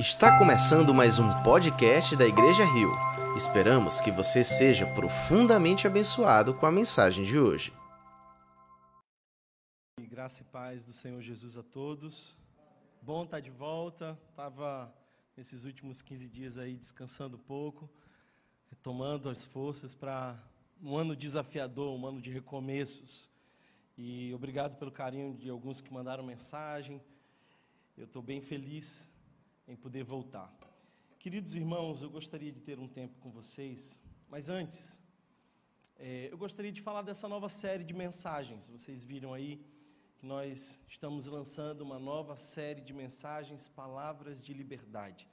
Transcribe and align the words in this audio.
Está 0.00 0.38
começando 0.38 0.94
mais 0.94 1.18
um 1.18 1.28
podcast 1.42 2.16
da 2.16 2.26
Igreja 2.26 2.64
Rio. 2.64 2.90
Esperamos 3.36 4.00
que 4.00 4.10
você 4.10 4.42
seja 4.42 4.86
profundamente 4.94 5.86
abençoado 5.86 6.54
com 6.54 6.64
a 6.64 6.72
mensagem 6.72 7.22
de 7.22 7.38
hoje. 7.38 7.70
Graça 10.00 10.40
e 10.40 10.46
paz 10.46 10.84
do 10.84 10.94
Senhor 10.94 11.20
Jesus 11.20 11.58
a 11.58 11.62
todos. 11.62 12.34
Bom 13.02 13.24
estar 13.24 13.40
de 13.40 13.50
volta. 13.50 14.18
Estava 14.30 14.90
nesses 15.36 15.64
últimos 15.64 16.00
15 16.00 16.28
dias 16.30 16.56
aí 16.56 16.78
descansando 16.78 17.36
um 17.36 17.40
pouco, 17.40 17.86
retomando 18.70 19.28
as 19.28 19.44
forças 19.44 19.94
para 19.94 20.42
um 20.82 20.96
ano 20.96 21.14
desafiador, 21.14 21.94
um 21.94 22.06
ano 22.06 22.22
de 22.22 22.30
recomeços. 22.30 23.30
E 23.98 24.32
obrigado 24.32 24.78
pelo 24.78 24.90
carinho 24.90 25.36
de 25.36 25.50
alguns 25.50 25.82
que 25.82 25.92
mandaram 25.92 26.24
mensagem. 26.24 27.02
Eu 27.98 28.06
estou 28.06 28.22
bem 28.22 28.40
feliz 28.40 29.19
em 29.70 29.76
poder 29.76 30.02
voltar. 30.02 30.52
Queridos 31.16 31.54
irmãos, 31.54 32.02
eu 32.02 32.10
gostaria 32.10 32.50
de 32.50 32.60
ter 32.60 32.80
um 32.80 32.88
tempo 32.88 33.16
com 33.20 33.30
vocês, 33.30 34.02
mas 34.28 34.48
antes, 34.48 35.00
é, 35.96 36.28
eu 36.28 36.36
gostaria 36.36 36.72
de 36.72 36.82
falar 36.82 37.02
dessa 37.02 37.28
nova 37.28 37.48
série 37.48 37.84
de 37.84 37.94
mensagens. 37.94 38.66
Vocês 38.66 39.04
viram 39.04 39.32
aí 39.32 39.64
que 40.18 40.26
nós 40.26 40.84
estamos 40.88 41.28
lançando 41.28 41.82
uma 41.82 42.00
nova 42.00 42.34
série 42.34 42.80
de 42.80 42.92
mensagens, 42.92 43.68
Palavras 43.68 44.42
de 44.42 44.52
Liberdade. 44.52 45.28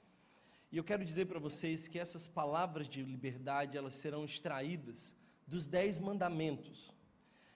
E 0.70 0.76
eu 0.76 0.84
quero 0.84 1.04
dizer 1.04 1.26
para 1.26 1.40
vocês 1.40 1.88
que 1.88 1.98
essas 1.98 2.28
palavras 2.28 2.88
de 2.88 3.02
liberdade, 3.02 3.76
elas 3.76 3.94
serão 3.94 4.24
extraídas 4.24 5.16
dos 5.48 5.66
dez 5.66 5.98
mandamentos. 5.98 6.94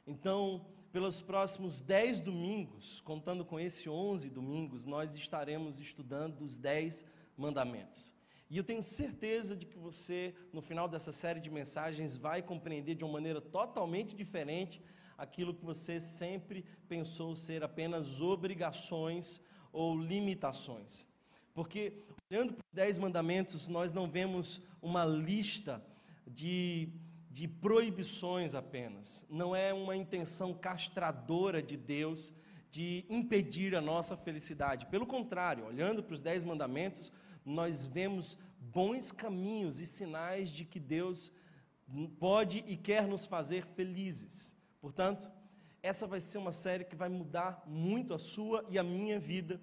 Então, 0.05 0.67
pelos 0.93 1.23
próximos 1.23 1.81
dez 1.81 2.21
domingos, 2.21 3.01
contando 3.01 3.47
com 3.47 3.59
esse 3.59 3.89
onze 3.89 4.29
domingos, 4.29 4.85
nós 4.85 5.17
estaremos 5.17 5.81
estudando 5.81 6.43
os 6.43 6.59
dez 6.59 7.05
mandamentos. 7.37 8.15
E 8.51 8.59
eu 8.59 8.63
tenho 8.63 8.83
certeza 8.83 9.57
de 9.57 9.65
que 9.65 9.79
você, 9.79 10.35
no 10.53 10.61
final 10.61 10.87
dessa 10.87 11.11
série 11.11 11.41
de 11.41 11.51
mensagens, 11.51 12.15
vai 12.15 12.43
compreender 12.43 12.95
de 12.95 13.05
uma 13.05 13.15
maneira 13.15 13.41
totalmente 13.41 14.15
diferente 14.15 14.83
aquilo 15.17 15.55
que 15.55 15.65
você 15.65 15.99
sempre 15.99 16.63
pensou 16.87 17.35
ser 17.35 17.65
apenas 17.65 18.21
obrigações 18.21 19.41
ou 19.73 19.99
limitações. 19.99 21.07
Porque, 21.55 22.05
olhando 22.31 22.53
para 22.53 22.65
os 22.67 22.75
dez 22.75 22.99
mandamentos, 22.99 23.67
nós 23.69 23.93
não 23.93 24.07
vemos 24.07 24.61
uma 24.83 25.07
lista 25.07 25.83
de 26.27 26.91
de 27.33 27.49
proibições 27.49 28.55
apenas. 28.55 29.27
Não 29.31 29.57
é 29.57 29.73
uma 29.73 29.97
intenção 29.97 30.53
castradora 30.53 31.63
de 31.63 31.79
Deus 31.79 32.33
de 32.71 33.07
impedir 33.09 33.75
a 33.75 33.81
nossa 33.81 34.17
felicidade. 34.17 34.87
Pelo 34.87 35.07
contrário, 35.07 35.65
olhando 35.65 36.03
para 36.03 36.13
os 36.13 36.21
dez 36.21 36.45
mandamentos, 36.45 37.11
nós 37.45 37.87
vemos 37.87 38.37
bons 38.61 39.11
caminhos 39.11 39.81
e 39.81 39.87
sinais 39.87 40.51
de 40.51 40.67
que 40.67 40.79
Deus 40.79 41.33
pode 42.19 42.63
e 42.67 42.77
quer 42.77 43.09
nos 43.09 43.25
fazer 43.25 43.65
felizes. 43.65 44.55
Portanto, 44.79 45.31
essa 45.83 46.07
vai 46.07 46.21
ser 46.21 46.37
uma 46.37 46.53
série 46.53 46.85
que 46.85 46.95
vai 46.95 47.09
mudar 47.09 47.65
muito 47.67 48.13
a 48.13 48.19
sua 48.19 48.65
e 48.71 48.79
a 48.79 48.85
minha 48.85 49.19
vida, 49.19 49.61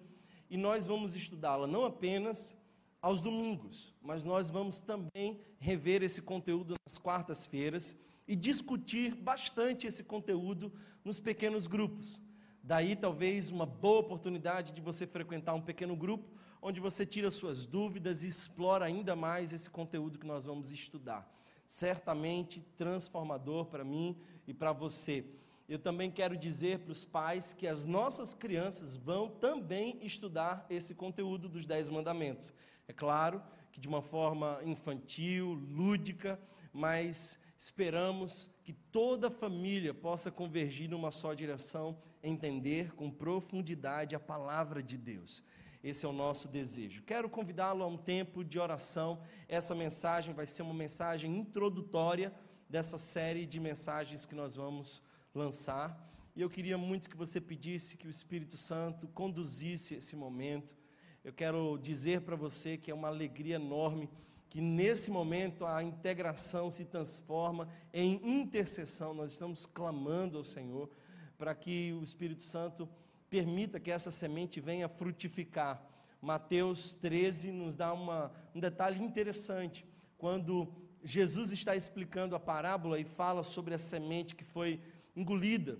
e 0.49 0.57
nós 0.57 0.87
vamos 0.87 1.15
estudá-la 1.15 1.67
não 1.67 1.85
apenas 1.85 2.58
aos 3.01 3.21
domingos, 3.21 3.93
mas 4.01 4.25
nós 4.25 4.49
vamos 4.49 4.81
também 4.81 5.39
rever 5.57 6.03
esse 6.03 6.21
conteúdo 6.21 6.75
nas 6.85 6.97
quartas-feiras 6.97 7.97
e 8.27 8.35
discutir 8.35 9.15
bastante 9.15 9.87
esse 9.87 10.03
conteúdo 10.03 10.71
nos 11.03 11.19
pequenos 11.19 11.65
grupos. 11.65 12.21
Daí 12.61 12.95
talvez 12.95 13.51
uma 13.51 13.65
boa 13.65 14.01
oportunidade 14.01 14.73
de 14.73 14.81
você 14.81 15.07
frequentar 15.07 15.53
um 15.53 15.61
pequeno 15.61 15.95
grupo 15.95 16.29
onde 16.61 16.79
você 16.79 17.05
tira 17.05 17.31
suas 17.31 17.65
dúvidas 17.65 18.23
e 18.23 18.27
explora 18.27 18.85
ainda 18.85 19.15
mais 19.15 19.53
esse 19.53 19.69
conteúdo 19.69 20.19
que 20.19 20.27
nós 20.27 20.45
vamos 20.45 20.71
estudar. 20.71 21.27
Certamente 21.65 22.61
transformador 22.75 23.65
para 23.65 23.83
mim 23.83 24.17
e 24.45 24.53
para 24.53 24.73
você. 24.73 25.25
Eu 25.69 25.77
também 25.77 26.09
quero 26.09 26.35
dizer 26.35 26.79
para 26.79 26.91
os 26.91 27.05
pais 27.05 27.53
que 27.53 27.67
as 27.67 27.83
nossas 27.83 28.33
crianças 28.33 28.97
vão 28.97 29.29
também 29.29 29.99
estudar 30.01 30.65
esse 30.67 30.95
conteúdo 30.95 31.47
dos 31.47 31.67
Dez 31.67 31.91
Mandamentos. 31.91 32.51
É 32.87 32.91
claro 32.91 33.39
que 33.71 33.79
de 33.79 33.87
uma 33.87 34.01
forma 34.01 34.59
infantil, 34.65 35.53
lúdica, 35.53 36.39
mas 36.73 37.39
esperamos 37.55 38.49
que 38.63 38.73
toda 38.73 39.29
família 39.29 39.93
possa 39.93 40.31
convergir 40.31 40.89
numa 40.89 41.11
só 41.11 41.35
direção, 41.35 41.95
entender 42.23 42.95
com 42.95 43.11
profundidade 43.11 44.15
a 44.15 44.19
palavra 44.19 44.81
de 44.81 44.97
Deus. 44.97 45.43
Esse 45.83 46.03
é 46.03 46.09
o 46.09 46.11
nosso 46.11 46.47
desejo. 46.47 47.03
Quero 47.03 47.29
convidá-lo 47.29 47.83
a 47.83 47.87
um 47.87 47.95
tempo 47.95 48.43
de 48.43 48.57
oração. 48.57 49.21
Essa 49.47 49.75
mensagem 49.75 50.33
vai 50.33 50.47
ser 50.47 50.63
uma 50.63 50.73
mensagem 50.73 51.37
introdutória 51.37 52.33
dessa 52.67 52.97
série 52.97 53.45
de 53.45 53.59
mensagens 53.59 54.25
que 54.25 54.33
nós 54.33 54.55
vamos 54.55 55.07
lançar. 55.39 55.87
E 56.35 56.41
eu 56.41 56.49
queria 56.49 56.77
muito 56.77 57.09
que 57.09 57.17
você 57.17 57.39
pedisse 57.41 57.97
que 57.97 58.07
o 58.07 58.09
Espírito 58.09 58.57
Santo 58.57 59.07
conduzisse 59.07 59.95
esse 59.95 60.15
momento 60.15 60.75
eu 61.21 61.33
quero 61.33 61.77
dizer 61.77 62.21
para 62.21 62.35
você 62.35 62.77
que 62.77 62.89
é 62.89 62.93
uma 62.93 63.09
alegria 63.09 63.55
enorme 63.55 64.09
que 64.49 64.61
nesse 64.61 65.11
momento 65.11 65.65
a 65.65 65.83
integração 65.83 66.71
se 66.71 66.85
transforma 66.85 67.67
em 67.93 68.19
intercessão. 68.23 69.13
Nós 69.13 69.33
estamos 69.33 69.65
clamando 69.65 70.37
ao 70.37 70.43
Senhor 70.43 70.89
para 71.37 71.53
que 71.53 71.93
o 71.93 72.01
Espírito 72.01 72.41
Santo 72.41 72.87
permita 73.29 73.79
que 73.79 73.91
essa 73.91 74.11
semente 74.11 74.59
venha 74.61 74.87
frutificar. 74.87 75.83
Mateus 76.21 76.93
13 76.95 77.51
nos 77.51 77.75
dá 77.75 77.93
uma, 77.93 78.31
um 78.55 78.59
detalhe 78.59 79.03
interessante. 79.03 79.85
Quando 80.17 80.73
Jesus 81.03 81.51
está 81.51 81.75
explicando 81.75 82.35
a 82.35 82.39
parábola 82.39 82.97
e 82.97 83.03
fala 83.03 83.43
sobre 83.43 83.73
a 83.73 83.77
semente 83.77 84.35
que 84.35 84.43
foi 84.43 84.79
engolida 85.15 85.79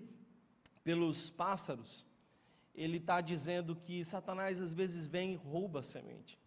pelos 0.83 1.29
pássaros, 1.29 2.05
ele 2.73 2.97
está 2.97 3.21
dizendo 3.21 3.75
que 3.75 4.03
Satanás 4.05 4.61
às 4.61 4.73
vezes 4.73 5.05
vem 5.05 5.33
e 5.33 5.35
rouba 5.35 5.79
a 5.79 5.83
semente. 5.83 6.39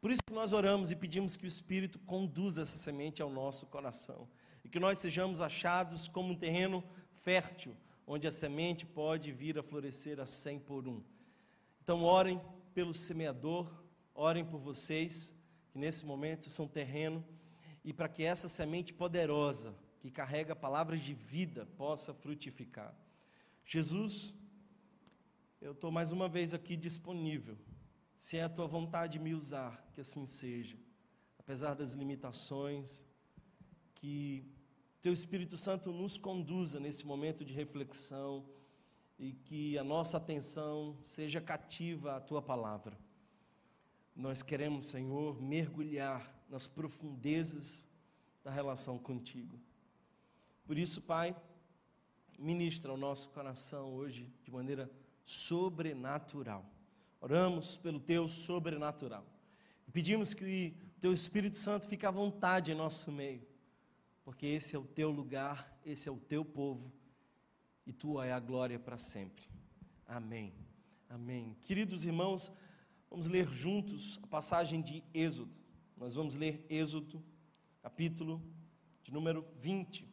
Por 0.00 0.10
isso 0.10 0.22
que 0.26 0.32
nós 0.32 0.52
oramos 0.52 0.90
e 0.90 0.96
pedimos 0.96 1.36
que 1.36 1.44
o 1.44 1.48
Espírito 1.48 1.98
conduza 2.00 2.62
essa 2.62 2.78
semente 2.78 3.20
ao 3.20 3.30
nosso 3.30 3.66
coração. 3.66 4.28
E 4.64 4.68
que 4.68 4.80
nós 4.80 4.98
sejamos 4.98 5.40
achados 5.40 6.08
como 6.08 6.32
um 6.32 6.36
terreno 6.36 6.82
fértil, 7.12 7.76
onde 8.06 8.26
a 8.26 8.30
semente 8.30 8.86
pode 8.86 9.30
vir 9.30 9.58
a 9.58 9.62
florescer 9.62 10.18
a 10.18 10.26
cem 10.26 10.58
por 10.58 10.88
um. 10.88 11.02
Então 11.82 12.02
orem 12.02 12.40
pelo 12.74 12.94
semeador, 12.94 13.70
orem 14.14 14.44
por 14.44 14.58
vocês, 14.58 15.34
que 15.70 15.78
nesse 15.78 16.04
momento 16.06 16.48
são 16.50 16.66
terreno, 16.66 17.24
e 17.84 17.92
para 17.92 18.08
que 18.08 18.22
essa 18.22 18.48
semente 18.48 18.92
poderosa, 18.92 19.74
que 20.00 20.10
carrega 20.10 20.56
palavras 20.56 21.00
de 21.00 21.14
vida, 21.14 21.64
possa 21.76 22.12
frutificar. 22.12 22.92
Jesus 23.64 24.34
eu 25.60 25.72
estou 25.72 25.90
mais 25.90 26.10
uma 26.10 26.26
vez 26.26 26.54
aqui 26.54 26.74
disponível. 26.74 27.54
Se 28.16 28.38
é 28.38 28.44
a 28.44 28.48
tua 28.48 28.66
vontade 28.66 29.18
me 29.18 29.34
usar, 29.34 29.86
que 29.92 30.00
assim 30.00 30.24
seja. 30.24 30.78
Apesar 31.38 31.74
das 31.74 31.92
limitações, 31.92 33.06
que 33.94 34.50
teu 35.02 35.12
Espírito 35.12 35.58
Santo 35.58 35.92
nos 35.92 36.16
conduza 36.16 36.80
nesse 36.80 37.06
momento 37.06 37.44
de 37.44 37.52
reflexão 37.52 38.48
e 39.18 39.34
que 39.34 39.76
a 39.76 39.84
nossa 39.84 40.16
atenção 40.16 40.96
seja 41.04 41.42
cativa 41.42 42.16
à 42.16 42.20
tua 42.20 42.40
palavra. 42.40 42.98
Nós 44.16 44.42
queremos, 44.42 44.86
Senhor, 44.86 45.42
mergulhar 45.42 46.42
nas 46.48 46.66
profundezas 46.66 47.86
da 48.42 48.50
relação 48.50 48.98
contigo. 48.98 49.60
Por 50.70 50.78
isso, 50.78 51.02
Pai, 51.02 51.34
ministra 52.38 52.92
o 52.92 52.96
nosso 52.96 53.30
coração 53.30 53.92
hoje 53.92 54.32
de 54.44 54.52
maneira 54.52 54.88
sobrenatural. 55.20 56.64
Oramos 57.20 57.76
pelo 57.76 57.98
teu 57.98 58.28
sobrenatural. 58.28 59.26
Pedimos 59.92 60.32
que 60.32 60.72
o 60.96 61.00
teu 61.00 61.12
Espírito 61.12 61.58
Santo 61.58 61.88
fique 61.88 62.06
à 62.06 62.10
vontade 62.12 62.70
em 62.70 62.76
nosso 62.76 63.10
meio, 63.10 63.44
porque 64.22 64.46
esse 64.46 64.76
é 64.76 64.78
o 64.78 64.84
teu 64.84 65.10
lugar, 65.10 65.76
esse 65.84 66.08
é 66.08 66.12
o 66.12 66.20
teu 66.20 66.44
povo 66.44 66.92
e 67.84 67.92
tua 67.92 68.24
é 68.24 68.32
a 68.32 68.38
glória 68.38 68.78
para 68.78 68.96
sempre. 68.96 69.42
Amém. 70.06 70.54
Amém. 71.08 71.56
Queridos 71.62 72.04
irmãos, 72.04 72.52
vamos 73.10 73.26
ler 73.26 73.52
juntos 73.52 74.20
a 74.22 74.26
passagem 74.28 74.80
de 74.80 75.02
Êxodo. 75.12 75.50
Nós 75.96 76.14
vamos 76.14 76.36
ler 76.36 76.64
Êxodo, 76.70 77.20
capítulo 77.82 78.40
de 79.02 79.12
número 79.12 79.44
20. 79.56 80.09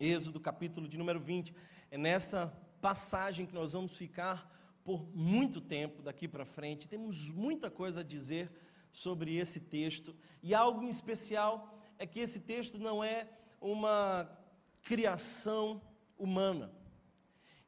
Êxodo, 0.00 0.40
capítulo 0.40 0.88
de 0.88 0.96
número 0.96 1.20
20. 1.20 1.54
É 1.90 1.98
nessa 1.98 2.46
passagem 2.80 3.44
que 3.44 3.52
nós 3.52 3.74
vamos 3.74 3.98
ficar 3.98 4.50
por 4.82 5.06
muito 5.14 5.60
tempo 5.60 6.00
daqui 6.00 6.26
para 6.26 6.46
frente. 6.46 6.88
Temos 6.88 7.28
muita 7.28 7.70
coisa 7.70 8.00
a 8.00 8.02
dizer 8.02 8.50
sobre 8.90 9.36
esse 9.36 9.60
texto 9.60 10.16
e 10.42 10.54
algo 10.54 10.82
em 10.82 10.88
especial 10.88 11.78
é 11.98 12.06
que 12.06 12.18
esse 12.18 12.40
texto 12.40 12.78
não 12.78 13.04
é 13.04 13.28
uma 13.60 14.26
criação 14.82 15.82
humana. 16.16 16.72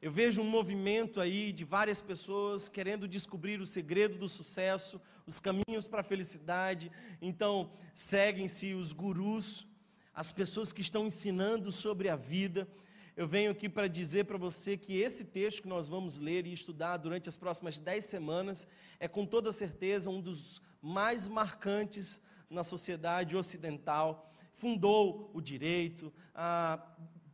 Eu 0.01 0.11
vejo 0.11 0.41
um 0.41 0.49
movimento 0.49 1.21
aí 1.21 1.53
de 1.53 1.63
várias 1.63 2.01
pessoas 2.01 2.67
querendo 2.67 3.07
descobrir 3.07 3.61
o 3.61 3.65
segredo 3.65 4.17
do 4.17 4.27
sucesso, 4.27 4.99
os 5.27 5.39
caminhos 5.39 5.85
para 5.85 6.01
a 6.01 6.03
felicidade. 6.03 6.91
Então, 7.21 7.69
seguem-se 7.93 8.73
os 8.73 8.91
gurus, 8.91 9.67
as 10.13 10.31
pessoas 10.31 10.71
que 10.71 10.81
estão 10.81 11.07
ensinando 11.07 11.71
sobre 11.71 12.09
a 12.09 12.15
vida. 12.15 12.67
Eu 13.15 13.27
venho 13.27 13.51
aqui 13.51 13.67
para 13.67 13.87
dizer 13.87 14.25
para 14.25 14.37
você 14.37 14.77
que 14.77 14.99
esse 14.99 15.25
texto 15.25 15.61
que 15.61 15.67
nós 15.67 15.87
vamos 15.87 16.17
ler 16.17 16.45
e 16.45 16.53
estudar 16.53 16.97
durante 16.97 17.29
as 17.29 17.37
próximas 17.37 17.79
dez 17.79 18.05
semanas 18.05 18.67
é 18.99 19.07
com 19.07 19.25
toda 19.25 19.51
certeza 19.51 20.09
um 20.09 20.21
dos 20.21 20.61
mais 20.81 21.27
marcantes 21.27 22.21
na 22.49 22.63
sociedade 22.63 23.35
ocidental. 23.35 24.31
Fundou 24.53 25.31
o 25.33 25.41
direito, 25.41 26.13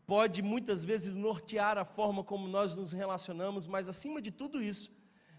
pode 0.06 0.42
muitas 0.42 0.86
vezes 0.86 1.14
nortear 1.14 1.78
a 1.78 1.86
forma 1.86 2.24
como 2.24 2.48
nós 2.48 2.76
nos 2.76 2.94
relacionamos, 2.94 3.68
mas 3.68 3.90
acima 3.90 4.22
de 4.22 4.31
tudo 4.31 4.64
isso, 4.64 4.92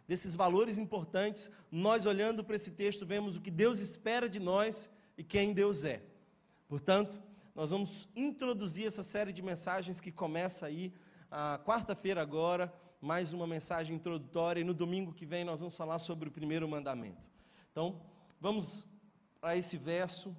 desses 0.07 0.35
valores 0.35 0.77
importantes, 0.77 1.51
nós 1.71 2.05
olhando 2.05 2.45
para 2.45 2.57
esse 2.57 2.73
texto 2.73 3.07
vemos 3.07 3.37
o 3.37 3.41
que 3.41 3.51
Deus 3.51 3.81
espera 3.81 4.29
de 4.29 4.39
nós 4.39 4.91
e 5.17 5.25
quem 5.25 5.55
Deus 5.55 5.85
é. 5.85 6.03
Portanto, 6.69 7.21
nós 7.55 7.71
vamos 7.71 8.09
introduzir 8.15 8.87
essa 8.87 9.03
série 9.03 9.33
de 9.33 9.43
mensagens 9.43 10.01
que 10.01 10.13
começa 10.13 10.67
aí 10.67 10.93
a 11.31 11.59
quarta-feira 11.65 12.23
agora, 12.23 12.73
mais 13.01 13.33
uma 13.33 13.47
mensagem 13.47 13.97
introdutória 13.97 14.61
e 14.61 14.65
no 14.65 14.75
domingo 14.75 15.13
que 15.13 15.27
vem 15.27 15.45
nós 15.45 15.61
vamos 15.61 15.77
falar 15.77 15.99
sobre 15.99 16.29
o 16.29 16.33
primeiro 16.33 16.69
mandamento. 16.69 17.31
Então, 17.71 18.01
vamos 18.41 18.87
para 19.41 19.57
esse 19.57 19.77
verso, 19.77 20.37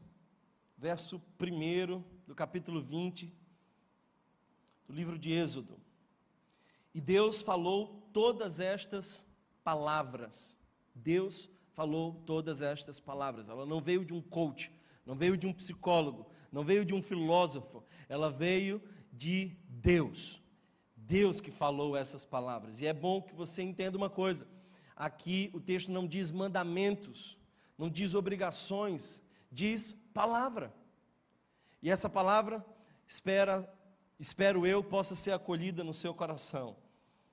verso 0.78 1.22
1 1.40 2.04
do 2.28 2.36
capítulo 2.36 2.82
20, 2.82 3.34
do 4.88 4.94
livro 4.94 5.18
de 5.18 5.32
Êxodo. 5.32 5.80
E 6.94 7.02
Deus 7.02 7.42
falou 7.42 8.08
todas 8.14 8.60
estas 8.60 9.26
palavras. 9.64 10.60
Deus 10.94 11.50
falou 11.72 12.22
todas 12.26 12.62
estas 12.62 13.00
palavras. 13.00 13.50
Ela 13.50 13.66
não 13.66 13.82
veio 13.82 14.04
de 14.06 14.14
um 14.14 14.22
coach, 14.22 14.72
não 15.06 15.16
veio 15.16 15.38
de 15.38 15.48
um 15.48 15.54
psicólogo, 15.54 16.30
não 16.52 16.64
veio 16.64 16.84
de 16.84 16.94
um 16.94 17.02
filósofo, 17.02 17.84
ela 18.10 18.30
veio 18.30 18.82
de 19.12 19.58
Deus. 19.68 20.42
Deus 20.96 21.42
que 21.42 21.52
falou 21.52 21.96
essas 21.96 22.26
palavras. 22.26 22.82
E 22.82 22.88
é 22.88 22.94
bom 22.94 23.22
que 23.22 23.34
você 23.34 23.62
entenda 23.62 23.98
uma 23.98 24.10
coisa: 24.10 24.48
aqui 24.96 25.50
o 25.54 25.60
texto 25.60 25.92
não 25.92 26.08
diz 26.08 26.32
mandamentos, 26.32 27.38
não 27.78 27.90
diz 27.90 28.16
obrigações, 28.16 29.22
diz 29.52 29.94
palavra. 30.14 30.74
E 31.82 31.90
essa 31.90 32.10
palavra 32.10 32.66
espera 33.08 33.68
espero 34.22 34.68
eu, 34.68 34.84
possa 34.84 35.16
ser 35.16 35.32
acolhida 35.32 35.84
no 35.84 35.96
seu 35.96 36.14
coração. 36.14 36.78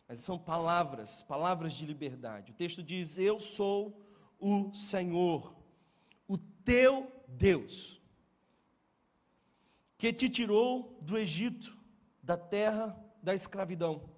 Mas 0.09 0.21
são 0.21 0.39
palavras, 0.39 1.23
palavras 1.23 1.75
de 1.75 1.85
liberdade. 1.85 2.51
O 2.51 2.55
texto 2.55 2.83
diz: 2.83 3.19
Eu 3.19 3.39
sou 3.39 4.03
o 4.41 4.73
Senhor, 4.73 5.55
o 6.27 6.39
teu 6.39 7.13
Deus, 7.29 8.01
que 9.99 10.13
te 10.13 10.31
tirou 10.31 10.97
do 11.03 11.19
Egito, 11.19 11.77
da 12.23 12.37
terra 12.37 12.97
da 13.21 13.35
escravidão. 13.35 14.09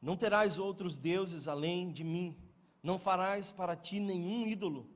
Não 0.00 0.16
terás 0.16 0.58
outros 0.58 0.96
deuses 0.96 1.46
além 1.46 1.92
de 1.92 2.02
mim, 2.02 2.36
não 2.82 2.98
farás 2.98 3.52
para 3.52 3.76
ti 3.76 4.00
nenhum 4.00 4.48
ídolo, 4.48 4.90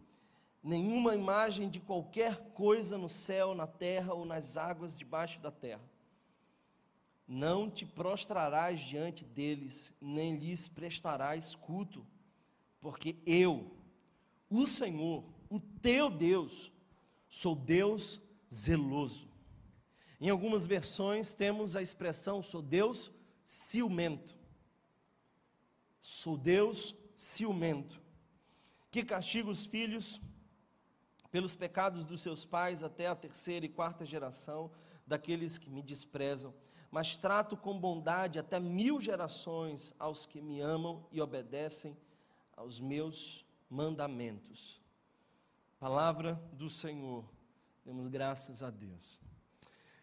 nenhuma 0.61 1.15
imagem 1.15 1.71
de 1.71 1.79
qualquer 1.79 2.51
coisa 2.55 2.99
no 2.99 3.09
céu, 3.09 3.55
na 3.55 3.69
terra 3.69 4.13
ou 4.13 4.25
nas 4.25 4.57
águas 4.57 4.99
debaixo 4.99 5.41
da 5.41 5.53
terra. 5.53 5.89
Não 7.29 7.71
te 7.71 7.87
prostrarás 7.87 8.81
diante 8.81 9.25
deles, 9.25 9.93
nem 10.01 10.37
lhes 10.37 10.67
prestarás 10.67 11.55
culto, 11.55 12.05
porque 12.81 13.17
eu, 13.25 13.77
o 14.51 14.67
Senhor, 14.67 15.25
o 15.49 15.61
teu 15.61 16.11
Deus, 16.11 16.73
sou 17.29 17.55
Deus 17.55 18.21
zeloso. 18.53 19.36
Em 20.21 20.31
algumas 20.31 20.67
versões 20.67 21.35
temos 21.35 21.77
a 21.77 21.83
expressão 21.83 22.43
sou 22.43 22.63
Deus 22.63 23.11
ciumento. 23.45 24.37
Sou 26.01 26.37
Deus 26.37 26.95
ciumento, 27.15 28.01
que 28.91 29.03
castiga 29.03 29.51
os 29.51 29.67
filhos 29.67 30.21
pelos 31.31 31.57
pecados 31.57 32.05
dos 32.05 32.21
seus 32.21 32.45
pais 32.45 32.83
até 32.83 33.09
a 33.09 33.17
terceira 33.17 33.67
e 33.67 33.69
quarta 33.69 34.07
geração 34.07 34.71
daqueles 35.07 35.59
que 35.59 35.71
me 35.71 35.83
desprezam 35.83 36.55
mas 36.91 37.15
trato 37.17 37.57
com 37.57 37.79
bondade 37.79 38.39
até 38.39 38.59
mil 38.59 39.01
gerações 39.01 39.95
aos 39.99 40.25
que 40.25 40.41
me 40.41 40.61
amam 40.61 41.07
e 41.13 41.21
obedecem 41.21 41.97
aos 42.57 42.81
meus 42.81 43.45
mandamentos. 43.69 44.81
Palavra 45.79 46.41
do 46.53 46.71
Senhor, 46.71 47.25
demos 47.85 48.07
graças 48.07 48.63
a 48.63 48.71
Deus. 48.71 49.21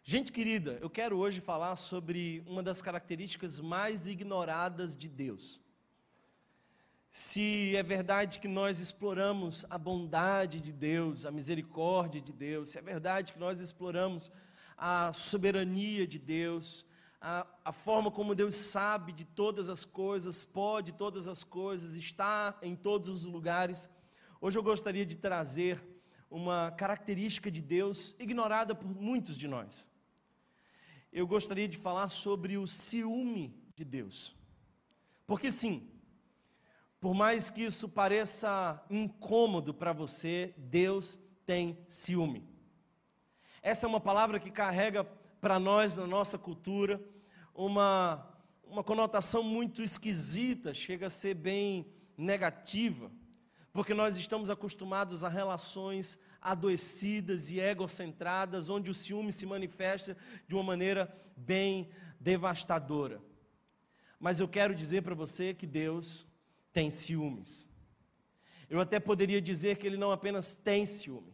Gente 0.06 0.34
querida, 0.34 0.78
eu 0.82 0.90
quero 0.90 1.18
hoje 1.18 1.40
falar 1.40 1.78
sobre 1.78 2.44
uma 2.46 2.62
das 2.62 2.82
características 2.82 3.62
mais 3.62 4.06
ignoradas 4.06 4.98
de 4.98 5.08
Deus. 5.08 5.62
Se 7.10 7.74
é 7.74 7.82
verdade 7.82 8.42
que 8.42 8.50
nós 8.50 8.82
exploramos 8.82 9.66
a 9.70 9.78
bondade 9.78 10.60
de 10.60 10.74
Deus, 10.74 11.26
a 11.26 11.32
misericórdia 11.32 12.20
de 12.20 12.34
Deus, 12.34 12.72
se 12.72 12.78
é 12.78 12.82
verdade 12.82 13.32
que 13.32 13.40
nós 13.40 13.62
exploramos 13.62 14.30
a 14.78 15.14
soberania 15.14 16.06
de 16.06 16.20
Deus, 16.20 16.86
a, 17.22 17.48
a, 17.64 17.72
forma 17.72 18.12
como 18.12 18.36
Deus 18.36 18.58
sabe 18.58 19.14
de 19.14 19.24
todas 19.24 19.70
as 19.70 19.86
coisas, 19.86 20.44
pode 20.44 20.92
todas 20.92 21.30
as 21.30 21.46
coisas, 21.46 21.96
está 21.96 22.60
em 22.62 22.76
todos 22.76 23.08
os 23.08 23.26
lugares. 23.26 23.90
Hoje 24.42 24.60
eu 24.60 24.64
gostaria 24.64 25.06
de 25.06 25.16
trazer 25.16 25.82
uma 26.30 26.72
característica 26.72 27.50
de 27.50 27.62
Deus 27.62 28.18
ignorada 28.20 28.76
por 28.76 28.94
muitos 28.94 29.38
de 29.38 29.48
nós. 29.48 29.93
Eu 31.16 31.28
gostaria 31.28 31.68
de 31.68 31.78
falar 31.78 32.10
sobre 32.10 32.58
o 32.58 32.66
ciúme 32.66 33.56
de 33.76 33.86
Deus. 33.86 34.36
Porque 35.28 35.52
sim, 35.52 35.88
por 37.00 37.14
mais 37.14 37.52
que 37.52 37.62
isso 37.62 37.88
pareça 37.88 38.84
incômodo 38.90 39.76
para 39.76 39.94
você, 39.94 40.56
Deus 40.58 41.20
tem 41.46 41.78
ciúme. 41.88 42.44
Essa 43.62 43.86
é 43.86 43.90
uma 43.90 44.00
palavra 44.00 44.40
que 44.40 44.50
carrega 44.50 45.04
para 45.40 45.60
nós, 45.60 45.96
na 45.96 46.08
nossa 46.08 46.36
cultura, 46.36 47.00
uma, 47.54 48.28
uma 48.64 48.84
conotação 48.84 49.44
muito 49.44 49.84
esquisita, 49.84 50.74
chega 50.74 51.06
a 51.06 51.12
ser 51.12 51.36
bem 51.36 51.94
negativa, 52.18 53.12
porque 53.72 53.94
nós 53.94 54.18
estamos 54.18 54.50
acostumados 54.50 55.24
a 55.24 55.30
relações 55.30 56.26
adoecidas 56.44 57.50
e 57.50 57.60
egocentradas, 57.60 58.70
onde 58.70 58.92
o 58.92 58.94
ciúme 58.94 59.32
se 59.32 59.46
manifesta 59.46 60.18
de 60.48 60.54
uma 60.54 60.64
maneira 60.64 61.12
bem 61.38 61.90
devastadora. 62.20 63.22
Mas 64.20 64.40
eu 64.40 64.48
quero 64.48 64.76
dizer 64.76 65.02
para 65.02 65.16
você 65.16 65.54
que 65.54 65.66
Deus 65.66 66.28
tem 66.72 66.90
ciúmes. 66.90 67.70
Eu 68.70 68.80
até 68.80 69.00
poderia 69.00 69.42
dizer 69.42 69.78
que 69.78 69.88
Ele 69.88 69.98
não 69.98 70.12
apenas 70.12 70.56
tem 70.56 70.86
ciúme, 70.86 71.34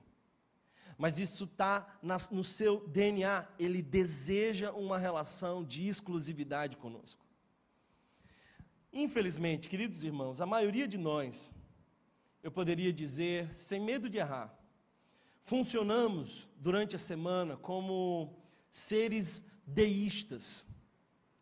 mas 0.98 1.18
isso 1.18 1.46
está 1.46 2.00
no 2.32 2.44
seu 2.44 2.86
DNA. 2.88 3.48
Ele 3.58 3.82
deseja 3.82 4.72
uma 4.72 4.98
relação 4.98 5.64
de 5.64 5.88
exclusividade 5.88 6.78
conosco. 6.78 7.26
Infelizmente, 8.92 9.70
queridos 9.70 10.04
irmãos, 10.04 10.42
a 10.42 10.46
maioria 10.46 10.88
de 10.88 10.98
nós, 10.98 11.54
eu 12.42 12.52
poderia 12.52 12.92
dizer, 12.92 13.54
sem 13.54 13.80
medo 13.80 14.10
de 14.10 14.18
errar, 14.18 14.59
funcionamos 15.50 16.48
durante 16.58 16.96
a 16.96 17.00
semana 17.00 17.58
como 17.58 18.38
seres 18.70 19.52
deístas, 19.66 20.68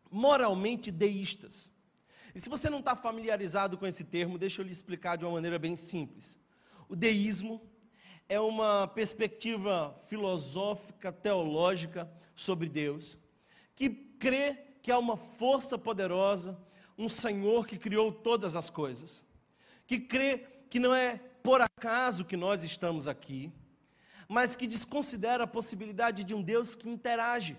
moralmente 0.09 0.89
deístas. 0.89 1.73
E 2.33 2.39
se 2.39 2.47
você 2.47 2.69
não 2.69 2.79
está 2.79 2.95
familiarizado 2.95 3.77
com 3.77 3.85
esse 3.85 4.05
termo, 4.05 4.37
deixa 4.37 4.61
eu 4.61 4.65
lhe 4.65 4.71
explicar 4.71 5.17
de 5.17 5.25
uma 5.25 5.33
maneira 5.33 5.59
bem 5.59 5.75
simples. 5.75 6.39
O 6.87 6.95
deísmo 6.95 7.61
é 8.29 8.39
uma 8.39 8.87
perspectiva 8.87 9.93
filosófica, 10.07 11.11
teológica 11.11 12.09
sobre 12.33 12.69
Deus, 12.69 13.17
que 13.75 13.89
crê 13.89 14.57
que 14.81 14.89
há 14.89 14.97
uma 14.97 15.17
força 15.17 15.77
poderosa, 15.77 16.57
um 16.97 17.09
Senhor 17.09 17.67
que 17.67 17.77
criou 17.77 18.13
todas 18.13 18.55
as 18.55 18.69
coisas, 18.69 19.25
que 19.85 19.99
crê 19.99 20.45
que 20.69 20.79
não 20.79 20.95
é 20.95 21.17
por 21.43 21.59
acaso 21.59 22.23
que 22.23 22.37
nós 22.37 22.63
estamos 22.63 23.05
aqui, 23.05 23.51
mas 24.27 24.55
que 24.55 24.67
desconsidera 24.67 25.45
a 25.45 25.47
possibilidade 25.47 26.23
de 26.23 26.33
um 26.33 26.41
Deus 26.41 26.75
que 26.75 26.89
interage, 26.89 27.57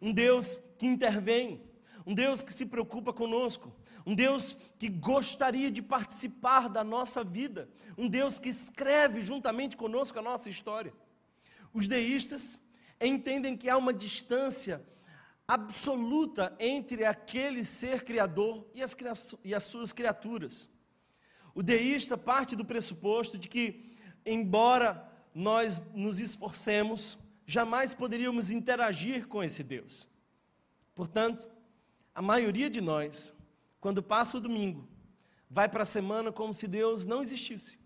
um 0.00 0.12
Deus 0.12 0.60
que 0.78 0.86
intervém, 0.86 1.62
um 2.06 2.14
Deus 2.14 2.42
que 2.42 2.52
se 2.52 2.66
preocupa 2.66 3.12
conosco, 3.12 3.74
um 4.06 4.14
Deus 4.14 4.56
que 4.78 4.88
gostaria 4.88 5.70
de 5.70 5.82
participar 5.82 6.68
da 6.68 6.82
nossa 6.82 7.22
vida, 7.22 7.68
um 7.98 8.08
Deus 8.08 8.38
que 8.38 8.48
escreve 8.48 9.20
juntamente 9.20 9.76
conosco 9.76 10.18
a 10.18 10.22
nossa 10.22 10.48
história. 10.48 10.92
Os 11.72 11.86
deístas 11.86 12.58
entendem 13.00 13.56
que 13.56 13.68
há 13.68 13.76
uma 13.76 13.92
distância 13.92 14.84
absoluta 15.46 16.54
entre 16.58 17.04
aquele 17.04 17.64
ser 17.64 18.04
criador 18.04 18.66
e 18.72 18.82
as, 18.82 18.96
e 19.44 19.54
as 19.54 19.64
suas 19.64 19.92
criaturas. 19.92 20.70
O 21.54 21.62
deísta 21.62 22.16
parte 22.16 22.54
do 22.54 22.64
pressuposto 22.64 23.36
de 23.36 23.48
que, 23.48 23.96
embora 24.24 25.09
nós 25.34 25.82
nos 25.94 26.18
esforcemos, 26.18 27.18
jamais 27.46 27.94
poderíamos 27.94 28.50
interagir 28.50 29.26
com 29.26 29.42
esse 29.42 29.62
Deus. 29.62 30.08
Portanto, 30.94 31.48
a 32.14 32.22
maioria 32.22 32.68
de 32.68 32.80
nós, 32.80 33.34
quando 33.80 34.02
passa 34.02 34.38
o 34.38 34.40
domingo, 34.40 34.88
vai 35.48 35.68
para 35.68 35.82
a 35.82 35.86
semana 35.86 36.30
como 36.30 36.54
se 36.54 36.68
Deus 36.68 37.04
não 37.04 37.22
existisse. 37.22 37.78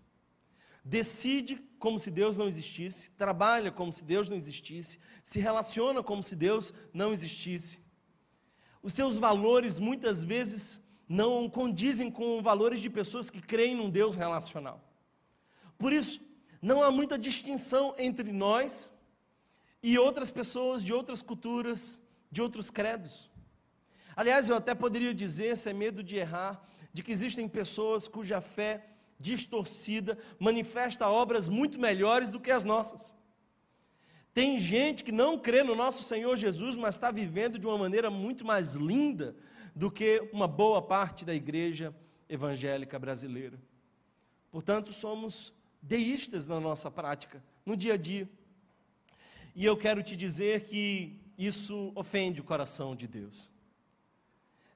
Decide 0.83 1.55
como 1.79 1.97
se 1.97 2.11
Deus 2.11 2.37
não 2.37 2.47
existisse, 2.47 3.11
trabalha 3.11 3.71
como 3.71 3.91
se 3.91 4.03
Deus 4.03 4.29
não 4.29 4.37
existisse, 4.37 4.99
se 5.23 5.39
relaciona 5.39 6.03
como 6.03 6.21
se 6.21 6.35
Deus 6.35 6.73
não 6.93 7.11
existisse. 7.11 7.79
Os 8.83 8.93
seus 8.93 9.17
valores 9.17 9.79
muitas 9.79 10.23
vezes 10.23 10.87
não 11.07 11.49
condizem 11.49 12.11
com 12.11 12.41
valores 12.41 12.79
de 12.79 12.89
pessoas 12.89 13.29
que 13.29 13.41
creem 13.41 13.75
num 13.75 13.89
Deus 13.89 14.15
relacional. 14.15 14.83
Por 15.77 15.91
isso, 15.91 16.19
não 16.65 16.81
há 16.81 16.89
muita 16.89 17.15
distinção 17.15 17.93
entre 17.95 18.31
nós 18.31 18.91
e 19.83 19.99
outras 19.99 20.31
pessoas 20.31 20.83
de 20.83 20.91
outras 20.91 21.21
culturas, 21.21 22.01
de 22.31 22.41
outros 22.41 22.71
credos. 22.71 23.29
Aliás, 24.15 24.49
eu 24.49 24.55
até 24.55 24.73
poderia 24.73 25.13
dizer, 25.13 25.55
sem 25.57 25.75
medo 25.75 26.01
de 26.01 26.15
errar, 26.15 26.67
de 26.91 27.03
que 27.03 27.11
existem 27.11 27.47
pessoas 27.47 28.07
cuja 28.07 28.41
fé 28.41 28.83
distorcida 29.19 30.17
manifesta 30.39 31.07
obras 31.07 31.47
muito 31.47 31.79
melhores 31.79 32.31
do 32.31 32.39
que 32.39 32.49
as 32.49 32.63
nossas. 32.63 33.15
Tem 34.33 34.57
gente 34.57 35.03
que 35.03 35.11
não 35.11 35.37
crê 35.37 35.61
no 35.61 35.75
nosso 35.75 36.01
Senhor 36.01 36.35
Jesus, 36.35 36.75
mas 36.75 36.95
está 36.95 37.11
vivendo 37.11 37.59
de 37.59 37.67
uma 37.67 37.77
maneira 37.77 38.09
muito 38.09 38.43
mais 38.43 38.73
linda 38.73 39.35
do 39.75 39.91
que 39.91 40.27
uma 40.33 40.47
boa 40.47 40.81
parte 40.81 41.23
da 41.23 41.33
igreja 41.35 41.95
evangélica 42.27 42.97
brasileira. 42.97 43.61
Portanto, 44.49 44.91
somos 44.91 45.53
deístas 45.87 46.47
na 46.47 46.59
nossa 46.59 46.89
prática, 46.89 47.41
no 47.65 47.77
dia 47.77 47.93
a 47.93 47.97
dia. 47.97 48.27
E 49.55 49.63
eu 49.63 49.77
quero 49.77 50.01
te 50.01 50.15
dizer 50.15 50.61
que 50.61 51.19
isso 51.37 51.91
ofende 51.95 52.41
o 52.41 52.43
coração 52.43 52.95
de 52.95 53.07
Deus. 53.07 53.51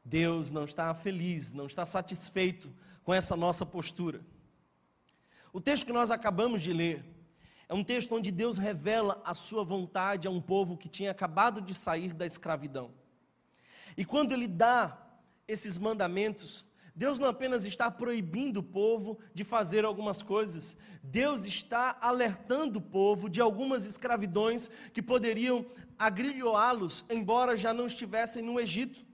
Deus 0.06 0.52
não 0.52 0.66
está 0.66 0.94
feliz, 0.94 1.52
não 1.52 1.66
está 1.66 1.86
satisfeito 1.86 2.72
com 3.04 3.14
essa 3.14 3.36
nossa 3.36 3.66
postura. 3.66 4.22
O 5.52 5.60
texto 5.60 5.86
que 5.86 5.94
nós 5.94 6.12
acabamos 6.12 6.62
de 6.62 6.72
ler 6.72 7.04
é 7.68 7.74
um 7.74 7.84
texto 7.84 8.16
onde 8.16 8.32
Deus 8.32 8.58
revela 8.58 9.22
a 9.26 9.34
sua 9.34 9.64
vontade 9.64 10.28
a 10.28 10.32
um 10.32 10.42
povo 10.42 10.78
que 10.78 10.88
tinha 10.88 11.12
acabado 11.12 11.60
de 11.60 11.74
sair 11.74 12.14
da 12.14 12.26
escravidão. 12.26 12.92
E 13.98 14.06
quando 14.06 14.32
ele 14.32 14.48
dá 14.48 14.98
esses 15.48 15.78
mandamentos, 15.78 16.66
Deus 17.00 17.18
não 17.18 17.30
apenas 17.30 17.64
está 17.64 17.90
proibindo 17.90 18.58
o 18.58 18.64
povo 18.64 19.20
de 19.34 19.46
fazer 19.46 19.86
algumas 19.86 20.22
coisas, 20.22 20.76
Deus 21.02 21.46
está 21.46 21.98
alertando 22.02 22.80
o 22.80 22.82
povo 22.82 23.30
de 23.30 23.40
algumas 23.40 23.86
escravidões 23.86 24.70
que 24.94 25.02
poderiam 25.02 25.66
agrilhoá-los, 25.98 27.06
embora 27.10 27.56
já 27.56 27.74
não 27.74 27.86
estivessem 27.86 28.44
no 28.44 28.60
Egito. 28.60 29.06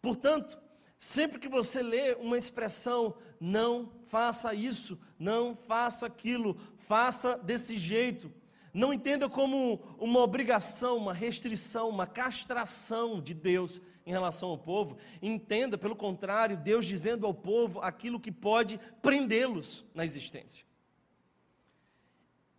Portanto, 0.00 0.58
sempre 0.98 1.38
que 1.38 1.46
você 1.46 1.82
lê 1.82 2.14
uma 2.14 2.38
expressão, 2.38 3.18
não 3.38 3.92
faça 4.04 4.54
isso, 4.54 4.98
não 5.18 5.54
faça 5.54 6.06
aquilo, 6.06 6.56
faça 6.78 7.36
desse 7.36 7.76
jeito, 7.76 8.32
não 8.72 8.94
entenda 8.94 9.28
como 9.28 9.78
uma 9.98 10.20
obrigação, 10.20 10.96
uma 10.96 11.12
restrição, 11.12 11.90
uma 11.90 12.06
castração 12.06 13.20
de 13.20 13.34
Deus 13.34 13.82
em 14.06 14.10
relação 14.10 14.50
ao 14.50 14.58
povo. 14.58 14.96
Entenda, 15.22 15.78
pelo 15.78 15.96
contrário, 15.96 16.56
Deus 16.56 16.86
dizendo 16.86 17.26
ao 17.26 17.34
povo 17.34 17.80
aquilo 17.80 18.20
que 18.20 18.30
pode 18.30 18.78
prendê-los 19.00 19.84
na 19.94 20.04
existência. 20.04 20.64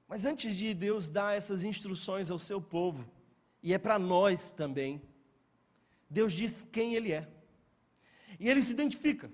Mas 0.08 0.26
antes 0.26 0.56
de 0.56 0.74
Deus 0.74 1.10
dar 1.10 1.36
essas 1.36 1.64
instruções 1.64 2.30
ao 2.30 2.38
seu 2.38 2.62
povo, 2.62 3.10
e 3.62 3.74
é 3.74 3.78
para 3.78 3.98
nós 3.98 4.52
também, 4.52 5.02
Deus 6.10 6.34
diz 6.34 6.64
quem 6.64 6.96
Ele 6.96 7.12
é. 7.12 7.28
E 8.40 8.50
Ele 8.50 8.62
se 8.62 8.74
identifica. 8.74 9.32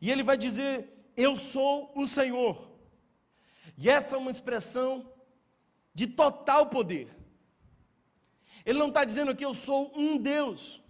E 0.00 0.10
Ele 0.10 0.22
vai 0.22 0.36
dizer: 0.36 0.88
Eu 1.16 1.36
sou 1.36 1.92
o 1.94 2.06
Senhor. 2.06 2.70
E 3.78 3.88
essa 3.88 4.16
é 4.16 4.18
uma 4.18 4.30
expressão 4.30 5.12
de 5.94 6.06
total 6.06 6.66
poder. 6.66 7.08
Ele 8.64 8.78
não 8.78 8.88
está 8.88 9.04
dizendo 9.04 9.34
que 9.34 9.44
eu 9.44 9.54
sou 9.54 9.92
um 9.96 10.16
Deus. 10.16 10.81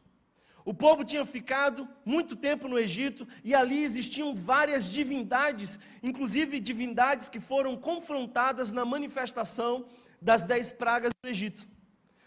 O 0.64 0.73
povo 0.73 1.04
tinha 1.04 1.25
ficado 1.25 1.88
muito 2.04 2.37
tempo 2.37 2.69
no 2.69 2.78
Egito 2.78 3.26
e 3.42 3.54
ali 3.54 3.83
existiam 3.83 4.35
várias 4.35 4.90
divindades, 4.90 5.78
inclusive 6.02 6.61
divindades 6.61 7.28
que 7.28 7.40
foram 7.40 7.76
confrontadas 7.76 8.71
na 8.71 8.85
manifestação 8.85 9.87
das 10.21 10.42
dez 10.42 10.71
pragas 10.71 11.12
do 11.21 11.28
Egito. 11.28 11.69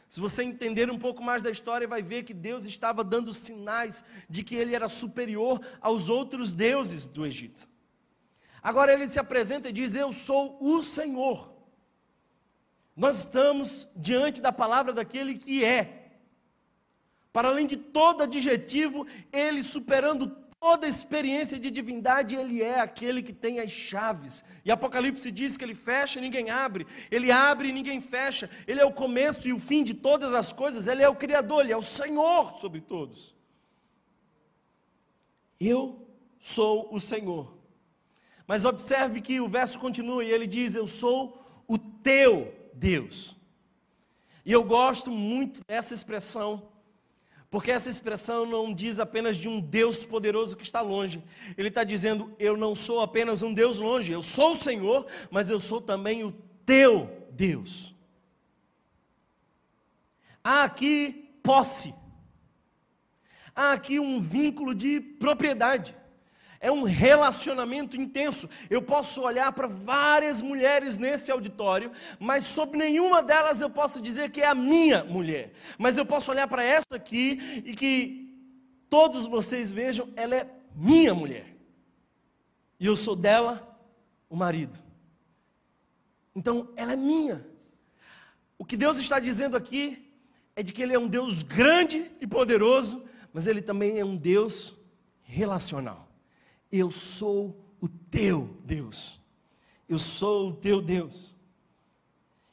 Se 0.10 0.20
você 0.20 0.44
entender 0.44 0.92
um 0.92 0.98
pouco 0.98 1.24
mais 1.24 1.42
da 1.42 1.50
história, 1.50 1.88
vai 1.88 2.02
ver 2.02 2.24
que 2.24 2.34
Deus 2.34 2.66
estava 2.66 3.04
dando 3.04 3.34
sinais 3.34 4.04
de 4.30 4.44
que 4.44 4.56
ele 4.56 4.76
era 4.76 4.88
superior 4.88 5.60
aos 5.82 6.10
outros 6.10 6.52
deuses 6.52 7.08
do 7.08 7.26
Egito. 7.26 7.68
Agora 8.62 8.94
ele 8.94 9.08
se 9.08 9.20
apresenta 9.20 9.70
e 9.70 9.74
diz: 9.74 9.96
Eu 9.96 10.12
sou 10.12 10.58
o 10.62 10.82
Senhor. 10.84 11.54
Nós 12.96 13.20
estamos 13.20 13.88
diante 13.96 14.42
da 14.42 14.52
palavra 14.52 14.94
daquele 14.94 15.38
que 15.38 15.64
é. 15.64 16.05
Para 17.36 17.50
além 17.50 17.68
de 17.68 17.76
todo 17.76 18.24
adjetivo, 18.24 19.06
ele 19.30 19.62
superando 19.62 20.34
toda 20.58 20.88
experiência 20.88 21.60
de 21.60 21.70
divindade, 21.70 22.34
ele 22.34 22.64
é 22.64 22.80
aquele 22.80 23.22
que 23.22 23.34
tem 23.34 23.60
as 23.60 23.70
chaves. 23.70 24.42
E 24.64 24.72
Apocalipse 24.72 25.30
diz 25.30 25.58
que 25.58 25.66
ele 25.66 25.76
fecha 25.76 26.18
e 26.18 26.22
ninguém 26.22 26.50
abre, 26.50 26.88
ele 27.12 27.34
abre 27.34 27.68
e 27.68 27.74
ninguém 27.74 28.00
fecha, 28.00 28.50
ele 28.66 28.80
é 28.80 28.86
o 28.86 28.94
começo 28.94 29.50
e 29.50 29.52
o 29.52 29.60
fim 29.60 29.84
de 29.84 29.94
todas 29.94 30.32
as 30.34 30.54
coisas, 30.54 30.88
ele 30.88 31.04
é 31.04 31.10
o 31.10 31.16
Criador, 31.18 31.60
ele 31.66 31.74
é 31.74 31.78
o 31.78 31.84
Senhor 31.84 32.56
sobre 32.56 32.80
todos. 32.80 33.36
Eu 35.60 36.08
sou 36.40 36.88
o 36.90 37.02
Senhor. 37.02 37.54
Mas 38.48 38.64
observe 38.64 39.20
que 39.20 39.42
o 39.42 39.50
verso 39.50 39.78
continua 39.78 40.24
e 40.24 40.32
ele 40.32 40.48
diz: 40.48 40.74
Eu 40.74 40.88
sou 40.88 41.38
o 41.68 41.78
teu 41.78 42.54
Deus. 42.74 43.36
E 44.46 44.54
eu 44.54 44.64
gosto 44.64 45.12
muito 45.12 45.60
dessa 45.68 45.94
expressão, 45.94 46.74
porque 47.56 47.72
essa 47.72 47.90
expressão 47.90 48.46
não 48.46 48.74
diz 48.74 49.00
apenas 49.00 49.38
de 49.38 49.48
um 49.48 49.62
Deus 49.62 50.04
poderoso 50.04 50.58
que 50.58 50.64
está 50.64 50.82
longe. 50.82 51.24
Ele 51.58 51.70
está 51.70 51.86
dizendo: 51.86 52.36
Eu 52.38 52.58
não 52.58 52.76
sou 52.76 53.00
apenas 53.00 53.42
um 53.42 53.54
Deus 53.54 53.78
longe, 53.78 54.12
eu 54.12 54.22
sou 54.22 54.52
o 54.52 54.56
Senhor, 54.56 55.08
mas 55.32 55.50
eu 55.50 55.58
sou 55.58 55.80
também 55.80 56.22
o 56.22 56.34
teu 56.66 57.10
Deus. 57.32 57.96
Há 60.44 60.66
aqui 60.66 61.32
posse, 61.42 61.96
há 63.56 63.72
aqui 63.72 64.02
um 64.02 64.20
vínculo 64.20 64.76
de 64.76 65.00
propriedade 65.00 65.96
é 66.66 66.72
um 66.72 66.82
relacionamento 66.82 67.96
intenso. 67.96 68.50
Eu 68.72 68.82
posso 68.82 69.22
olhar 69.22 69.52
para 69.52 69.68
várias 69.68 70.42
mulheres 70.42 70.98
nesse 70.98 71.32
auditório, 71.32 71.92
mas 72.20 72.48
sobre 72.48 72.80
nenhuma 72.80 73.22
delas 73.22 73.62
eu 73.62 73.70
posso 73.70 74.02
dizer 74.02 74.32
que 74.32 74.42
é 74.42 74.48
a 74.48 74.56
minha 74.56 75.04
mulher. 75.04 75.54
Mas 75.78 75.96
eu 75.96 76.08
posso 76.08 76.32
olhar 76.32 76.48
para 76.48 76.64
essa 76.64 76.96
aqui 76.96 77.62
e 77.64 77.76
que 77.76 78.36
todos 78.90 79.28
vocês 79.28 79.72
vejam, 79.72 80.12
ela 80.16 80.38
é 80.38 80.50
minha 80.76 81.14
mulher. 81.14 81.56
E 82.80 82.88
eu 82.88 82.96
sou 82.96 83.16
dela 83.16 83.78
o 84.28 84.36
marido. 84.36 84.80
Então, 86.36 86.74
ela 86.76 86.94
é 86.94 86.98
minha. 86.98 87.46
O 88.58 88.66
que 88.66 88.76
Deus 88.76 88.98
está 88.98 89.20
dizendo 89.20 89.56
aqui 89.56 90.12
é 90.56 90.64
de 90.64 90.74
que 90.74 90.82
Ele 90.82 90.96
é 90.96 91.00
um 91.00 91.08
Deus 91.08 91.44
grande 91.44 92.10
e 92.20 92.26
poderoso, 92.26 93.06
mas 93.32 93.46
Ele 93.46 93.62
também 93.62 94.00
é 94.00 94.04
um 94.04 94.18
Deus 94.18 94.76
relacional. 95.22 96.05
Eu 96.72 96.92
sou 96.92 97.66
o 97.80 97.88
teu 97.88 98.58
Deus. 98.64 99.20
Eu 99.88 99.98
sou 99.98 100.50
o 100.50 100.54
teu 100.54 100.82
Deus. 100.82 101.36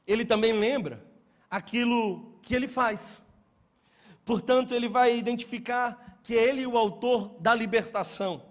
Ele 0.06 0.24
também 0.24 0.52
lembra 0.52 1.04
aquilo 1.50 2.38
que 2.42 2.54
ele 2.54 2.68
faz. 2.68 3.24
Portanto, 4.24 4.74
ele 4.74 4.88
vai 4.88 5.16
identificar 5.16 6.20
que 6.22 6.36
é 6.36 6.48
ele 6.48 6.66
o 6.66 6.76
autor 6.76 7.36
da 7.40 7.54
libertação, 7.54 8.44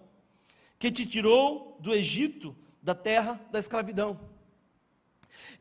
que 0.78 0.92
te 0.92 1.06
tirou 1.06 1.78
do 1.80 1.94
Egito, 1.94 2.56
da 2.82 2.94
terra 2.94 3.40
da 3.52 3.60
escravidão. 3.60 4.20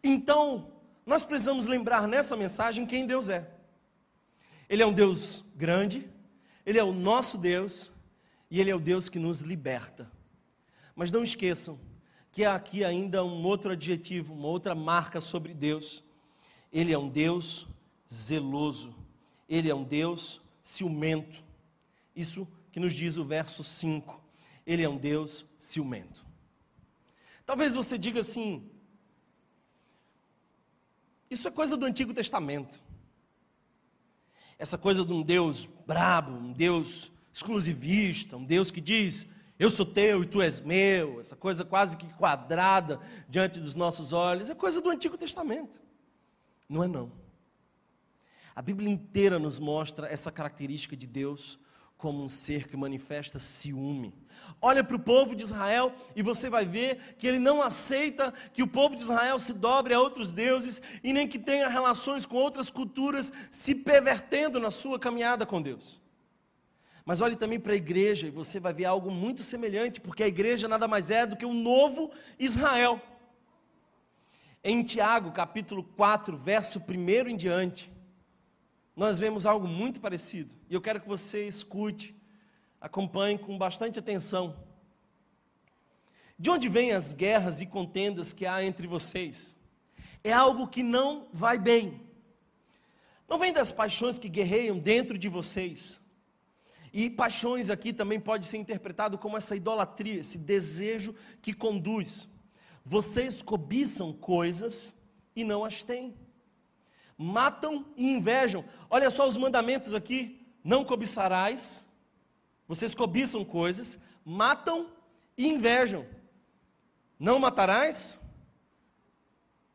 Então, 0.02 0.72
nós 1.04 1.24
precisamos 1.24 1.66
lembrar 1.66 2.08
nessa 2.08 2.36
mensagem 2.36 2.86
quem 2.86 3.06
Deus 3.06 3.28
é. 3.28 3.50
Ele 4.68 4.82
é 4.82 4.86
um 4.86 4.92
Deus 4.92 5.44
grande, 5.56 6.08
ele 6.64 6.78
é 6.78 6.84
o 6.84 6.92
nosso 6.92 7.38
Deus, 7.38 7.90
e 8.50 8.60
Ele 8.60 8.70
é 8.70 8.74
o 8.74 8.80
Deus 8.80 9.08
que 9.08 9.18
nos 9.18 9.40
liberta. 9.40 10.10
Mas 10.94 11.12
não 11.12 11.22
esqueçam 11.22 11.78
que 12.32 12.44
há 12.44 12.54
aqui 12.54 12.84
ainda 12.84 13.24
um 13.24 13.44
outro 13.44 13.72
adjetivo, 13.72 14.34
uma 14.34 14.48
outra 14.48 14.74
marca 14.74 15.20
sobre 15.20 15.54
Deus. 15.54 16.02
Ele 16.72 16.92
é 16.92 16.98
um 16.98 17.08
Deus 17.08 17.66
zeloso. 18.12 18.94
Ele 19.48 19.70
é 19.70 19.74
um 19.74 19.84
Deus 19.84 20.40
ciumento. 20.60 21.42
Isso 22.14 22.46
que 22.72 22.80
nos 22.80 22.94
diz 22.94 23.16
o 23.16 23.24
verso 23.24 23.62
5. 23.62 24.20
Ele 24.66 24.82
é 24.82 24.88
um 24.88 24.96
Deus 24.96 25.46
ciumento. 25.58 26.26
Talvez 27.44 27.72
você 27.74 27.98
diga 27.98 28.20
assim: 28.20 28.70
isso 31.28 31.48
é 31.48 31.50
coisa 31.50 31.76
do 31.76 31.86
Antigo 31.86 32.12
Testamento. 32.12 32.80
Essa 34.58 34.76
coisa 34.76 35.04
de 35.04 35.12
um 35.12 35.22
Deus 35.22 35.66
brabo, 35.86 36.32
um 36.32 36.52
Deus 36.52 37.10
exclusivista, 37.40 38.36
um 38.36 38.44
Deus 38.44 38.70
que 38.70 38.80
diz: 38.80 39.26
eu 39.58 39.70
sou 39.70 39.86
teu 39.86 40.22
e 40.22 40.26
tu 40.26 40.40
és 40.40 40.60
meu, 40.60 41.20
essa 41.20 41.34
coisa 41.34 41.64
quase 41.64 41.96
que 41.96 42.06
quadrada 42.14 43.00
diante 43.28 43.58
dos 43.58 43.74
nossos 43.74 44.12
olhos, 44.12 44.50
é 44.50 44.54
coisa 44.54 44.80
do 44.80 44.90
Antigo 44.90 45.16
Testamento. 45.16 45.82
Não 46.68 46.84
é 46.84 46.88
não. 46.88 47.10
A 48.54 48.62
Bíblia 48.62 48.90
inteira 48.90 49.38
nos 49.38 49.58
mostra 49.58 50.06
essa 50.06 50.30
característica 50.30 50.96
de 50.96 51.06
Deus 51.06 51.58
como 51.96 52.22
um 52.22 52.28
ser 52.28 52.68
que 52.68 52.76
manifesta 52.76 53.38
ciúme. 53.38 54.14
Olha 54.60 54.82
para 54.82 54.96
o 54.96 55.00
povo 55.00 55.36
de 55.36 55.44
Israel 55.44 55.94
e 56.16 56.22
você 56.22 56.48
vai 56.48 56.64
ver 56.64 57.14
que 57.18 57.26
ele 57.26 57.38
não 57.38 57.60
aceita 57.60 58.32
que 58.52 58.62
o 58.62 58.66
povo 58.66 58.96
de 58.96 59.02
Israel 59.02 59.38
se 59.38 59.52
dobre 59.52 59.92
a 59.92 60.00
outros 60.00 60.32
deuses 60.32 60.80
e 61.04 61.12
nem 61.12 61.28
que 61.28 61.38
tenha 61.38 61.68
relações 61.68 62.24
com 62.24 62.36
outras 62.36 62.70
culturas, 62.70 63.30
se 63.50 63.74
pervertendo 63.74 64.58
na 64.58 64.70
sua 64.70 64.98
caminhada 64.98 65.44
com 65.44 65.60
Deus. 65.60 66.00
Mas 67.10 67.20
olhe 67.20 67.34
também 67.34 67.58
para 67.58 67.72
a 67.72 67.76
igreja 67.76 68.28
e 68.28 68.30
você 68.30 68.60
vai 68.60 68.72
ver 68.72 68.84
algo 68.84 69.10
muito 69.10 69.42
semelhante, 69.42 70.00
porque 70.00 70.22
a 70.22 70.28
igreja 70.28 70.68
nada 70.68 70.86
mais 70.86 71.10
é 71.10 71.26
do 71.26 71.36
que 71.36 71.44
um 71.44 71.52
novo 71.52 72.12
Israel. 72.38 73.02
Em 74.62 74.80
Tiago, 74.84 75.32
capítulo 75.32 75.82
4, 75.82 76.36
verso 76.36 76.78
1 76.78 77.28
em 77.28 77.36
diante, 77.36 77.92
nós 78.94 79.18
vemos 79.18 79.44
algo 79.44 79.66
muito 79.66 80.00
parecido. 80.00 80.54
E 80.68 80.74
eu 80.74 80.80
quero 80.80 81.00
que 81.00 81.08
você 81.08 81.48
escute, 81.48 82.14
acompanhe 82.80 83.36
com 83.36 83.58
bastante 83.58 83.98
atenção. 83.98 84.56
De 86.38 86.48
onde 86.48 86.68
vêm 86.68 86.92
as 86.92 87.12
guerras 87.12 87.60
e 87.60 87.66
contendas 87.66 88.32
que 88.32 88.46
há 88.46 88.64
entre 88.64 88.86
vocês? 88.86 89.56
É 90.22 90.32
algo 90.32 90.68
que 90.68 90.84
não 90.84 91.26
vai 91.32 91.58
bem. 91.58 92.08
Não 93.28 93.36
vem 93.36 93.52
das 93.52 93.72
paixões 93.72 94.16
que 94.16 94.28
guerreiam 94.28 94.78
dentro 94.78 95.18
de 95.18 95.28
vocês. 95.28 95.99
E 96.92 97.08
paixões 97.08 97.70
aqui 97.70 97.92
também 97.92 98.18
pode 98.18 98.46
ser 98.46 98.58
interpretado 98.58 99.16
como 99.18 99.36
essa 99.36 99.54
idolatria, 99.54 100.20
esse 100.20 100.38
desejo 100.38 101.14
que 101.40 101.52
conduz. 101.52 102.28
Vocês 102.84 103.42
cobiçam 103.42 104.12
coisas 104.12 105.00
e 105.34 105.44
não 105.44 105.64
as 105.64 105.82
têm 105.82 106.14
matam 107.22 107.84
e 107.98 108.10
invejam. 108.10 108.64
Olha 108.88 109.10
só 109.10 109.28
os 109.28 109.36
mandamentos 109.36 109.92
aqui: 109.92 110.46
não 110.64 110.84
cobiçarás, 110.84 111.86
vocês 112.66 112.94
cobiçam 112.94 113.44
coisas, 113.44 114.02
matam 114.24 114.90
e 115.36 115.46
invejam. 115.46 116.06
Não 117.18 117.38
matarás, 117.38 118.18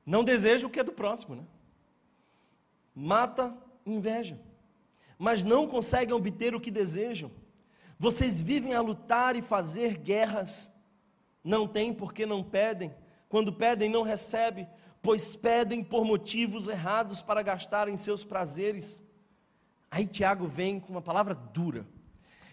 não 0.03 0.23
deseja 0.23 0.65
o 0.65 0.69
que 0.69 0.79
é 0.79 0.83
do 0.83 0.91
próximo, 0.91 1.35
né? 1.35 1.45
Mata 2.95 3.55
inveja, 3.85 4.39
mas 5.17 5.43
não 5.43 5.67
conseguem 5.67 6.13
obter 6.13 6.53
o 6.53 6.59
que 6.59 6.71
desejam. 6.71 7.31
Vocês 7.97 8.41
vivem 8.41 8.73
a 8.73 8.81
lutar 8.81 9.35
e 9.35 9.41
fazer 9.41 9.97
guerras, 9.97 10.71
não 11.43 11.67
têm 11.67 11.93
porque 11.93 12.25
não 12.25 12.43
pedem, 12.43 12.93
quando 13.29 13.53
pedem, 13.53 13.89
não 13.89 14.01
recebem, 14.01 14.67
pois 15.01 15.35
pedem 15.35 15.83
por 15.83 16.03
motivos 16.03 16.67
errados 16.67 17.21
para 17.21 17.41
gastarem 17.41 17.95
seus 17.95 18.23
prazeres. 18.23 19.03
Aí 19.89 20.05
Tiago 20.07 20.47
vem 20.47 20.79
com 20.79 20.91
uma 20.91 21.01
palavra 21.01 21.35
dura. 21.35 21.85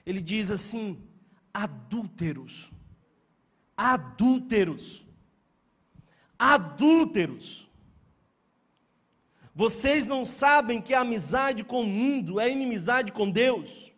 Ele 0.04 0.20
diz 0.20 0.50
assim: 0.50 1.02
adúlteros. 1.52 2.70
Adúlteros. 3.76 5.06
Adúlteros. 6.38 7.68
Vocês 9.54 10.06
não 10.06 10.24
sabem 10.24 10.80
que 10.80 10.94
a 10.94 11.00
amizade 11.00 11.62
com 11.62 11.82
o 11.82 11.86
mundo 11.86 12.40
é 12.40 12.50
inimizade 12.50 13.12
com 13.12 13.30
Deus. 13.30 13.92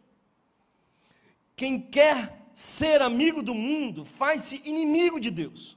Quem 1.55 1.81
quer 1.81 2.49
ser 2.53 3.01
amigo 3.01 3.43
do 3.43 3.55
mundo 3.55 4.05
faz-se 4.05 4.61
inimigo 4.65 5.21
de 5.21 5.31
Deus. 5.31 5.77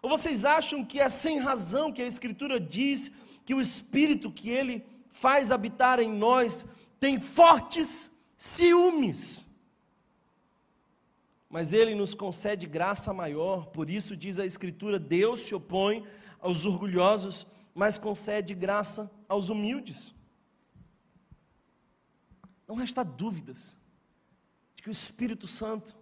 Ou 0.00 0.08
vocês 0.08 0.44
acham 0.44 0.84
que 0.84 1.00
é 1.00 1.10
sem 1.10 1.38
razão 1.38 1.92
que 1.92 2.02
a 2.02 2.06
Escritura 2.06 2.60
diz 2.60 3.12
que 3.44 3.54
o 3.54 3.60
Espírito 3.60 4.30
que 4.30 4.50
Ele 4.50 4.84
faz 5.10 5.50
habitar 5.50 5.98
em 5.98 6.12
nós 6.12 6.66
tem 7.00 7.18
fortes 7.18 8.18
ciúmes? 8.36 9.46
Mas 11.50 11.72
Ele 11.72 11.94
nos 11.94 12.14
concede 12.14 12.66
graça 12.66 13.12
maior, 13.12 13.66
por 13.66 13.90
isso 13.90 14.16
diz 14.16 14.38
a 14.38 14.46
Escritura: 14.46 14.98
Deus 14.98 15.40
se 15.40 15.54
opõe 15.54 16.04
aos 16.40 16.64
orgulhosos, 16.64 17.46
mas 17.78 17.96
concede 17.96 18.56
graça 18.56 19.08
aos 19.28 19.50
humildes. 19.50 20.12
Não 22.66 22.74
resta 22.74 23.04
dúvidas 23.04 23.78
de 24.74 24.82
que 24.82 24.88
o 24.88 24.90
Espírito 24.90 25.46
Santo, 25.46 25.96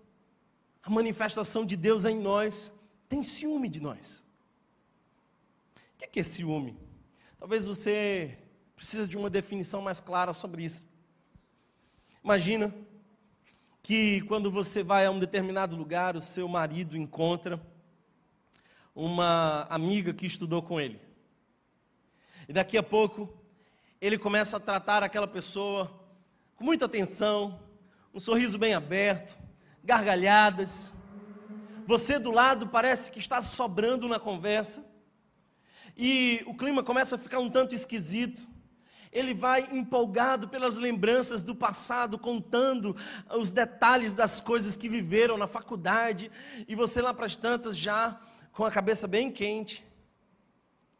a 0.82 0.88
manifestação 0.88 1.66
de 1.66 1.76
Deus 1.76 2.06
em 2.06 2.18
nós, 2.18 2.72
tem 3.10 3.22
ciúme 3.22 3.68
de 3.68 3.78
nós. 3.78 4.24
O 6.02 6.08
que 6.08 6.18
é, 6.18 6.22
ciúme? 6.22 6.78
Talvez 7.38 7.66
você 7.66 8.38
precise 8.74 9.06
de 9.06 9.18
uma 9.18 9.28
definição 9.28 9.82
mais 9.82 10.00
clara 10.00 10.32
sobre 10.32 10.64
isso. 10.64 10.82
Imagina 12.24 12.74
que 13.82 14.22
quando 14.22 14.50
você 14.50 14.82
vai 14.82 15.04
a 15.04 15.10
um 15.10 15.18
determinado 15.18 15.76
lugar, 15.76 16.16
o 16.16 16.22
seu 16.22 16.48
marido 16.48 16.96
encontra 16.96 17.60
uma 18.94 19.66
amiga 19.68 20.14
que 20.14 20.24
estudou 20.24 20.62
com 20.62 20.80
ele. 20.80 21.04
E 22.48 22.52
daqui 22.52 22.78
a 22.78 22.82
pouco 22.82 23.32
ele 24.00 24.18
começa 24.18 24.56
a 24.56 24.60
tratar 24.60 25.02
aquela 25.02 25.26
pessoa 25.26 25.90
com 26.54 26.64
muita 26.64 26.84
atenção, 26.86 27.60
um 28.14 28.20
sorriso 28.20 28.58
bem 28.58 28.74
aberto, 28.74 29.38
gargalhadas, 29.84 30.94
você 31.86 32.18
do 32.18 32.32
lado 32.32 32.66
parece 32.66 33.12
que 33.12 33.20
está 33.20 33.40
sobrando 33.42 34.08
na 34.08 34.18
conversa. 34.18 34.84
E 35.96 36.42
o 36.44 36.52
clima 36.52 36.82
começa 36.82 37.14
a 37.14 37.18
ficar 37.18 37.38
um 37.38 37.48
tanto 37.48 37.76
esquisito. 37.76 38.48
Ele 39.12 39.32
vai 39.32 39.68
empolgado 39.70 40.48
pelas 40.48 40.76
lembranças 40.76 41.44
do 41.44 41.54
passado, 41.54 42.18
contando 42.18 42.94
os 43.38 43.50
detalhes 43.50 44.12
das 44.12 44.40
coisas 44.40 44.76
que 44.76 44.88
viveram 44.88 45.38
na 45.38 45.46
faculdade. 45.46 46.28
E 46.66 46.74
você 46.74 47.00
lá 47.00 47.14
para 47.14 47.26
as 47.26 47.36
tantas 47.36 47.78
já 47.78 48.20
com 48.52 48.64
a 48.64 48.70
cabeça 48.70 49.06
bem 49.06 49.30
quente. 49.30 49.85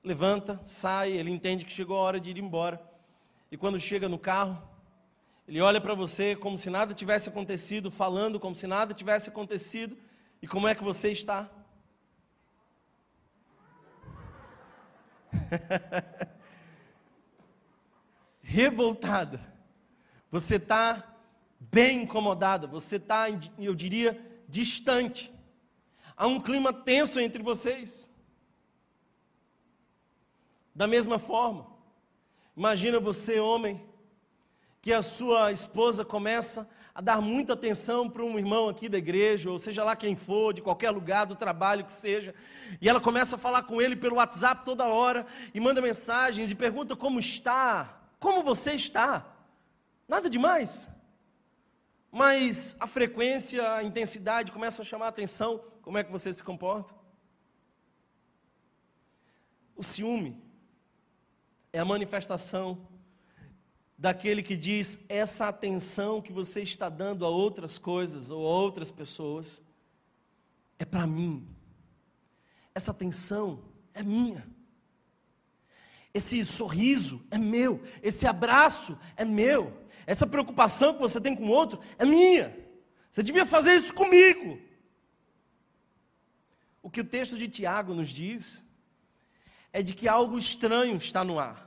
Levanta, 0.06 0.60
sai, 0.62 1.10
ele 1.10 1.32
entende 1.32 1.64
que 1.64 1.72
chegou 1.72 1.96
a 1.96 2.00
hora 2.00 2.20
de 2.20 2.30
ir 2.30 2.38
embora. 2.38 2.80
E 3.50 3.56
quando 3.56 3.76
chega 3.80 4.08
no 4.08 4.20
carro, 4.20 4.56
ele 5.48 5.60
olha 5.60 5.80
para 5.80 5.94
você 5.94 6.36
como 6.36 6.56
se 6.56 6.70
nada 6.70 6.94
tivesse 6.94 7.28
acontecido, 7.28 7.90
falando 7.90 8.38
como 8.38 8.54
se 8.54 8.68
nada 8.68 8.94
tivesse 8.94 9.30
acontecido. 9.30 9.98
E 10.40 10.46
como 10.46 10.68
é 10.68 10.76
que 10.76 10.84
você 10.84 11.10
está? 11.10 11.50
Revoltada. 18.42 19.44
Você 20.30 20.54
está 20.54 21.04
bem 21.58 22.04
incomodada. 22.04 22.68
Você 22.68 22.94
está, 22.94 23.26
eu 23.58 23.74
diria, 23.74 24.16
distante. 24.48 25.32
Há 26.16 26.28
um 26.28 26.40
clima 26.40 26.72
tenso 26.72 27.18
entre 27.18 27.42
vocês. 27.42 28.14
Da 30.76 30.86
mesma 30.86 31.18
forma, 31.18 31.66
imagina 32.54 33.00
você, 33.00 33.40
homem, 33.40 33.82
que 34.82 34.92
a 34.92 35.00
sua 35.00 35.50
esposa 35.50 36.04
começa 36.04 36.70
a 36.94 37.00
dar 37.00 37.18
muita 37.22 37.54
atenção 37.54 38.10
para 38.10 38.22
um 38.22 38.38
irmão 38.38 38.68
aqui 38.68 38.86
da 38.86 38.98
igreja, 38.98 39.50
ou 39.50 39.58
seja 39.58 39.82
lá 39.82 39.96
quem 39.96 40.14
for, 40.14 40.52
de 40.52 40.60
qualquer 40.60 40.90
lugar 40.90 41.24
do 41.24 41.34
trabalho 41.34 41.82
que 41.82 41.92
seja, 41.92 42.34
e 42.78 42.90
ela 42.90 43.00
começa 43.00 43.36
a 43.36 43.38
falar 43.38 43.62
com 43.62 43.80
ele 43.80 43.96
pelo 43.96 44.16
WhatsApp 44.16 44.66
toda 44.66 44.84
hora, 44.84 45.26
e 45.54 45.58
manda 45.58 45.80
mensagens 45.80 46.50
e 46.50 46.54
pergunta 46.54 46.94
como 46.94 47.18
está, 47.18 48.02
como 48.20 48.42
você 48.42 48.74
está. 48.74 49.34
Nada 50.06 50.28
demais. 50.28 50.90
Mas 52.12 52.76
a 52.78 52.86
frequência, 52.86 53.76
a 53.76 53.82
intensidade 53.82 54.52
começam 54.52 54.82
a 54.82 54.86
chamar 54.86 55.06
a 55.06 55.08
atenção, 55.08 55.58
como 55.80 55.96
é 55.96 56.04
que 56.04 56.12
você 56.12 56.30
se 56.30 56.44
comporta? 56.44 56.94
O 59.74 59.82
ciúme 59.82 60.44
é 61.76 61.78
a 61.78 61.84
manifestação 61.84 62.88
daquele 63.98 64.42
que 64.42 64.56
diz: 64.56 65.04
essa 65.10 65.48
atenção 65.48 66.22
que 66.22 66.32
você 66.32 66.62
está 66.62 66.88
dando 66.88 67.24
a 67.24 67.28
outras 67.28 67.76
coisas 67.76 68.30
ou 68.30 68.46
a 68.46 68.50
outras 68.50 68.90
pessoas 68.90 69.62
é 70.78 70.86
para 70.86 71.06
mim. 71.06 71.46
Essa 72.74 72.92
atenção 72.92 73.62
é 73.92 74.02
minha. 74.02 74.46
esse 76.14 76.42
sorriso 76.46 77.26
é 77.30 77.36
meu, 77.36 77.82
esse 78.02 78.26
abraço 78.26 78.98
é 79.14 79.24
meu, 79.24 79.86
essa 80.06 80.26
preocupação 80.26 80.94
que 80.94 81.00
você 81.00 81.20
tem 81.20 81.36
com 81.36 81.44
o 81.44 81.50
outro 81.50 81.78
é 81.98 82.06
minha. 82.06 82.56
Você 83.10 83.22
devia 83.22 83.44
fazer 83.44 83.74
isso 83.74 83.92
comigo. 83.92 84.58
O 86.82 86.88
que 86.88 87.02
o 87.02 87.04
texto 87.04 87.36
de 87.36 87.48
Tiago 87.48 87.92
nos 87.92 88.08
diz 88.08 88.66
é 89.72 89.82
de 89.82 89.92
que 89.92 90.08
algo 90.08 90.38
estranho 90.38 90.96
está 90.96 91.22
no 91.22 91.38
ar. 91.38 91.65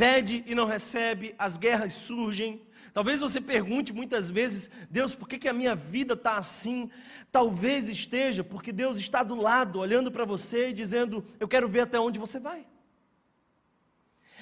Pede 0.00 0.42
e 0.46 0.54
não 0.54 0.64
recebe, 0.64 1.34
as 1.38 1.58
guerras 1.58 1.92
surgem. 1.92 2.62
Talvez 2.94 3.20
você 3.20 3.38
pergunte 3.38 3.92
muitas 3.92 4.30
vezes, 4.30 4.70
Deus, 4.88 5.14
por 5.14 5.28
que, 5.28 5.38
que 5.38 5.46
a 5.46 5.52
minha 5.52 5.74
vida 5.74 6.14
está 6.14 6.38
assim? 6.38 6.90
Talvez 7.30 7.86
esteja 7.86 8.42
porque 8.42 8.72
Deus 8.72 8.96
está 8.96 9.22
do 9.22 9.34
lado, 9.34 9.78
olhando 9.78 10.10
para 10.10 10.24
você 10.24 10.70
e 10.70 10.72
dizendo: 10.72 11.22
Eu 11.38 11.46
quero 11.46 11.68
ver 11.68 11.80
até 11.80 12.00
onde 12.00 12.18
você 12.18 12.40
vai. 12.40 12.66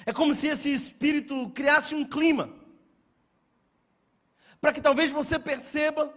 É 0.05 0.13
como 0.13 0.33
se 0.33 0.47
esse 0.47 0.71
espírito 0.71 1.49
criasse 1.49 1.93
um 1.93 2.05
clima, 2.05 2.49
para 4.61 4.71
que 4.71 4.79
talvez 4.79 5.11
você 5.11 5.37
perceba 5.37 6.09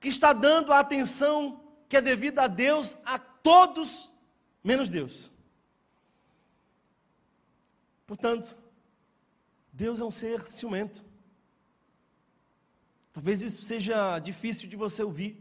que 0.00 0.08
está 0.08 0.32
dando 0.32 0.72
a 0.72 0.80
atenção 0.80 1.62
que 1.90 1.96
é 1.98 2.00
devida 2.00 2.44
a 2.44 2.46
Deus 2.46 2.96
a 3.04 3.18
todos, 3.18 4.10
menos 4.64 4.88
Deus. 4.88 5.30
Portanto, 8.06 8.56
Deus 9.78 10.00
é 10.00 10.04
um 10.04 10.10
ser 10.10 10.44
ciumento. 10.48 11.04
Talvez 13.12 13.42
isso 13.42 13.62
seja 13.62 14.18
difícil 14.18 14.68
de 14.68 14.74
você 14.74 15.04
ouvir, 15.04 15.40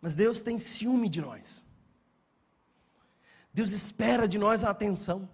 mas 0.00 0.12
Deus 0.12 0.40
tem 0.40 0.58
ciúme 0.58 1.08
de 1.08 1.20
nós. 1.20 1.68
Deus 3.54 3.70
espera 3.70 4.26
de 4.26 4.38
nós 4.38 4.64
a 4.64 4.70
atenção. 4.70 5.30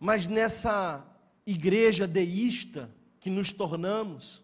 Mas 0.00 0.26
nessa 0.26 1.06
igreja 1.46 2.04
deísta 2.04 2.92
que 3.20 3.30
nos 3.30 3.52
tornamos, 3.52 4.42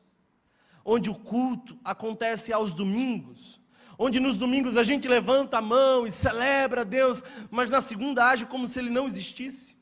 onde 0.85 1.11
o 1.11 1.17
culto 1.17 1.77
acontece 1.83 2.53
aos 2.53 2.73
domingos, 2.73 3.59
onde 3.99 4.21
nos 4.21 4.37
domingos 4.37 4.77
a 4.77 4.85
gente 4.85 5.09
levanta 5.09 5.59
a 5.59 5.62
mão 5.62 6.07
e 6.07 6.12
celebra 6.12 6.83
a 6.83 6.85
Deus, 6.85 7.21
mas 7.51 7.69
na 7.69 7.81
segunda 7.81 8.25
age 8.29 8.47
como 8.47 8.69
se 8.69 8.79
ele 8.79 8.90
não 8.90 9.09
existisse. 9.09 9.74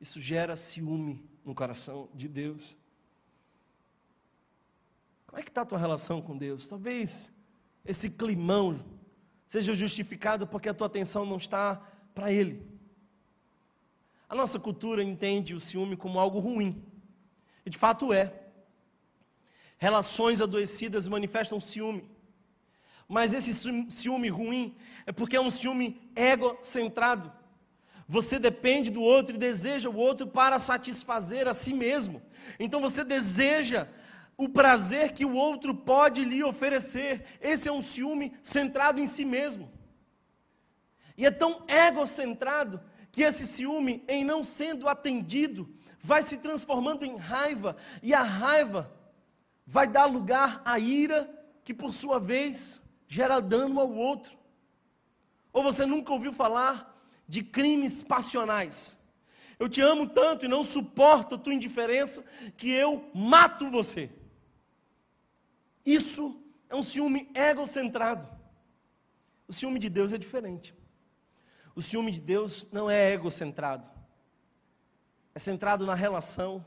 Isso 0.00 0.20
gera 0.20 0.56
ciúme 0.56 1.22
no 1.44 1.54
coração 1.54 2.08
de 2.14 2.26
Deus. 2.26 2.76
Como 5.26 5.38
é 5.38 5.42
que 5.42 5.50
está 5.50 5.62
a 5.62 5.66
tua 5.66 5.78
relação 5.78 6.20
com 6.22 6.36
Deus? 6.36 6.66
Talvez 6.66 7.30
esse 7.84 8.10
climão 8.10 8.78
seja 9.46 9.74
justificado 9.74 10.46
porque 10.46 10.68
a 10.68 10.74
tua 10.74 10.86
atenção 10.86 11.26
não 11.26 11.36
está 11.36 11.76
para 12.14 12.32
Ele. 12.32 12.66
A 14.28 14.34
nossa 14.34 14.58
cultura 14.58 15.02
entende 15.02 15.54
o 15.54 15.60
ciúme 15.60 15.96
como 15.96 16.18
algo 16.18 16.38
ruim, 16.38 16.84
e 17.66 17.70
de 17.70 17.76
fato 17.76 18.12
é. 18.12 18.32
Relações 19.76 20.40
adoecidas 20.40 21.08
manifestam 21.08 21.60
ciúme. 21.60 22.08
Mas 23.08 23.32
esse 23.32 23.52
ciúme 23.90 24.28
ruim 24.28 24.76
é 25.04 25.10
porque 25.10 25.36
é 25.36 25.40
um 25.40 25.50
ciúme 25.50 26.00
egocentrado. 26.14 27.32
Você 28.10 28.40
depende 28.40 28.90
do 28.90 29.00
outro 29.00 29.36
e 29.36 29.38
deseja 29.38 29.88
o 29.88 29.96
outro 29.96 30.26
para 30.26 30.58
satisfazer 30.58 31.46
a 31.46 31.54
si 31.54 31.72
mesmo. 31.72 32.20
Então 32.58 32.80
você 32.80 33.04
deseja 33.04 33.86
o 34.36 34.48
prazer 34.48 35.12
que 35.12 35.24
o 35.24 35.36
outro 35.36 35.72
pode 35.72 36.24
lhe 36.24 36.42
oferecer. 36.42 37.22
Esse 37.40 37.68
é 37.68 37.72
um 37.72 37.80
ciúme 37.80 38.36
centrado 38.42 39.00
em 39.00 39.06
si 39.06 39.24
mesmo. 39.24 39.70
E 41.16 41.24
é 41.24 41.30
tão 41.30 41.62
egocentrado 41.68 42.80
que 43.12 43.22
esse 43.22 43.46
ciúme, 43.46 44.02
em 44.08 44.24
não 44.24 44.42
sendo 44.42 44.88
atendido, 44.88 45.72
vai 46.00 46.24
se 46.24 46.38
transformando 46.38 47.04
em 47.04 47.16
raiva, 47.16 47.76
e 48.02 48.12
a 48.12 48.22
raiva 48.22 48.92
vai 49.64 49.86
dar 49.86 50.06
lugar 50.06 50.60
à 50.64 50.80
ira, 50.80 51.30
que 51.62 51.72
por 51.72 51.94
sua 51.94 52.18
vez 52.18 52.90
gera 53.06 53.38
dano 53.38 53.78
ao 53.78 53.92
outro. 53.92 54.36
Ou 55.52 55.62
você 55.62 55.86
nunca 55.86 56.12
ouviu 56.12 56.32
falar 56.32 56.90
de 57.30 57.44
crimes 57.44 58.02
passionais? 58.02 58.98
Eu 59.56 59.68
te 59.68 59.80
amo 59.80 60.08
tanto 60.08 60.44
e 60.44 60.48
não 60.48 60.64
suporto 60.64 61.36
a 61.36 61.38
tua 61.38 61.54
indiferença 61.54 62.24
que 62.56 62.68
eu 62.70 63.08
mato 63.14 63.70
você. 63.70 64.10
Isso 65.86 66.42
é 66.68 66.74
um 66.74 66.82
ciúme 66.82 67.30
egocentrado. 67.32 68.28
O 69.46 69.52
ciúme 69.52 69.78
de 69.78 69.88
Deus 69.88 70.12
é 70.12 70.18
diferente. 70.18 70.74
O 71.76 71.80
ciúme 71.80 72.10
de 72.10 72.20
Deus 72.20 72.66
não 72.72 72.90
é 72.90 73.12
egocentrado. 73.12 73.88
É 75.32 75.38
centrado 75.38 75.86
na 75.86 75.94
relação 75.94 76.66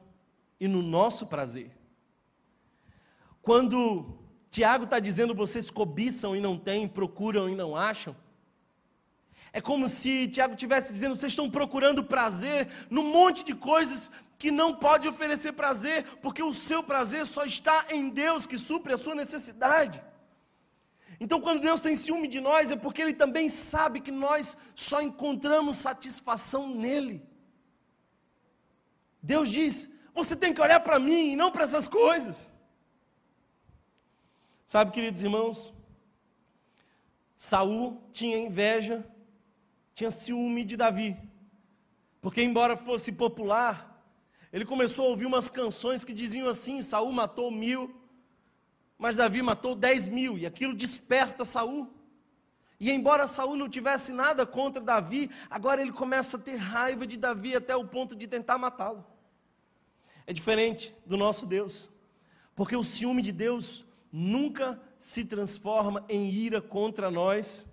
e 0.58 0.68
no 0.68 0.82
nosso 0.82 1.28
prazer. 1.28 1.72
Quando 3.42 4.18
Tiago 4.50 4.86
está 4.86 4.98
dizendo 4.98 5.36
vocês 5.36 5.70
cobiçam 5.70 6.34
e 6.34 6.40
não 6.40 6.58
têm, 6.58 6.88
procuram 6.88 7.50
e 7.50 7.56
não 7.56 7.76
acham, 7.76 8.16
é 9.56 9.62
como 9.62 9.88
se 9.88 10.28
Tiago 10.28 10.56
estivesse 10.56 10.92
dizendo 10.92 11.16
vocês 11.16 11.32
estão 11.32 11.50
procurando 11.50 12.04
prazer 12.04 12.68
num 12.90 13.04
monte 13.04 13.44
de 13.44 13.54
coisas 13.54 14.12
que 14.40 14.50
não 14.50 14.74
pode 14.76 15.08
oferecer 15.08 15.54
prazer, 15.54 16.04
porque 16.24 16.42
o 16.42 16.54
seu 16.54 16.82
prazer 16.82 17.26
só 17.28 17.46
está 17.46 17.86
em 17.90 18.10
Deus 18.10 18.48
que 18.48 18.58
supre 18.58 18.94
a 18.94 18.98
sua 18.98 19.14
necessidade. 19.14 20.04
Então, 21.20 21.40
quando 21.40 21.62
Deus 21.62 21.80
tem 21.80 21.96
ciúme 21.96 22.28
de 22.28 22.42
nós, 22.42 22.72
é 22.72 22.76
porque 22.76 23.02
Ele 23.04 23.14
também 23.14 23.48
sabe 23.48 24.02
que 24.02 24.12
nós 24.12 24.58
só 24.76 25.02
encontramos 25.02 25.78
satisfação 25.78 26.68
nele. 26.74 27.24
Deus 29.22 29.50
diz: 29.50 30.00
você 30.16 30.36
tem 30.36 30.52
que 30.52 30.62
olhar 30.62 30.80
para 30.80 31.00
mim 31.00 31.32
e 31.32 31.36
não 31.36 31.52
para 31.52 31.64
essas 31.64 31.88
coisas. 31.88 32.52
Sabe, 34.66 34.92
queridos 34.92 35.22
irmãos, 35.22 35.72
Saul 37.38 38.02
tinha 38.12 38.38
inveja, 38.38 39.06
tinha 39.94 40.12
ciúme 40.12 40.64
de 40.64 40.76
Davi. 40.76 41.18
Porque 42.22 42.42
embora 42.42 42.78
fosse 42.78 43.12
popular, 43.12 44.04
ele 44.52 44.66
começou 44.66 45.06
a 45.06 45.10
ouvir 45.10 45.26
umas 45.26 45.50
canções 45.50 46.04
que 46.04 46.14
diziam 46.14 46.48
assim: 46.48 46.82
Saul 46.82 47.12
matou 47.12 47.52
mil, 47.52 47.94
mas 48.98 49.16
Davi 49.16 49.42
matou 49.42 49.76
dez 49.76 50.08
mil, 50.08 50.38
e 50.38 50.46
aquilo 50.46 50.74
desperta 50.74 51.44
Saul. 51.44 51.92
E 52.80 52.92
embora 52.92 53.28
Saul 53.28 53.56
não 53.56 53.70
tivesse 53.70 54.12
nada 54.12 54.46
contra 54.46 54.82
Davi, 54.82 55.30
agora 55.50 55.82
ele 55.82 55.92
começa 55.92 56.38
a 56.38 56.40
ter 56.40 56.56
raiva 56.56 57.08
de 57.08 57.18
Davi 57.18 57.56
até 57.56 57.76
o 57.76 57.88
ponto 57.88 58.16
de 58.16 58.28
tentar 58.28 58.58
matá-lo. 58.58 59.06
É 60.26 60.34
diferente 60.34 60.96
do 61.06 61.18
nosso 61.18 61.46
Deus, 61.46 61.90
porque 62.56 62.76
o 62.76 62.84
ciúme 62.84 63.22
de 63.22 63.32
Deus 63.32 63.86
nunca 64.12 64.82
se 64.98 65.26
transforma 65.26 66.06
em 66.08 66.30
ira 66.30 66.62
contra 66.62 67.10
nós, 67.10 67.73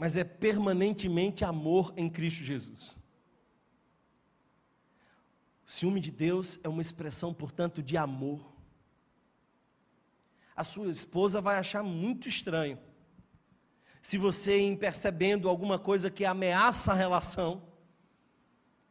mas 0.00 0.16
é 0.16 0.24
permanentemente 0.24 1.44
amor 1.44 1.92
em 1.94 2.08
Cristo 2.08 2.42
Jesus. 2.42 2.98
O 5.66 5.70
ciúme 5.70 6.00
de 6.00 6.10
Deus 6.10 6.58
é 6.64 6.70
uma 6.70 6.80
expressão, 6.80 7.34
portanto, 7.34 7.82
de 7.82 7.98
amor. 7.98 8.50
A 10.56 10.64
sua 10.64 10.90
esposa 10.90 11.38
vai 11.38 11.58
achar 11.58 11.82
muito 11.82 12.30
estranho 12.30 12.78
se 14.00 14.16
você, 14.16 14.58
em 14.58 14.74
percebendo 14.74 15.50
alguma 15.50 15.78
coisa 15.78 16.10
que 16.10 16.24
ameaça 16.24 16.92
a 16.92 16.96
relação, 16.96 17.62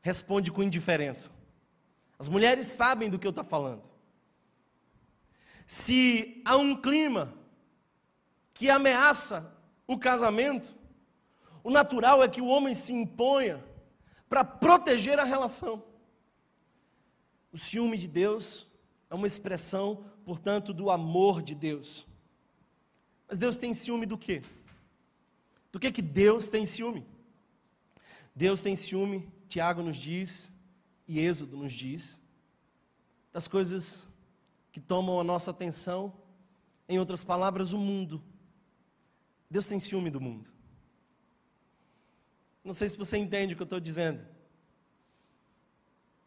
responde 0.04 0.52
com 0.52 0.62
indiferença. 0.62 1.32
As 2.20 2.28
mulheres 2.28 2.68
sabem 2.68 3.10
do 3.10 3.18
que 3.18 3.26
eu 3.26 3.32
estou 3.32 3.44
falando 3.44 3.90
se 5.66 6.44
há 6.46 6.56
um 6.56 6.76
clima 6.80 7.34
que 8.54 8.70
ameaça 8.70 9.58
o 9.88 9.98
casamento, 9.98 10.78
o 11.64 11.70
natural 11.70 12.24
é 12.24 12.28
que 12.28 12.42
o 12.42 12.48
homem 12.48 12.74
se 12.74 12.94
imponha 12.94 13.64
para 14.28 14.44
proteger 14.44 15.20
a 15.20 15.24
relação. 15.24 15.84
O 17.52 17.58
ciúme 17.58 17.98
de 17.98 18.08
Deus 18.08 18.68
é 19.10 19.16
uma 19.16 19.28
expressão, 19.28 20.06
portanto, 20.24 20.74
do 20.74 20.90
amor 20.90 21.42
de 21.42 21.56
Deus. 21.56 22.06
Mas 23.28 23.38
Deus 23.38 23.58
tem 23.58 23.74
ciúme 23.74 24.06
do 24.06 24.18
quê? 24.18 24.42
Do 25.72 25.80
que 25.80 25.92
que 25.92 26.02
Deus 26.02 26.48
tem 26.48 26.66
ciúme? 26.66 27.06
Deus 28.36 28.62
tem 28.62 28.76
ciúme, 28.76 29.28
Tiago 29.48 29.82
nos 29.82 29.98
diz, 29.98 30.54
e 31.08 31.20
Êxodo 31.20 31.58
nos 31.58 31.72
diz, 31.72 32.22
das 33.34 33.48
coisas 33.48 34.08
que 34.72 34.80
tomam 34.80 35.20
a 35.20 35.24
nossa 35.24 35.52
atenção, 35.52 36.14
em 36.88 37.00
outras 37.00 37.24
palavras, 37.24 37.74
o 37.74 37.78
mundo. 37.78 38.24
Deus 39.50 39.68
tem 39.68 39.80
ciúme 39.80 40.10
do 40.10 40.22
mundo. 40.22 40.52
Não 42.70 42.74
sei 42.76 42.88
se 42.88 43.00
você 43.00 43.18
entende 43.18 43.54
o 43.54 43.56
que 43.56 43.64
eu 43.64 43.66
estou 43.66 43.80
dizendo, 43.80 44.24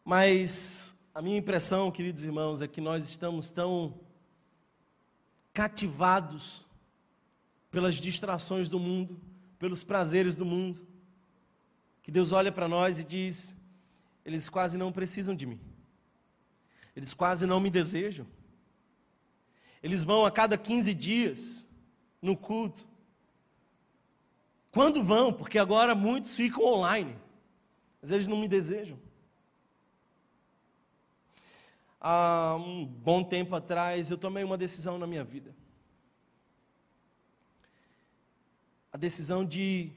mas 0.03 0.93
a 1.15 1.21
minha 1.21 1.37
impressão, 1.37 1.89
queridos 1.89 2.25
irmãos, 2.25 2.61
é 2.61 2.67
que 2.67 2.81
nós 2.81 3.07
estamos 3.07 3.49
tão 3.49 3.97
cativados 5.53 6.65
pelas 7.71 7.95
distrações 7.95 8.67
do 8.67 8.77
mundo, 8.77 9.17
pelos 9.57 9.85
prazeres 9.85 10.35
do 10.35 10.43
mundo, 10.43 10.85
que 12.01 12.11
Deus 12.11 12.33
olha 12.33 12.51
para 12.51 12.67
nós 12.67 12.99
e 12.99 13.05
diz: 13.05 13.55
eles 14.25 14.49
quase 14.49 14.77
não 14.77 14.91
precisam 14.91 15.33
de 15.33 15.45
mim, 15.45 15.61
eles 16.93 17.13
quase 17.13 17.45
não 17.45 17.61
me 17.61 17.69
desejam, 17.69 18.27
eles 19.81 20.03
vão 20.03 20.25
a 20.25 20.29
cada 20.29 20.57
15 20.57 20.93
dias 20.93 21.69
no 22.21 22.35
culto. 22.35 22.85
Quando 24.73 25.03
vão? 25.03 25.31
Porque 25.31 25.59
agora 25.59 25.93
muitos 25.93 26.35
ficam 26.35 26.65
online, 26.65 27.15
mas 28.01 28.09
eles 28.09 28.27
não 28.27 28.35
me 28.35 28.47
desejam. 28.47 28.99
Há 32.01 32.55
um 32.55 32.83
bom 32.83 33.23
tempo 33.23 33.55
atrás, 33.55 34.09
eu 34.09 34.17
tomei 34.17 34.43
uma 34.43 34.57
decisão 34.57 34.97
na 34.97 35.05
minha 35.05 35.23
vida. 35.23 35.55
A 38.91 38.97
decisão 38.97 39.45
de 39.45 39.91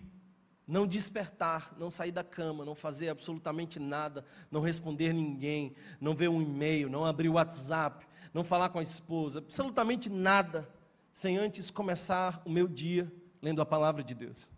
não 0.69 0.87
despertar, 0.87 1.75
não 1.79 1.89
sair 1.89 2.13
da 2.13 2.23
cama, 2.23 2.63
não 2.63 2.75
fazer 2.75 3.09
absolutamente 3.09 3.81
nada, 3.81 4.27
não 4.51 4.61
responder 4.61 5.15
ninguém, 5.15 5.75
não 5.99 6.15
ver 6.15 6.29
um 6.29 6.43
e-mail, 6.43 6.91
não 6.91 7.07
abrir 7.07 7.31
o 7.31 7.35
WhatsApp, 7.35 8.07
não 8.35 8.45
falar 8.45 8.69
com 8.69 8.79
a 8.79 8.83
esposa, 8.83 9.39
absolutamente 9.39 10.11
nada, 10.11 10.69
sem 11.13 11.39
antes 11.39 11.71
começar 11.71 12.43
o 12.45 12.51
meu 12.51 12.69
dia 12.69 13.11
lendo 13.41 13.63
a 13.63 13.67
palavra 13.67 14.05
de 14.05 14.15
Deus. 14.15 14.55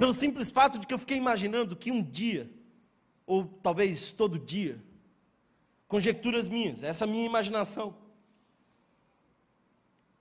Pelo 0.00 0.14
simples 0.14 0.48
fato 0.48 0.78
de 0.78 0.86
que 0.86 0.94
eu 0.94 0.98
fiquei 0.98 1.18
imaginando 1.18 1.76
que 1.76 1.92
um 1.92 2.02
dia, 2.02 2.50
ou 3.26 3.44
talvez 3.44 4.10
todo 4.10 4.38
dia, 4.38 4.82
conjecturas 5.86 6.48
minhas, 6.48 6.82
essa 6.82 7.06
minha 7.06 7.26
imaginação. 7.26 7.94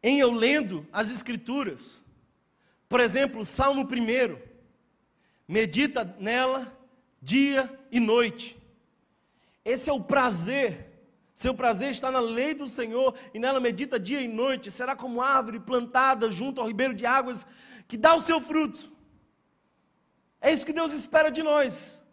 Em 0.04 0.20
eu 0.20 0.34
lendo 0.34 0.86
as 0.92 1.10
Escrituras, 1.10 2.04
por 2.90 3.00
exemplo, 3.00 3.46
Salmo 3.46 3.84
1, 3.84 4.38
medita 5.48 6.04
nela 6.20 6.78
dia 7.22 7.74
e 7.90 8.02
noite. 8.02 8.58
Esse 9.64 9.90
é 9.90 9.94
o 9.94 10.04
prazer. 10.04 10.90
Seu 11.34 11.54
prazer 11.54 11.92
está 11.92 12.12
na 12.12 12.20
lei 12.20 12.54
do 12.54 12.68
Senhor 12.68 13.16
e 13.34 13.40
nela 13.40 13.62
medita 13.62 13.98
dia 13.98 14.20
e 14.20 14.28
noite. 14.28 14.72
Será 14.72 14.94
como 14.94 15.22
árvore 15.22 15.58
plantada 15.58 16.30
junto 16.30 16.60
ao 16.60 16.68
ribeiro 16.68 16.94
de 16.94 17.06
águas 17.06 17.48
que 17.88 17.96
dá 17.96 18.14
o 18.14 18.20
seu 18.20 18.42
fruto. 18.42 18.99
É 20.42 20.52
isso 20.52 20.66
que 20.66 20.74
Deus 20.74 20.94
espera 20.94 21.30
de 21.30 21.44
nós. 21.44 22.08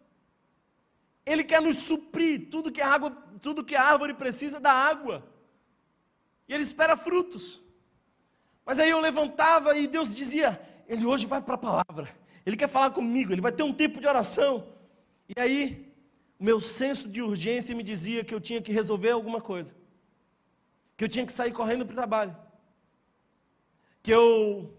Ele 1.25 1.45
quer 1.45 1.61
nos 1.61 1.79
suprir 1.79 2.49
tudo 2.51 2.73
que 2.73 2.81
a 2.81 2.89
água, 2.89 3.11
tudo 3.41 3.65
que 3.65 3.75
a 3.75 3.83
árvore 3.83 4.15
precisa 4.15 4.61
da 4.61 4.73
água. 4.73 5.27
E 6.49 6.55
ele 6.55 6.63
espera 6.63 6.97
frutos. 6.97 7.63
Mas 8.65 8.79
aí 8.79 8.91
eu 8.91 9.01
levantava 9.01 9.77
e 9.77 9.87
Deus 9.87 10.15
dizia: 10.15 10.61
Ele 10.89 11.05
hoje 11.05 11.27
vai 11.27 11.41
para 11.41 11.55
a 11.55 11.59
palavra. 11.59 12.17
Ele 12.45 12.57
quer 12.57 12.69
falar 12.69 12.91
comigo, 12.91 13.33
ele 13.33 13.41
vai 13.41 13.53
ter 13.53 13.65
um 13.65 13.73
tempo 13.73 14.01
de 14.01 14.07
oração. 14.07 14.73
E 15.29 15.41
aí, 15.41 15.93
o 16.39 16.45
meu 16.45 16.61
senso 16.61 17.09
de 17.09 17.21
urgência 17.21 17.75
me 17.75 17.83
dizia 17.83 18.25
que 18.25 18.33
eu 18.33 18.41
tinha 18.41 18.63
que 18.63 18.71
resolver 18.71 19.11
alguma 19.11 19.41
coisa. 19.41 19.75
Que 20.97 21.05
eu 21.05 21.09
tinha 21.09 21.27
que 21.27 21.33
sair 21.33 21.53
correndo 21.53 21.85
para 21.85 21.93
o 21.93 21.97
trabalho. 21.97 22.37
Que 24.01 24.13
eu 24.13 24.73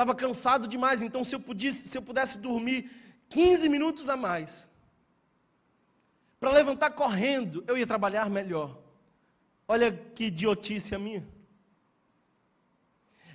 estava 0.00 0.14
cansado 0.14 0.66
demais, 0.66 1.02
então 1.02 1.22
se 1.22 1.34
eu, 1.34 1.40
pudesse, 1.40 1.86
se 1.86 1.98
eu 1.98 2.00
pudesse 2.00 2.38
dormir 2.38 2.90
15 3.28 3.68
minutos 3.68 4.08
a 4.08 4.16
mais, 4.16 4.70
para 6.38 6.50
levantar 6.50 6.90
correndo, 6.92 7.62
eu 7.68 7.76
ia 7.76 7.86
trabalhar 7.86 8.30
melhor. 8.30 8.80
Olha 9.68 9.92
que 9.92 10.24
idiotice 10.24 10.94
a 10.94 10.98
minha. 10.98 11.28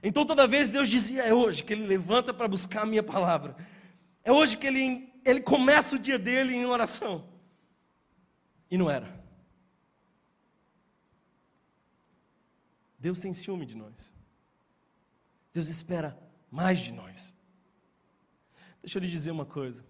Então 0.01 0.25
toda 0.25 0.47
vez 0.47 0.71
Deus 0.71 0.89
dizia: 0.89 1.21
é 1.21 1.33
hoje 1.33 1.63
que 1.63 1.71
ele 1.71 1.85
levanta 1.85 2.33
para 2.33 2.47
buscar 2.47 2.81
a 2.81 2.85
minha 2.87 3.03
palavra. 3.03 3.55
É 4.23 4.31
hoje 4.31 4.57
que 4.57 4.65
ele, 4.65 5.13
ele 5.23 5.41
começa 5.41 5.95
o 5.95 5.99
dia 5.99 6.17
dele 6.17 6.55
em 6.55 6.65
oração. 6.65 7.29
E 8.71 8.77
não 8.77 8.89
era. 8.89 9.23
Deus 12.97 13.19
tem 13.19 13.31
ciúme 13.33 13.67
de 13.67 13.77
nós. 13.77 14.15
Deus 15.53 15.69
espera 15.69 16.24
mais 16.55 16.79
de 16.79 16.93
nós. 16.93 17.35
Deixa 18.81 18.97
eu 18.97 19.01
lhe 19.01 19.09
dizer 19.09 19.29
uma 19.29 19.45
coisa. 19.45 19.85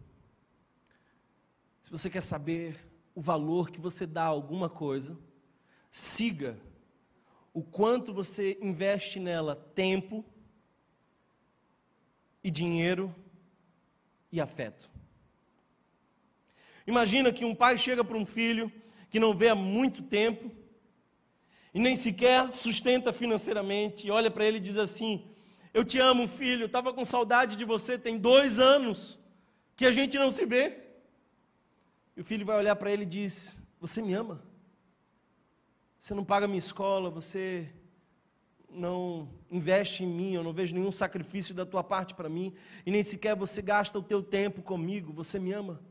Se 1.79 1.91
você 1.91 2.09
quer 2.09 2.21
saber 2.21 2.75
o 3.13 3.21
valor 3.21 3.69
que 3.69 3.79
você 3.79 4.07
dá 4.07 4.23
a 4.23 4.29
alguma 4.29 4.67
coisa, 4.67 5.15
siga 5.91 6.59
o 7.53 7.63
quanto 7.63 8.11
você 8.11 8.57
investe 8.59 9.19
nela 9.19 9.55
tempo 9.55 10.25
e 12.43 12.49
dinheiro 12.49 13.15
e 14.31 14.41
afeto. 14.41 14.89
Imagina 16.87 17.31
que 17.31 17.45
um 17.45 17.53
pai 17.53 17.77
chega 17.77 18.03
para 18.03 18.17
um 18.17 18.25
filho 18.25 18.71
que 19.11 19.19
não 19.19 19.37
vê 19.37 19.49
há 19.49 19.55
muito 19.55 20.01
tempo 20.01 20.51
e 21.75 21.79
nem 21.79 21.95
sequer 21.95 22.51
sustenta 22.51 23.13
financeiramente, 23.13 24.07
e 24.07 24.11
olha 24.11 24.31
para 24.31 24.45
ele 24.45 24.57
e 24.57 24.61
diz 24.61 24.77
assim: 24.77 25.34
Eu 25.75 25.83
te 25.83 25.99
amo, 25.99 26.25
filho, 26.25 26.67
estava 26.67 26.93
com 26.93 27.03
saudade 27.03 27.57
de 27.57 27.65
você, 27.65 27.99
tem 27.99 28.17
dois 28.17 28.59
anos 28.59 29.19
que 29.75 29.85
a 29.85 29.91
gente 29.91 30.17
não 30.17 30.31
se 30.31 30.45
vê. 30.45 30.79
E 32.15 32.21
o 32.21 32.23
filho 32.23 32.45
vai 32.45 32.57
olhar 32.57 32.77
para 32.77 32.89
ele 32.89 33.03
e 33.03 33.05
diz: 33.05 33.59
Você 33.81 34.01
me 34.01 34.13
ama? 34.13 34.41
Você 35.99 36.13
não 36.13 36.23
paga 36.23 36.47
minha 36.47 36.59
escola, 36.59 37.09
você 37.09 37.69
não 38.69 39.27
investe 39.51 40.05
em 40.05 40.07
mim, 40.07 40.33
eu 40.33 40.43
não 40.43 40.53
vejo 40.53 40.73
nenhum 40.73 40.93
sacrifício 40.93 41.53
da 41.53 41.65
tua 41.65 41.83
parte 41.83 42.13
para 42.13 42.29
mim, 42.29 42.55
e 42.85 42.89
nem 42.89 43.03
sequer 43.03 43.35
você 43.35 43.61
gasta 43.61 43.99
o 43.99 44.03
teu 44.03 44.23
tempo 44.23 44.61
comigo, 44.61 45.11
você 45.11 45.37
me 45.39 45.51
ama? 45.51 45.81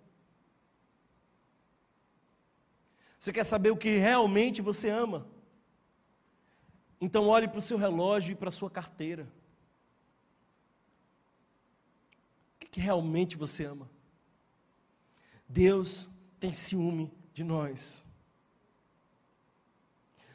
Você 3.18 3.34
quer 3.34 3.44
saber 3.44 3.70
o 3.70 3.76
que 3.76 3.98
realmente 3.98 4.62
você 4.62 4.88
ama? 4.88 5.26
Então 6.98 7.28
olhe 7.28 7.46
para 7.46 7.58
o 7.58 7.62
seu 7.62 7.76
relógio 7.76 8.32
e 8.32 8.34
para 8.34 8.48
a 8.48 8.52
sua 8.52 8.70
carteira. 8.70 9.30
O 12.63 12.63
que, 12.74 12.80
realmente 12.80 13.36
você 13.36 13.66
ama? 13.66 13.88
Deus 15.48 16.08
tem 16.40 16.52
ciúme 16.52 17.08
de 17.32 17.44
nós. 17.44 18.04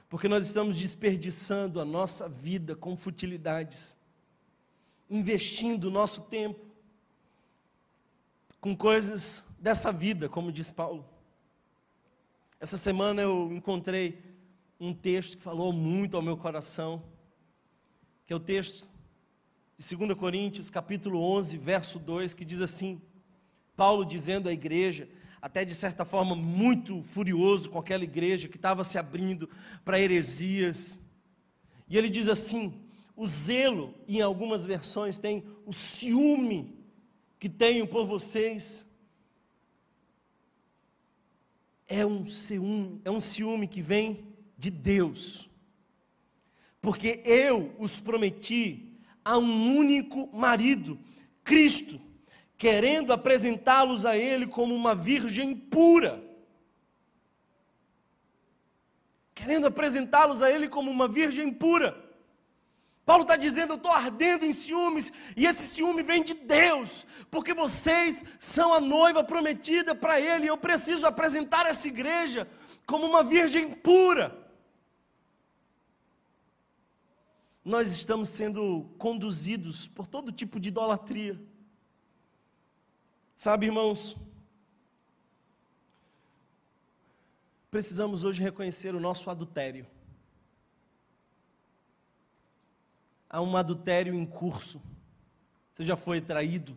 Porque 0.07 0.29
nós 0.29 0.45
estamos 0.45 0.77
desperdiçando 0.77 1.81
a 1.81 1.85
nossa 1.85 2.29
vida 2.29 2.77
com 2.77 2.95
futilidades, 2.95 3.97
investindo 5.09 5.85
o 5.85 5.91
nosso 5.91 6.21
tempo 6.29 6.65
com 8.61 8.73
coisas 8.73 9.49
dessa 9.59 9.91
vida, 9.91 10.29
como 10.29 10.49
diz 10.49 10.71
Paulo. 10.71 11.05
Essa 12.57 12.77
semana 12.77 13.21
eu 13.21 13.51
encontrei 13.51 14.23
um 14.79 14.93
texto 14.93 15.35
que 15.35 15.43
falou 15.43 15.73
muito 15.73 16.15
ao 16.15 16.23
meu 16.23 16.37
coração, 16.37 17.03
que 18.25 18.31
é 18.31 18.35
o 18.35 18.39
texto 18.39 18.89
de 19.79 19.95
2 19.95 20.13
Coríntios, 20.13 20.69
capítulo 20.69 21.21
11, 21.21 21.55
verso 21.57 21.99
2, 21.99 22.33
que 22.33 22.43
diz 22.43 22.59
assim: 22.59 23.01
Paulo 23.77 24.03
dizendo 24.03 24.49
à 24.49 24.51
igreja: 24.51 25.07
até 25.41 25.63
de 25.63 25.73
certa 25.73 26.03
forma 26.03 26.35
muito 26.35 27.01
furioso 27.03 27.69
com 27.69 27.79
aquela 27.79 28.03
igreja 28.03 28.49
que 28.49 28.57
estava 28.57 28.83
se 28.83 28.97
abrindo 28.97 29.49
para 29.85 29.97
heresias. 29.97 31.01
E 31.87 31.97
ele 31.97 32.09
diz 32.09 32.27
assim: 32.27 32.73
o 33.15 33.25
zelo, 33.25 33.95
em 34.05 34.19
algumas 34.19 34.65
versões 34.65 35.17
tem 35.17 35.45
o 35.65 35.71
ciúme 35.71 36.77
que 37.39 37.47
tenho 37.47 37.87
por 37.87 38.05
vocês. 38.05 38.85
É 41.87 42.05
um 42.05 42.27
ciúme, 42.27 42.99
é 43.05 43.09
um 43.09 43.21
ciúme 43.21 43.65
que 43.65 43.81
vem 43.81 44.25
de 44.57 44.69
Deus. 44.69 45.49
Porque 46.81 47.21
eu 47.23 47.73
os 47.79 48.01
prometi 48.01 48.88
a 49.23 49.37
um 49.37 49.77
único 49.77 50.29
marido, 50.35 50.99
Cristo 51.43 52.09
querendo 52.59 53.13
apresentá-los 53.13 54.05
a 54.05 54.17
Ele 54.17 54.45
como 54.45 54.75
uma 54.75 54.93
virgem 54.93 55.55
pura. 55.55 56.21
Querendo 59.33 59.65
apresentá-los 59.65 60.41
a 60.43 60.51
Ele 60.51 60.67
como 60.67 60.91
uma 60.91 61.07
virgem 61.07 61.51
pura. 61.53 61.97
Paulo 63.05 63.23
está 63.23 63.37
dizendo: 63.37 63.71
Eu 63.71 63.77
estou 63.77 63.93
ardendo 63.93 64.45
em 64.45 64.51
ciúmes, 64.51 65.11
e 65.37 65.47
esse 65.47 65.73
ciúme 65.73 66.03
vem 66.03 66.21
de 66.21 66.33
Deus, 66.33 67.07
porque 67.31 67.53
vocês 67.53 68.25
são 68.37 68.73
a 68.73 68.81
noiva 68.81 69.23
prometida 69.23 69.95
para 69.95 70.19
Ele, 70.19 70.43
e 70.43 70.49
eu 70.49 70.57
preciso 70.57 71.07
apresentar 71.07 71.65
essa 71.65 71.87
igreja 71.87 72.45
como 72.85 73.07
uma 73.07 73.23
virgem 73.23 73.71
pura. 73.71 74.37
Nós 77.69 77.93
estamos 77.93 78.29
sendo 78.29 78.89
conduzidos 78.97 79.85
por 79.85 80.07
todo 80.07 80.31
tipo 80.31 80.59
de 80.59 80.69
idolatria. 80.69 81.39
Sabe, 83.35 83.67
irmãos, 83.67 84.17
precisamos 87.69 88.23
hoje 88.23 88.41
reconhecer 88.41 88.95
o 88.95 88.99
nosso 88.99 89.29
adultério. 89.29 89.85
Há 93.29 93.39
um 93.39 93.55
adultério 93.55 94.15
em 94.15 94.25
curso. 94.25 94.81
Você 95.71 95.83
já 95.83 95.95
foi 95.95 96.19
traído? 96.19 96.75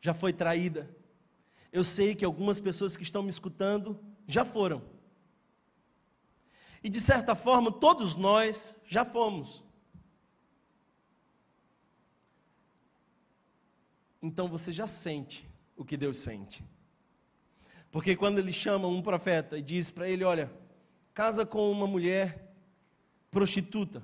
Já 0.00 0.12
foi 0.12 0.32
traída? 0.32 0.92
eu 1.72 1.82
sei 1.82 2.14
que 2.14 2.24
algumas 2.24 2.60
pessoas 2.60 2.96
que 2.96 3.02
estão 3.02 3.22
me 3.22 3.28
escutando 3.28 3.98
já 4.28 4.44
foram. 4.44 4.82
E 6.84 6.88
de 6.88 7.00
certa 7.00 7.34
forma, 7.34 7.70
todos 7.72 8.14
nós 8.14 8.76
já 8.86 9.04
fomos. 9.04 9.63
Então 14.24 14.48
você 14.48 14.72
já 14.72 14.86
sente 14.86 15.46
o 15.76 15.84
que 15.84 15.98
Deus 15.98 16.16
sente. 16.16 16.64
Porque 17.90 18.16
quando 18.16 18.38
ele 18.38 18.52
chama 18.52 18.88
um 18.88 19.02
profeta 19.02 19.58
e 19.58 19.62
diz 19.62 19.90
para 19.90 20.08
ele: 20.08 20.24
Olha, 20.24 20.50
casa 21.12 21.44
com 21.44 21.70
uma 21.70 21.86
mulher 21.86 22.50
prostituta. 23.30 24.02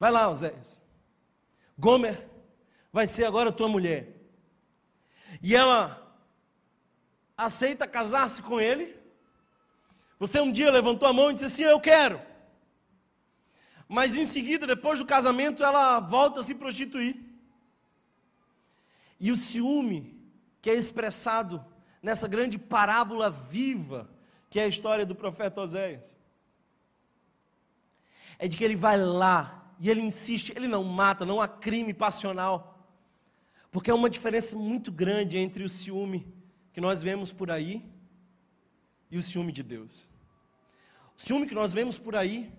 Vai 0.00 0.10
lá, 0.10 0.30
Oséias. 0.30 0.82
Gomer 1.78 2.26
vai 2.90 3.06
ser 3.06 3.26
agora 3.26 3.52
tua 3.52 3.68
mulher. 3.68 4.16
E 5.42 5.54
ela 5.54 6.18
aceita 7.36 7.86
casar-se 7.86 8.40
com 8.40 8.58
ele. 8.58 8.96
Você 10.18 10.40
um 10.40 10.50
dia 10.50 10.70
levantou 10.70 11.06
a 11.06 11.12
mão 11.12 11.30
e 11.30 11.34
disse 11.34 11.44
assim: 11.44 11.64
Eu 11.64 11.78
quero. 11.78 12.18
Mas 13.86 14.16
em 14.16 14.24
seguida, 14.24 14.66
depois 14.66 14.98
do 14.98 15.04
casamento, 15.04 15.62
ela 15.62 16.00
volta 16.00 16.40
a 16.40 16.42
se 16.42 16.54
prostituir. 16.54 17.23
E 19.24 19.32
o 19.32 19.36
ciúme 19.36 20.22
que 20.60 20.68
é 20.68 20.74
expressado 20.74 21.64
nessa 22.02 22.28
grande 22.28 22.58
parábola 22.58 23.30
viva, 23.30 24.10
que 24.50 24.60
é 24.60 24.64
a 24.64 24.68
história 24.68 25.06
do 25.06 25.14
profeta 25.14 25.62
Oséias, 25.62 26.18
é 28.38 28.46
de 28.46 28.54
que 28.54 28.62
ele 28.62 28.76
vai 28.76 28.98
lá 28.98 29.74
e 29.80 29.88
ele 29.88 30.02
insiste, 30.02 30.52
ele 30.54 30.68
não 30.68 30.84
mata, 30.84 31.24
não 31.24 31.40
há 31.40 31.48
crime 31.48 31.94
passional, 31.94 32.86
porque 33.70 33.90
é 33.90 33.94
uma 33.94 34.10
diferença 34.10 34.58
muito 34.58 34.92
grande 34.92 35.38
entre 35.38 35.64
o 35.64 35.70
ciúme 35.70 36.30
que 36.70 36.80
nós 36.82 37.00
vemos 37.00 37.32
por 37.32 37.50
aí 37.50 37.82
e 39.10 39.16
o 39.16 39.22
ciúme 39.22 39.52
de 39.52 39.62
Deus. 39.62 40.10
O 41.16 41.22
ciúme 41.22 41.46
que 41.46 41.54
nós 41.54 41.72
vemos 41.72 41.98
por 41.98 42.14
aí, 42.14 42.52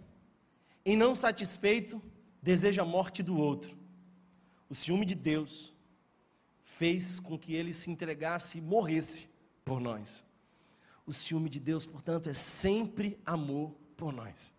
em 0.84 0.98
não 0.98 1.16
satisfeito, 1.16 2.02
deseja 2.42 2.82
a 2.82 2.86
morte 2.86 3.22
do 3.22 3.38
outro. 3.38 3.78
O 4.68 4.74
ciúme 4.74 5.06
de 5.06 5.14
Deus 5.14 5.75
fez 6.66 7.20
com 7.20 7.38
que 7.38 7.54
ele 7.54 7.74
se 7.74 7.92
entregasse 7.92 8.58
e 8.58 8.62
morresse 8.62 9.30
por 9.64 9.80
nós. 9.80 10.26
O 11.06 11.14
ciúme 11.14 11.48
de 11.48 11.60
Deus, 11.60 11.86
portanto, 11.86 12.28
é 12.28 12.34
sempre 12.34 13.22
amor 13.24 13.72
por 13.96 14.12
nós. 14.12 14.54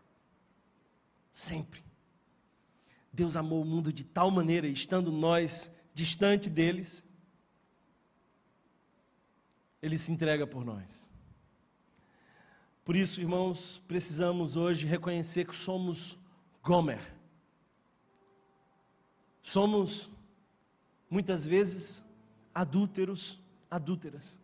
Sempre. 1.32 1.84
Deus 3.12 3.34
amou 3.34 3.60
o 3.60 3.64
mundo 3.64 3.92
de 3.92 4.04
tal 4.04 4.30
maneira, 4.30 4.68
estando 4.68 5.10
nós 5.10 5.76
distante 5.92 6.48
deles, 6.48 7.02
ele 9.82 9.98
se 9.98 10.12
entrega 10.12 10.46
por 10.46 10.64
nós. 10.64 11.10
Por 12.84 12.94
isso, 12.94 13.20
irmãos, 13.20 13.82
precisamos 13.88 14.54
hoje 14.54 14.86
reconhecer 14.86 15.44
que 15.44 15.56
somos 15.56 16.16
Gomer. 16.62 17.00
Somos 19.42 20.15
muitas 21.10 21.46
vezes 21.46 22.04
adúlteros, 22.54 23.38
adúlteras. 23.70 24.38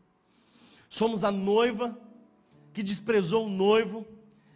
Somos 0.89 1.25
a 1.25 1.31
noiva 1.31 1.99
que 2.73 2.83
desprezou 2.83 3.47
o 3.47 3.51
noivo 3.51 4.07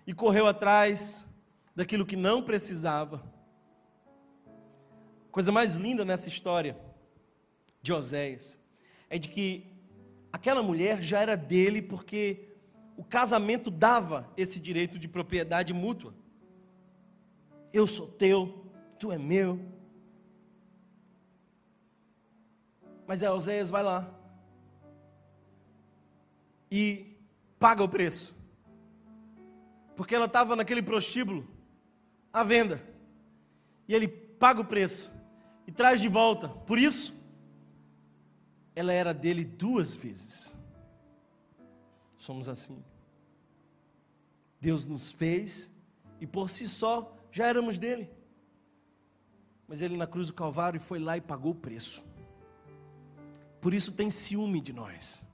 e 0.07 0.15
correu 0.15 0.47
atrás 0.47 1.27
daquilo 1.75 2.07
que 2.07 2.17
não 2.17 2.43
precisava. 2.43 3.23
Coisa 5.31 5.53
mais 5.53 5.75
linda 5.75 6.05
nessa 6.05 6.29
história 6.29 6.77
de 7.83 7.93
Oséias 7.93 8.59
é 9.11 9.19
de 9.19 9.29
que 9.29 9.67
aquela 10.33 10.63
mulher 10.63 11.03
já 11.03 11.21
era 11.21 11.37
dele 11.37 11.83
porque 11.83 12.49
o 12.97 13.05
casamento 13.05 13.71
dava 13.71 14.33
esse 14.37 14.59
direito 14.59 14.99
de 14.99 15.07
propriedade 15.07 15.73
mútua. 15.75 16.15
Eu 17.73 17.87
sou 17.87 18.07
teu, 18.07 18.67
tu 18.99 19.13
é 19.13 19.19
meu, 19.19 19.61
Mas 23.07 23.23
é, 23.23 23.31
Oséias 23.31 23.71
vai 23.71 23.83
lá 23.83 24.13
e 26.71 27.17
paga 27.59 27.83
o 27.83 27.89
preço. 27.89 28.35
Porque 29.95 30.15
ela 30.15 30.27
estava 30.27 30.57
naquele 30.57 30.83
prostíbulo 30.83 31.49
à 32.33 32.43
venda. 32.43 32.83
E 33.89 33.95
ele 33.95 34.09
paga 34.09 34.61
o 34.61 34.65
preço 34.65 35.11
e 35.67 35.73
traz 35.73 36.01
de 36.01 36.09
volta. 36.09 36.49
Por 36.49 36.79
isso, 36.79 37.15
ela 38.75 38.93
era 38.93 39.15
dele 39.15 39.45
duas 39.45 39.95
vezes. 39.95 40.59
Somos 42.17 42.49
assim. 42.49 42.85
Deus 44.61 44.85
nos 44.85 45.11
fez 45.11 45.75
e 46.21 46.27
por 46.27 46.51
si 46.51 46.67
só 46.67 47.17
já 47.31 47.47
éramos 47.47 47.79
dele. 47.79 48.11
Mas 49.69 49.81
ele 49.81 49.97
na 49.97 50.07
cruz 50.07 50.27
do 50.27 50.35
Calvário 50.35 50.81
foi 50.81 50.99
lá 50.99 51.17
e 51.17 51.21
pagou 51.21 51.53
o 51.53 51.57
preço. 51.57 52.16
Por 53.61 53.75
isso 53.75 53.93
tem 53.93 54.11
ciúme 54.11 54.61
de 54.61 54.73
nós. 54.73 55.27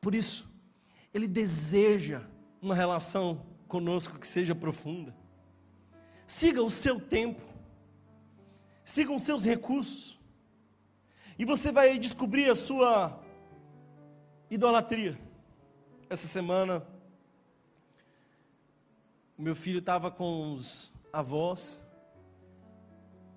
Por 0.00 0.14
isso, 0.14 0.52
ele 1.12 1.26
deseja 1.26 2.22
uma 2.60 2.74
relação 2.74 3.46
conosco 3.68 4.18
que 4.18 4.26
seja 4.26 4.54
profunda. 4.54 5.14
Siga 6.26 6.62
o 6.62 6.70
seu 6.70 7.00
tempo. 7.00 7.42
Siga 8.84 9.12
os 9.12 9.22
seus 9.22 9.44
recursos. 9.44 10.18
E 11.38 11.44
você 11.44 11.72
vai 11.72 11.98
descobrir 11.98 12.48
a 12.50 12.54
sua 12.54 13.20
idolatria. 14.50 15.18
Essa 16.08 16.26
semana, 16.26 16.86
meu 19.36 19.56
filho 19.56 19.78
estava 19.78 20.10
com 20.10 20.54
os 20.54 20.92
avós 21.12 21.83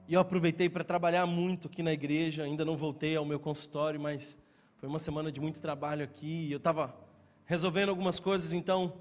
e 0.07 0.13
eu 0.13 0.21
aproveitei 0.21 0.69
para 0.69 0.85
trabalhar 0.85 1.25
muito 1.25 1.67
aqui 1.67 1.83
na 1.83 1.91
igreja, 1.91 2.43
ainda 2.43 2.63
não 2.63 2.77
voltei 2.77 3.17
ao 3.17 3.25
meu 3.25 3.39
consultório, 3.39 3.99
mas 3.99 4.39
foi 4.77 4.87
uma 4.87 4.99
semana 4.99 5.29
de 5.29 5.41
muito 5.41 5.59
trabalho 5.61 6.01
aqui. 6.01 6.49
Eu 6.49 6.59
estava 6.59 6.95
resolvendo 7.45 7.89
algumas 7.89 8.17
coisas, 8.17 8.53
então 8.53 8.93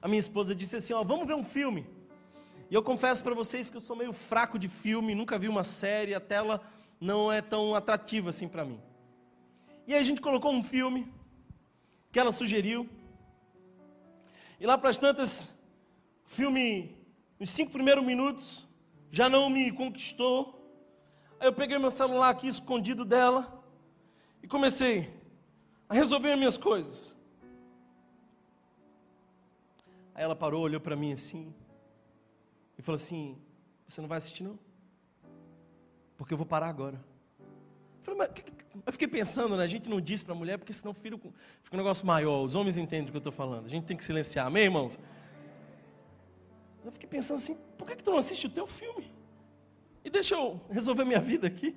a 0.00 0.06
minha 0.06 0.20
esposa 0.20 0.54
disse 0.54 0.76
assim: 0.76 0.92
Ó, 0.92 1.02
vamos 1.02 1.26
ver 1.26 1.34
um 1.34 1.42
filme. 1.42 1.84
E 2.70 2.74
eu 2.74 2.82
confesso 2.84 3.24
para 3.24 3.34
vocês 3.34 3.68
que 3.68 3.78
eu 3.78 3.80
sou 3.80 3.96
meio 3.96 4.12
fraco 4.12 4.60
de 4.60 4.68
filme, 4.68 5.12
nunca 5.12 5.36
vi 5.38 5.48
uma 5.48 5.64
série, 5.64 6.14
a 6.14 6.20
tela 6.20 6.62
não 7.00 7.32
é 7.32 7.42
tão 7.42 7.74
atrativa 7.74 8.30
assim 8.30 8.46
para 8.46 8.64
mim. 8.64 8.80
E 9.88 9.94
aí 9.94 9.98
a 9.98 10.04
gente 10.04 10.20
colocou 10.20 10.52
um 10.52 10.62
filme 10.62 11.12
que 12.12 12.20
ela 12.20 12.30
sugeriu. 12.30 12.88
E 14.60 14.66
lá 14.66 14.78
para 14.78 14.90
as 14.90 14.98
tantas, 14.98 15.58
filme, 16.26 16.94
nos 17.40 17.50
cinco 17.50 17.72
primeiros 17.72 18.04
minutos, 18.04 18.67
já 19.10 19.28
não 19.28 19.48
me 19.48 19.70
conquistou. 19.72 20.54
Aí 21.40 21.46
eu 21.46 21.52
peguei 21.52 21.78
meu 21.78 21.90
celular 21.90 22.30
aqui 22.30 22.48
escondido 22.48 23.04
dela 23.04 23.64
e 24.42 24.48
comecei 24.48 25.12
a 25.88 25.94
resolver 25.94 26.32
as 26.32 26.38
minhas 26.38 26.56
coisas. 26.56 27.16
Aí 30.14 30.24
ela 30.24 30.34
parou, 30.34 30.62
olhou 30.62 30.80
para 30.80 30.96
mim 30.96 31.12
assim 31.12 31.54
e 32.76 32.82
falou 32.82 32.96
assim: 32.96 33.38
Você 33.86 34.00
não 34.00 34.08
vai 34.08 34.18
assistir 34.18 34.42
não? 34.42 34.58
Porque 36.16 36.34
eu 36.34 36.38
vou 36.38 36.46
parar 36.46 36.68
agora. 36.68 37.00
Eu, 38.06 38.16
falei, 38.16 38.28
eu 38.84 38.92
fiquei 38.92 39.06
pensando, 39.06 39.56
né? 39.56 39.62
A 39.62 39.68
gente 39.68 39.88
não 39.88 40.00
diz 40.00 40.22
para 40.22 40.34
a 40.34 40.36
mulher 40.36 40.58
porque 40.58 40.72
senão 40.72 40.92
fica 40.92 41.16
um 41.72 41.76
negócio 41.76 42.04
maior. 42.04 42.42
Os 42.42 42.56
homens 42.56 42.76
entendem 42.76 43.08
o 43.08 43.10
que 43.10 43.16
eu 43.16 43.18
estou 43.18 43.32
falando. 43.32 43.66
A 43.66 43.68
gente 43.68 43.84
tem 43.84 43.96
que 43.96 44.04
silenciar, 44.04 44.46
amém, 44.46 44.64
irmãos? 44.64 44.98
Eu 46.88 46.92
fiquei 46.92 47.06
pensando 47.06 47.36
assim, 47.36 47.54
por 47.76 47.86
que, 47.86 47.96
que 47.96 48.02
tu 48.02 48.10
não 48.10 48.16
assiste 48.16 48.46
o 48.46 48.50
teu 48.50 48.66
filme? 48.66 49.12
E 50.02 50.08
deixa 50.08 50.36
eu 50.36 50.58
resolver 50.70 51.04
minha 51.04 51.20
vida 51.20 51.46
aqui. 51.46 51.76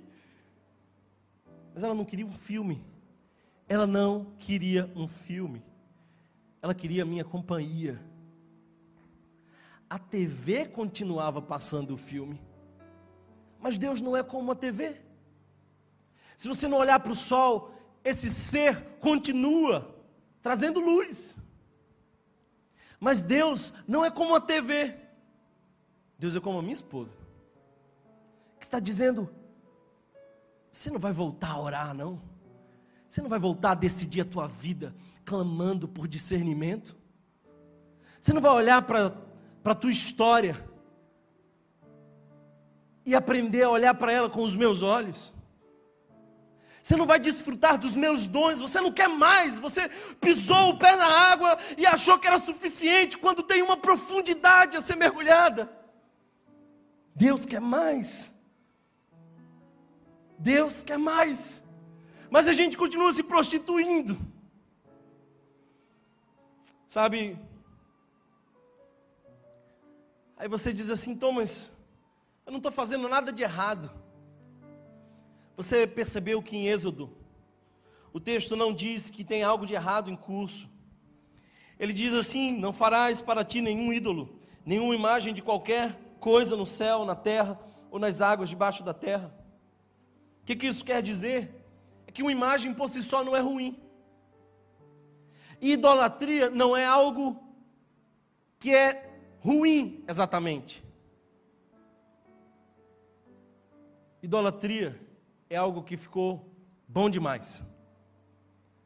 Mas 1.73 1.83
ela 1.83 1.93
não 1.93 2.05
queria 2.05 2.25
um 2.25 2.31
filme. 2.31 2.81
Ela 3.67 3.85
não 3.85 4.31
queria 4.39 4.89
um 4.95 5.09
filme. 5.09 5.61
Ela 6.61 6.73
queria 6.73 7.03
a 7.03 7.05
minha 7.05 7.25
companhia. 7.25 8.01
A 9.89 9.99
TV 9.99 10.65
continuava 10.67 11.41
passando 11.41 11.93
o 11.93 11.97
filme. 11.97 12.41
Mas 13.59 13.77
Deus 13.77 13.99
não 13.99 14.15
é 14.15 14.23
como 14.23 14.53
a 14.53 14.55
TV. 14.55 14.95
Se 16.37 16.47
você 16.47 16.69
não 16.69 16.77
olhar 16.77 17.01
para 17.01 17.11
o 17.11 17.17
sol, 17.17 17.75
esse 18.01 18.29
ser 18.29 18.81
continua 19.01 19.93
trazendo 20.41 20.79
luz. 20.79 21.41
Mas 22.97 23.19
Deus 23.19 23.73
não 23.87 24.05
é 24.05 24.11
como 24.11 24.35
a 24.35 24.39
TV. 24.39 25.00
Deus 26.21 26.35
é 26.35 26.39
como 26.39 26.59
a 26.59 26.61
minha 26.61 26.73
esposa. 26.73 27.17
Que 28.59 28.65
está 28.65 28.79
dizendo: 28.79 29.27
você 30.71 30.91
não 30.91 30.99
vai 30.99 31.11
voltar 31.11 31.53
a 31.53 31.59
orar, 31.59 31.95
não. 31.95 32.21
Você 33.09 33.23
não 33.23 33.27
vai 33.27 33.39
voltar 33.39 33.71
a 33.71 33.73
decidir 33.73 34.21
a 34.21 34.25
tua 34.25 34.47
vida 34.47 34.95
clamando 35.25 35.87
por 35.87 36.07
discernimento. 36.07 36.95
Você 38.19 38.33
não 38.33 38.39
vai 38.39 38.51
olhar 38.51 38.83
para 38.83 39.11
a 39.65 39.73
tua 39.73 39.89
história 39.89 40.63
e 43.03 43.15
aprender 43.15 43.63
a 43.63 43.71
olhar 43.71 43.95
para 43.95 44.11
ela 44.11 44.29
com 44.29 44.43
os 44.43 44.55
meus 44.55 44.83
olhos. 44.83 45.33
Você 46.83 46.95
não 46.95 47.07
vai 47.07 47.19
desfrutar 47.19 47.79
dos 47.79 47.95
meus 47.95 48.27
dons, 48.27 48.59
você 48.59 48.79
não 48.79 48.91
quer 48.91 49.09
mais. 49.09 49.57
Você 49.57 49.89
pisou 50.21 50.69
o 50.69 50.77
pé 50.77 50.95
na 50.95 51.07
água 51.07 51.57
e 51.75 51.83
achou 51.83 52.19
que 52.19 52.27
era 52.27 52.37
suficiente 52.37 53.17
quando 53.17 53.41
tem 53.41 53.63
uma 53.63 53.75
profundidade 53.75 54.77
a 54.77 54.81
ser 54.81 54.95
mergulhada. 54.95 55.80
Deus 57.15 57.45
quer 57.45 57.61
mais. 57.61 58.33
Deus 60.37 60.81
quer 60.83 60.97
mais. 60.97 61.63
Mas 62.29 62.47
a 62.47 62.53
gente 62.53 62.77
continua 62.77 63.11
se 63.11 63.23
prostituindo. 63.23 64.17
Sabe? 66.87 67.37
Aí 70.37 70.47
você 70.47 70.73
diz 70.73 70.89
assim, 70.89 71.15
Thomas, 71.15 71.77
eu 72.45 72.51
não 72.51 72.57
estou 72.57 72.71
fazendo 72.71 73.07
nada 73.07 73.31
de 73.31 73.43
errado. 73.43 73.91
Você 75.55 75.85
percebeu 75.85 76.41
que 76.41 76.57
em 76.57 76.67
Êxodo, 76.67 77.15
o 78.11 78.19
texto 78.19 78.55
não 78.55 78.73
diz 78.73 79.09
que 79.09 79.23
tem 79.23 79.43
algo 79.43 79.65
de 79.65 79.73
errado 79.73 80.09
em 80.09 80.15
curso. 80.15 80.69
Ele 81.79 81.93
diz 81.93 82.13
assim: 82.13 82.51
Não 82.57 82.73
farás 82.73 83.21
para 83.21 83.45
ti 83.45 83.61
nenhum 83.61 83.93
ídolo, 83.93 84.39
nenhuma 84.65 84.95
imagem 84.95 85.33
de 85.33 85.41
qualquer 85.41 85.97
coisa 86.21 86.55
no 86.55 86.65
céu, 86.65 87.03
na 87.03 87.15
terra 87.15 87.59
ou 87.89 87.99
nas 87.99 88.21
águas 88.21 88.47
debaixo 88.47 88.83
da 88.83 88.93
terra. 88.93 89.35
O 90.41 90.45
que, 90.45 90.55
que 90.55 90.67
isso 90.67 90.85
quer 90.85 91.01
dizer? 91.01 91.65
É 92.07 92.11
que 92.11 92.21
uma 92.21 92.31
imagem 92.31 92.73
por 92.73 92.87
si 92.87 93.03
só 93.03 93.23
não 93.23 93.35
é 93.35 93.41
ruim. 93.41 93.77
Idolatria 95.59 96.49
não 96.49 96.77
é 96.77 96.85
algo 96.85 97.43
que 98.57 98.73
é 98.73 99.19
ruim 99.39 100.03
exatamente. 100.07 100.83
Idolatria 104.21 104.99
é 105.49 105.57
algo 105.57 105.83
que 105.83 105.97
ficou 105.97 106.47
bom 106.87 107.09
demais, 107.09 107.65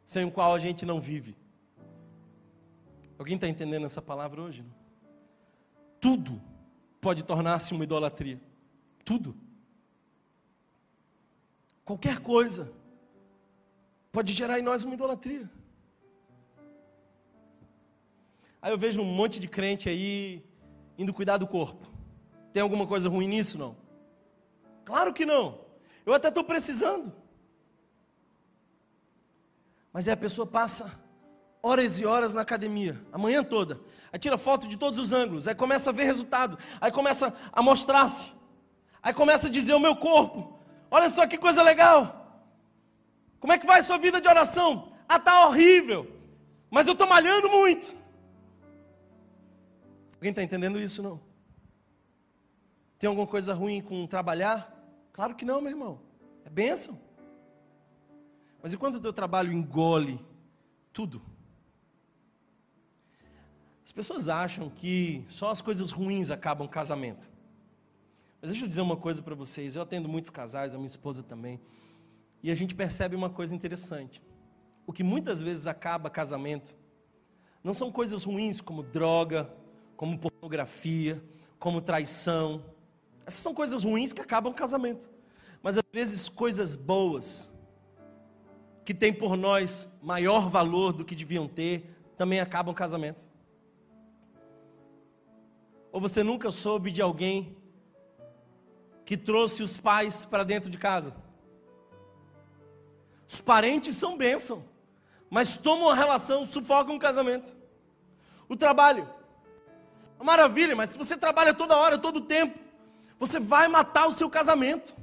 sem 0.06 0.24
o 0.24 0.32
qual 0.32 0.54
a 0.54 0.60
gente 0.60 0.86
não 0.86 1.02
vive. 1.02 1.38
Alguém 3.20 3.36
está 3.36 3.48
entendendo 3.48 3.86
essa 3.86 4.02
palavra 4.02 4.42
hoje? 4.42 4.64
Tudo 6.00 6.42
pode 7.06 7.24
tornar-se 7.24 7.72
uma 7.72 7.84
idolatria. 7.84 8.42
Tudo. 9.04 9.38
Qualquer 11.84 12.18
coisa 12.20 12.74
pode 14.12 14.34
gerar 14.34 14.58
em 14.58 14.64
nós 14.64 14.84
uma 14.84 14.96
idolatria. 14.96 15.48
Aí 18.60 18.72
eu 18.72 18.78
vejo 18.80 19.04
um 19.04 19.06
monte 19.06 19.40
de 19.40 19.48
crente 19.48 19.88
aí 19.88 20.44
indo 20.98 21.14
cuidar 21.14 21.38
do 21.38 21.46
corpo. 21.46 21.88
Tem 22.52 22.64
alguma 22.64 22.88
coisa 22.88 23.08
ruim 23.08 23.28
nisso? 23.28 23.56
Não. 23.56 23.78
Claro 24.84 25.14
que 25.14 25.28
não. 25.28 25.64
Eu 26.08 26.14
até 26.16 26.30
estou 26.30 26.44
precisando. 26.44 27.14
Mas 29.94 30.08
aí 30.08 30.14
a 30.16 30.18
pessoa 30.18 30.48
passa 30.48 31.00
horas 31.66 32.00
e 32.00 32.06
horas 32.06 32.32
na 32.32 32.42
academia, 32.42 33.02
a 33.12 33.18
manhã 33.18 33.44
toda. 33.44 33.82
Aí 34.14 34.20
tira 34.20 34.38
foto 34.38 34.68
de 34.68 34.78
todos 34.78 35.00
os 35.00 35.12
ângulos, 35.12 35.48
aí 35.48 35.56
começa 35.56 35.90
a 35.90 35.94
ver 35.94 36.04
resultado, 36.04 36.60
aí 36.80 36.92
começa 36.92 37.36
a 37.52 37.62
mostrar-se. 37.64 38.32
Aí 39.02 39.12
começa 39.12 39.48
a 39.48 39.50
dizer 39.50 39.74
o 39.74 39.80
meu 39.80 39.96
corpo. 39.96 40.60
Olha 40.92 41.10
só 41.10 41.26
que 41.26 41.40
coisa 41.40 41.64
legal. 41.64 42.46
Como 43.40 43.52
é 43.52 43.58
que 43.58 43.66
vai 43.66 43.80
a 43.80 43.84
sua 43.84 43.98
vida 43.98 44.22
de 44.22 44.28
oração? 44.28 44.94
Ah, 45.10 45.20
tá 45.20 45.48
horrível. 45.48 46.08
Mas 46.70 46.86
eu 46.86 46.94
estou 46.94 47.08
malhando 47.08 47.50
muito. 47.50 47.96
Alguém 50.14 50.30
está 50.30 50.44
entendendo 50.44 50.80
isso 50.80 51.02
não? 51.02 51.20
Tem 53.00 53.08
alguma 53.08 53.28
coisa 53.28 53.56
ruim 53.56 53.82
com 53.82 54.06
trabalhar? 54.06 54.72
Claro 55.12 55.34
que 55.34 55.44
não, 55.44 55.62
meu 55.62 55.72
irmão. 55.72 56.00
É 56.46 56.50
bênção. 56.50 57.02
Mas 58.62 58.72
e 58.72 58.78
quando 58.78 58.96
o 58.96 59.02
teu 59.02 59.14
trabalho 59.14 59.52
engole 59.52 60.24
tudo? 60.94 61.35
As 63.86 63.92
pessoas 63.92 64.28
acham 64.28 64.70
que 64.70 65.24
só 65.30 65.52
as 65.52 65.62
coisas 65.62 65.92
ruins 65.92 66.32
acabam 66.32 66.68
casamento. 66.68 67.30
Mas 68.42 68.50
deixa 68.50 68.66
eu 68.66 68.70
dizer 68.70 68.82
uma 68.82 68.98
coisa 68.98 69.22
para 69.22 69.36
vocês. 69.36 69.76
Eu 69.76 69.84
atendo 69.84 70.10
muitos 70.10 70.32
casais, 70.32 70.74
a 70.74 70.78
minha 70.78 70.88
esposa 70.88 71.22
também. 71.22 71.62
E 72.42 72.50
a 72.50 72.56
gente 72.56 72.74
percebe 72.74 73.16
uma 73.16 73.30
coisa 73.30 73.56
interessante. 73.56 74.22
O 74.88 74.92
que 74.92 75.04
muitas 75.04 75.40
vezes 75.40 75.68
acaba 75.68 76.10
casamento 76.10 76.76
não 77.64 77.74
são 77.74 77.92
coisas 77.92 78.24
ruins 78.24 78.60
como 78.60 78.84
droga, 78.84 79.54
como 79.96 80.18
pornografia, 80.18 81.24
como 81.58 81.80
traição, 81.80 82.64
essas 83.26 83.42
são 83.42 83.54
coisas 83.54 83.84
ruins 83.84 84.14
que 84.14 84.22
acabam 84.22 84.54
casamento. 84.54 85.10
Mas 85.64 85.78
às 85.78 85.84
vezes 85.92 86.30
coisas 86.30 86.76
boas, 86.76 87.52
que 88.84 88.94
têm 88.94 89.12
por 89.12 89.36
nós 89.36 89.98
maior 90.02 90.48
valor 90.50 90.94
do 90.94 91.04
que 91.04 91.16
deviam 91.16 91.48
ter, 91.48 91.90
também 92.16 92.40
acabam 92.40 92.74
casamento. 92.74 93.28
Ou 95.96 96.02
você 96.02 96.26
nunca 96.26 96.52
soube 96.52 96.92
de 96.92 97.02
alguém 97.02 97.56
que 99.06 99.16
trouxe 99.16 99.64
os 99.64 99.78
pais 99.78 100.26
para 100.26 100.44
dentro 100.44 100.70
de 100.70 100.78
casa? 100.78 101.16
Os 103.26 103.40
parentes 103.40 103.96
são 103.96 104.18
bênção, 104.18 104.66
mas 105.30 105.56
tomam 105.56 105.90
a 105.90 105.96
relação, 105.96 106.46
sufocam 106.46 106.98
o 106.98 107.00
casamento. 107.00 107.56
O 108.50 108.58
trabalho. 108.58 109.10
Maravilha, 110.22 110.76
mas 110.76 110.90
se 110.90 110.98
você 110.98 111.16
trabalha 111.16 111.54
toda 111.54 111.78
hora, 111.78 111.98
todo 111.98 112.20
tempo, 112.20 112.60
você 113.18 113.40
vai 113.40 113.70
matar 113.70 114.06
o 114.06 114.12
seu 114.12 114.30
casamento. 114.30 114.94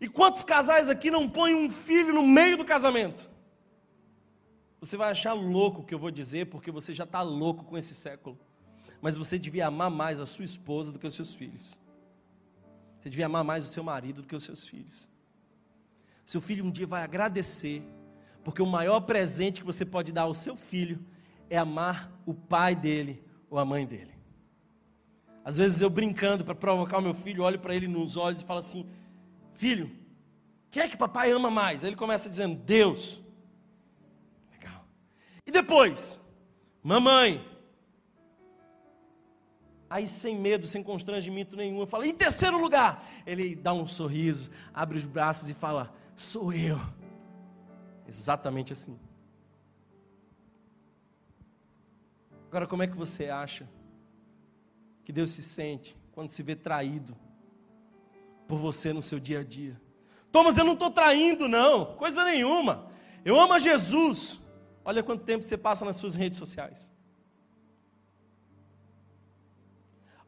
E 0.00 0.08
quantos 0.08 0.42
casais 0.42 0.88
aqui 0.88 1.08
não 1.08 1.28
põem 1.28 1.54
um 1.54 1.70
filho 1.70 2.12
no 2.12 2.26
meio 2.26 2.56
do 2.56 2.64
casamento? 2.64 3.30
Você 4.80 4.96
vai 4.96 5.12
achar 5.12 5.34
louco 5.34 5.82
o 5.82 5.84
que 5.84 5.94
eu 5.94 6.00
vou 6.00 6.10
dizer, 6.10 6.46
porque 6.46 6.72
você 6.72 6.92
já 6.92 7.04
está 7.04 7.22
louco 7.22 7.62
com 7.62 7.78
esse 7.78 7.94
século. 7.94 8.36
Mas 9.00 9.16
você 9.16 9.38
devia 9.38 9.66
amar 9.66 9.90
mais 9.90 10.20
a 10.20 10.26
sua 10.26 10.44
esposa 10.44 10.90
do 10.92 10.98
que 10.98 11.06
os 11.06 11.14
seus 11.14 11.34
filhos. 11.34 11.78
Você 12.98 13.08
devia 13.08 13.26
amar 13.26 13.44
mais 13.44 13.64
o 13.64 13.68
seu 13.68 13.84
marido 13.84 14.22
do 14.22 14.28
que 14.28 14.34
os 14.34 14.44
seus 14.44 14.66
filhos. 14.66 15.08
Seu 16.24 16.40
filho 16.40 16.64
um 16.64 16.70
dia 16.70 16.86
vai 16.86 17.02
agradecer, 17.02 17.82
porque 18.44 18.60
o 18.60 18.66
maior 18.66 19.00
presente 19.00 19.60
que 19.60 19.66
você 19.66 19.84
pode 19.84 20.12
dar 20.12 20.22
ao 20.22 20.34
seu 20.34 20.56
filho 20.56 20.98
é 21.48 21.56
amar 21.56 22.12
o 22.26 22.34
pai 22.34 22.74
dele 22.74 23.22
ou 23.48 23.58
a 23.58 23.64
mãe 23.64 23.86
dele. 23.86 24.12
Às 25.44 25.56
vezes 25.56 25.80
eu 25.80 25.88
brincando 25.88 26.44
para 26.44 26.54
provocar 26.54 26.98
o 26.98 27.02
meu 27.02 27.14
filho, 27.14 27.42
olho 27.42 27.58
para 27.58 27.74
ele 27.74 27.88
nos 27.88 28.18
olhos 28.18 28.42
e 28.42 28.44
falo 28.44 28.58
assim: 28.58 28.86
Filho, 29.54 29.90
quem 30.70 30.82
é 30.82 30.88
que 30.88 30.96
papai 30.96 31.32
ama 31.32 31.50
mais? 31.50 31.82
Aí 31.82 31.88
ele 31.88 31.96
começa 31.96 32.28
dizendo: 32.28 32.56
Deus. 32.56 33.22
Legal. 34.52 34.84
E 35.46 35.50
depois? 35.50 36.20
Mamãe. 36.82 37.47
Aí 39.90 40.06
sem 40.06 40.36
medo, 40.36 40.66
sem 40.66 40.82
constrangimento 40.82 41.56
nenhum, 41.56 41.80
eu 41.80 41.86
falo: 41.86 42.04
Em 42.04 42.14
terceiro 42.14 42.58
lugar. 42.58 43.06
Ele 43.26 43.54
dá 43.54 43.72
um 43.72 43.86
sorriso, 43.86 44.50
abre 44.72 44.98
os 44.98 45.04
braços 45.04 45.48
e 45.48 45.54
fala: 45.54 45.94
Sou 46.14 46.52
eu. 46.52 46.78
Exatamente 48.06 48.72
assim. 48.72 48.98
Agora, 52.48 52.66
como 52.66 52.82
é 52.82 52.86
que 52.86 52.96
você 52.96 53.28
acha 53.28 53.68
que 55.04 55.12
Deus 55.12 55.30
se 55.30 55.42
sente 55.42 55.96
quando 56.12 56.30
se 56.30 56.42
vê 56.42 56.54
traído 56.54 57.16
por 58.48 58.58
você 58.58 58.92
no 58.92 59.02
seu 59.02 59.20
dia 59.20 59.40
a 59.40 59.44
dia. 59.44 59.80
Thomas, 60.32 60.58
eu 60.58 60.64
não 60.64 60.72
estou 60.72 60.90
traindo, 60.90 61.46
não, 61.48 61.96
coisa 61.96 62.24
nenhuma. 62.24 62.90
Eu 63.24 63.38
amo 63.38 63.52
a 63.52 63.58
Jesus. 63.58 64.40
Olha 64.84 65.02
quanto 65.02 65.24
tempo 65.24 65.44
você 65.44 65.56
passa 65.56 65.84
nas 65.84 65.96
suas 65.96 66.14
redes 66.14 66.38
sociais. 66.38 66.92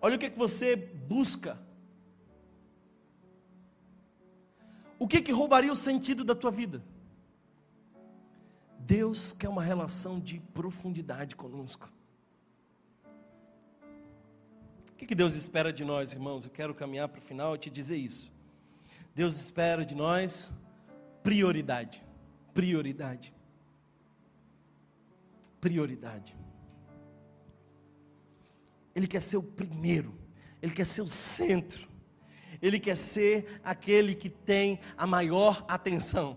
Olha 0.01 0.17
o 0.17 0.19
que, 0.19 0.27
é 0.27 0.31
que 0.31 0.39
você 0.39 0.77
busca. 0.77 1.59
O 4.99 5.07
que, 5.07 5.21
que 5.21 5.33
roubaria 5.33 5.73
o 5.73 5.77
sentido 5.77 6.25
da 6.25 6.35
tua 6.35 6.51
vida? 6.51 6.83
Deus 8.79 9.33
quer 9.33 9.49
uma 9.49 9.63
relação 9.63 10.19
de 10.19 10.41
profundidade 10.53 11.37
conosco. 11.37 11.91
que, 15.01 15.07
que 15.07 15.15
Deus 15.15 15.35
espera 15.35 15.73
de 15.73 15.83
nós, 15.83 16.13
irmãos? 16.13 16.45
Eu 16.45 16.51
quero 16.51 16.75
caminhar 16.75 17.09
para 17.09 17.21
o 17.21 17.23
final 17.23 17.55
e 17.55 17.59
te 17.59 17.71
dizer 17.71 17.97
isso. 17.97 18.31
Deus 19.15 19.35
espera 19.41 19.83
de 19.83 19.95
nós 19.95 20.53
prioridade. 21.23 22.05
Prioridade. 22.53 23.33
Prioridade. 25.59 26.37
Ele 28.95 29.07
quer 29.07 29.21
ser 29.21 29.37
o 29.37 29.43
primeiro, 29.43 30.15
ele 30.61 30.73
quer 30.73 30.87
ser 30.87 31.03
o 31.03 31.09
centro, 31.09 31.89
ele 32.61 32.79
quer 32.79 32.97
ser 32.97 33.61
aquele 33.65 34.15
que 34.15 34.29
tem 34.29 34.81
a 34.97 35.07
maior 35.07 35.65
atenção. 35.69 36.37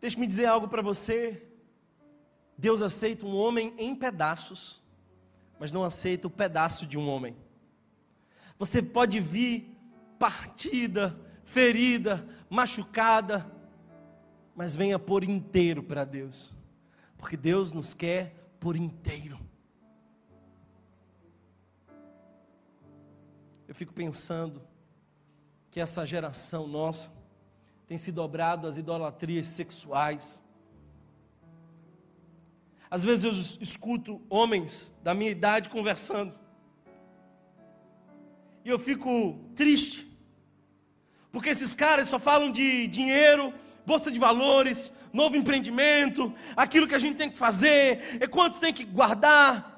Deixe-me 0.00 0.26
dizer 0.26 0.46
algo 0.46 0.68
para 0.68 0.82
você. 0.82 1.42
Deus 2.56 2.82
aceita 2.82 3.26
um 3.26 3.34
homem 3.34 3.74
em 3.78 3.94
pedaços 3.96 4.84
mas 5.58 5.72
não 5.72 5.84
aceita 5.84 6.26
o 6.26 6.30
pedaço 6.30 6.86
de 6.86 6.98
um 6.98 7.08
homem. 7.08 7.36
Você 8.58 8.82
pode 8.82 9.20
vir 9.20 9.76
partida, 10.18 11.18
ferida, 11.42 12.26
machucada, 12.48 13.50
mas 14.54 14.76
venha 14.76 14.98
por 14.98 15.24
inteiro 15.24 15.82
para 15.82 16.04
Deus, 16.04 16.52
porque 17.18 17.36
Deus 17.36 17.72
nos 17.72 17.94
quer 17.94 18.54
por 18.60 18.76
inteiro. 18.76 19.40
Eu 23.74 23.78
fico 23.78 23.92
pensando 23.92 24.62
que 25.68 25.80
essa 25.80 26.06
geração 26.06 26.68
nossa 26.68 27.10
tem 27.88 27.98
se 27.98 28.12
dobrado 28.12 28.68
às 28.68 28.76
idolatrias 28.76 29.48
sexuais. 29.48 30.44
Às 32.88 33.02
vezes 33.02 33.24
eu 33.24 33.32
escuto 33.60 34.22
homens 34.30 34.92
da 35.02 35.12
minha 35.12 35.28
idade 35.28 35.70
conversando. 35.70 36.32
E 38.64 38.68
eu 38.68 38.78
fico 38.78 39.40
triste. 39.56 40.06
Porque 41.32 41.48
esses 41.48 41.74
caras 41.74 42.08
só 42.08 42.20
falam 42.20 42.52
de 42.52 42.86
dinheiro, 42.86 43.52
bolsa 43.84 44.08
de 44.08 44.20
valores, 44.20 44.92
novo 45.12 45.34
empreendimento, 45.34 46.32
aquilo 46.56 46.86
que 46.86 46.94
a 46.94 47.00
gente 47.00 47.16
tem 47.16 47.28
que 47.28 47.36
fazer, 47.36 48.18
é 48.20 48.28
quanto 48.28 48.60
tem 48.60 48.72
que 48.72 48.84
guardar 48.84 49.73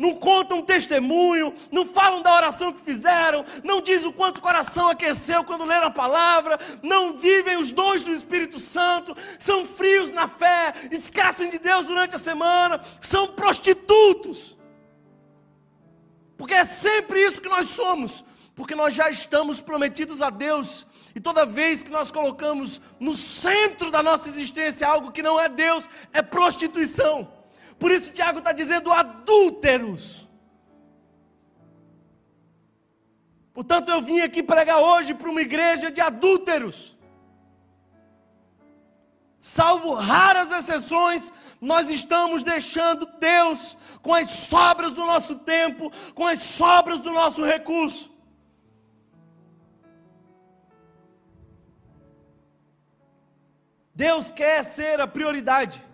não 0.00 0.14
contam 0.14 0.62
testemunho, 0.62 1.52
não 1.70 1.84
falam 1.84 2.22
da 2.22 2.34
oração 2.34 2.72
que 2.72 2.80
fizeram, 2.80 3.44
não 3.62 3.82
dizem 3.82 4.08
o 4.08 4.12
quanto 4.14 4.38
o 4.38 4.40
coração 4.40 4.88
aqueceu 4.88 5.44
quando 5.44 5.66
leram 5.66 5.88
a 5.88 5.90
palavra, 5.90 6.58
não 6.82 7.14
vivem 7.14 7.58
os 7.58 7.70
dons 7.70 8.02
do 8.02 8.10
Espírito 8.10 8.58
Santo, 8.58 9.14
são 9.38 9.62
frios 9.62 10.10
na 10.10 10.26
fé, 10.26 10.72
esquecem 10.90 11.50
de 11.50 11.58
Deus 11.58 11.84
durante 11.84 12.14
a 12.14 12.18
semana, 12.18 12.80
são 12.98 13.26
prostitutos. 13.26 14.56
Porque 16.38 16.54
é 16.54 16.64
sempre 16.64 17.22
isso 17.22 17.42
que 17.42 17.48
nós 17.50 17.68
somos, 17.68 18.24
porque 18.56 18.74
nós 18.74 18.94
já 18.94 19.10
estamos 19.10 19.60
prometidos 19.60 20.22
a 20.22 20.30
Deus, 20.30 20.86
e 21.14 21.20
toda 21.20 21.44
vez 21.44 21.82
que 21.82 21.90
nós 21.90 22.10
colocamos 22.10 22.80
no 22.98 23.14
centro 23.14 23.90
da 23.90 24.02
nossa 24.02 24.30
existência 24.30 24.88
algo 24.88 25.12
que 25.12 25.22
não 25.22 25.38
é 25.38 25.46
Deus, 25.46 25.86
é 26.10 26.22
prostituição. 26.22 27.39
Por 27.80 27.90
isso 27.90 28.12
Tiago 28.12 28.40
está 28.40 28.52
dizendo 28.52 28.92
adúlteros. 28.92 30.28
Portanto, 33.54 33.90
eu 33.90 34.02
vim 34.02 34.20
aqui 34.20 34.42
pregar 34.42 34.78
hoje 34.78 35.14
para 35.14 35.30
uma 35.30 35.40
igreja 35.40 35.90
de 35.90 36.00
adúlteros. 36.00 36.98
Salvo 39.38 39.94
raras 39.94 40.52
exceções, 40.52 41.32
nós 41.58 41.88
estamos 41.88 42.42
deixando 42.42 43.06
Deus 43.18 43.74
com 44.02 44.12
as 44.12 44.30
sobras 44.30 44.92
do 44.92 45.04
nosso 45.06 45.36
tempo, 45.36 45.90
com 46.14 46.26
as 46.26 46.42
sobras 46.42 47.00
do 47.00 47.10
nosso 47.10 47.42
recurso. 47.42 48.14
Deus 53.94 54.30
quer 54.30 54.64
ser 54.64 55.00
a 55.00 55.06
prioridade. 55.06 55.89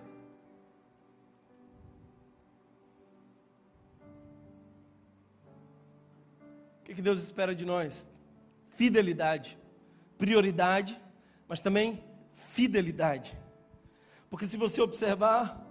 Que 6.97 7.03
Deus 7.03 7.23
espera 7.23 7.55
de 7.55 7.65
nós? 7.65 8.07
Fidelidade, 8.71 9.59
prioridade, 10.19 11.01
mas 11.47 11.61
também 11.61 12.03
fidelidade. 12.33 13.39
Porque 14.31 14.47
se 14.47 14.57
você 14.57 14.81
observar, 14.81 15.65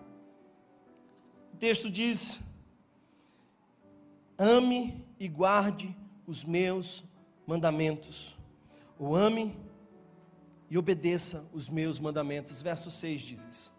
o 1.54 1.58
texto 1.58 1.90
diz: 1.90 2.40
ame 4.38 5.06
e 5.20 5.28
guarde 5.28 5.96
os 6.28 6.46
meus 6.46 7.04
mandamentos. 7.46 8.38
Ou 8.98 9.16
ame 9.16 9.58
e 10.70 10.78
obedeça 10.78 11.50
os 11.54 11.70
meus 11.70 12.00
mandamentos. 12.00 12.62
Verso 12.62 12.90
6 12.90 13.22
diz 13.22 13.46
isso. 13.46 13.76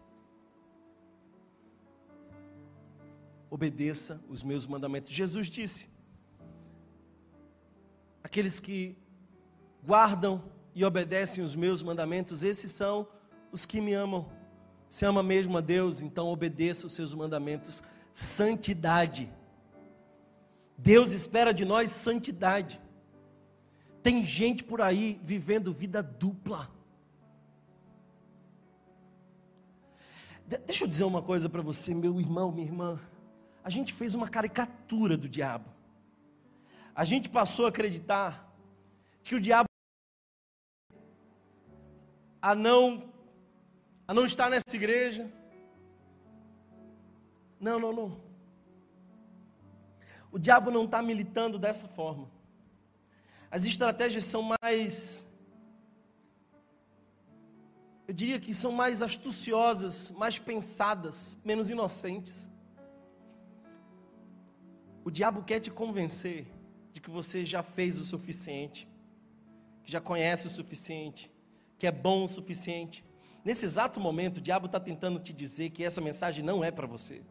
Obedeça 3.49 4.21
os 4.29 4.43
meus 4.43 4.67
mandamentos. 4.67 5.11
Jesus 5.11 5.47
disse: 5.47 5.96
aqueles 8.27 8.59
que 8.59 8.97
guardam 9.81 10.43
e 10.75 10.83
obedecem 10.83 11.41
os 11.41 11.55
meus 11.55 11.81
mandamentos, 11.81 12.43
esses 12.43 12.73
são 12.73 13.07
os 13.53 13.65
que 13.65 13.79
me 13.79 13.93
amam. 13.93 14.29
Se 14.89 15.05
ama 15.05 15.23
mesmo 15.23 15.57
a 15.57 15.61
Deus, 15.61 16.01
então 16.01 16.27
obedeça 16.27 16.85
os 16.85 16.93
seus 16.93 17.13
mandamentos. 17.13 17.81
Santidade. 18.11 19.31
Deus 20.77 21.13
espera 21.13 21.53
de 21.53 21.63
nós 21.63 21.89
santidade. 21.91 22.81
Tem 24.03 24.25
gente 24.25 24.61
por 24.61 24.81
aí 24.81 25.17
vivendo 25.23 25.71
vida 25.71 26.03
dupla. 26.03 26.69
Deixa 30.65 30.83
eu 30.83 30.87
dizer 30.89 31.05
uma 31.05 31.21
coisa 31.21 31.47
para 31.47 31.61
você, 31.61 31.95
meu 31.95 32.19
irmão, 32.19 32.51
minha 32.51 32.67
irmã. 32.67 32.99
A 33.63 33.69
gente 33.69 33.93
fez 33.93 34.15
uma 34.15 34.27
caricatura 34.27 35.15
do 35.15 35.29
diabo 35.29 35.76
a 36.97 37.03
gente 37.03 37.29
passou 37.29 37.65
a 37.65 37.69
acreditar 37.69 38.51
que 39.21 39.35
o 39.35 39.39
diabo 39.39 39.69
a 42.41 42.55
não 42.55 43.13
a 44.07 44.15
não 44.15 44.25
estar 44.25 44.49
nessa 44.49 44.75
igreja. 44.75 45.31
Não, 47.59 47.79
não, 47.79 47.93
não. 47.93 48.19
O 50.31 50.39
diabo 50.39 50.71
não 50.71 50.85
está 50.85 50.99
militando 51.03 51.59
dessa 51.59 51.87
forma. 51.87 52.31
As 53.51 53.63
estratégias 53.63 54.25
são 54.25 54.49
mais. 54.63 55.27
Eu 58.07 58.13
diria 58.15 58.39
que 58.39 58.55
são 58.55 58.71
mais 58.71 59.03
astuciosas, 59.03 60.09
mais 60.09 60.39
pensadas, 60.39 61.37
menos 61.45 61.69
inocentes. 61.69 62.49
O 65.05 65.11
diabo 65.11 65.43
quer 65.43 65.59
te 65.59 65.69
convencer 65.69 66.56
de 66.97 67.01
que 67.01 67.11
você 67.11 67.45
já 67.45 67.61
fez 67.61 67.99
o 67.99 68.03
suficiente, 68.03 68.89
que 69.83 69.91
já 69.91 70.01
conhece 70.01 70.47
o 70.47 70.49
suficiente, 70.49 71.31
que 71.77 71.85
é 71.85 71.91
bom 71.91 72.23
o 72.23 72.27
suficiente. 72.27 73.05
Nesse 73.45 73.65
exato 73.65 73.99
momento, 73.99 74.37
o 74.37 74.41
diabo 74.41 74.65
está 74.65 74.79
tentando 74.79 75.19
te 75.19 75.31
dizer 75.31 75.69
que 75.69 75.83
essa 75.83 76.01
mensagem 76.01 76.43
não 76.43 76.63
é 76.63 76.71
para 76.71 76.87
você, 76.87 77.21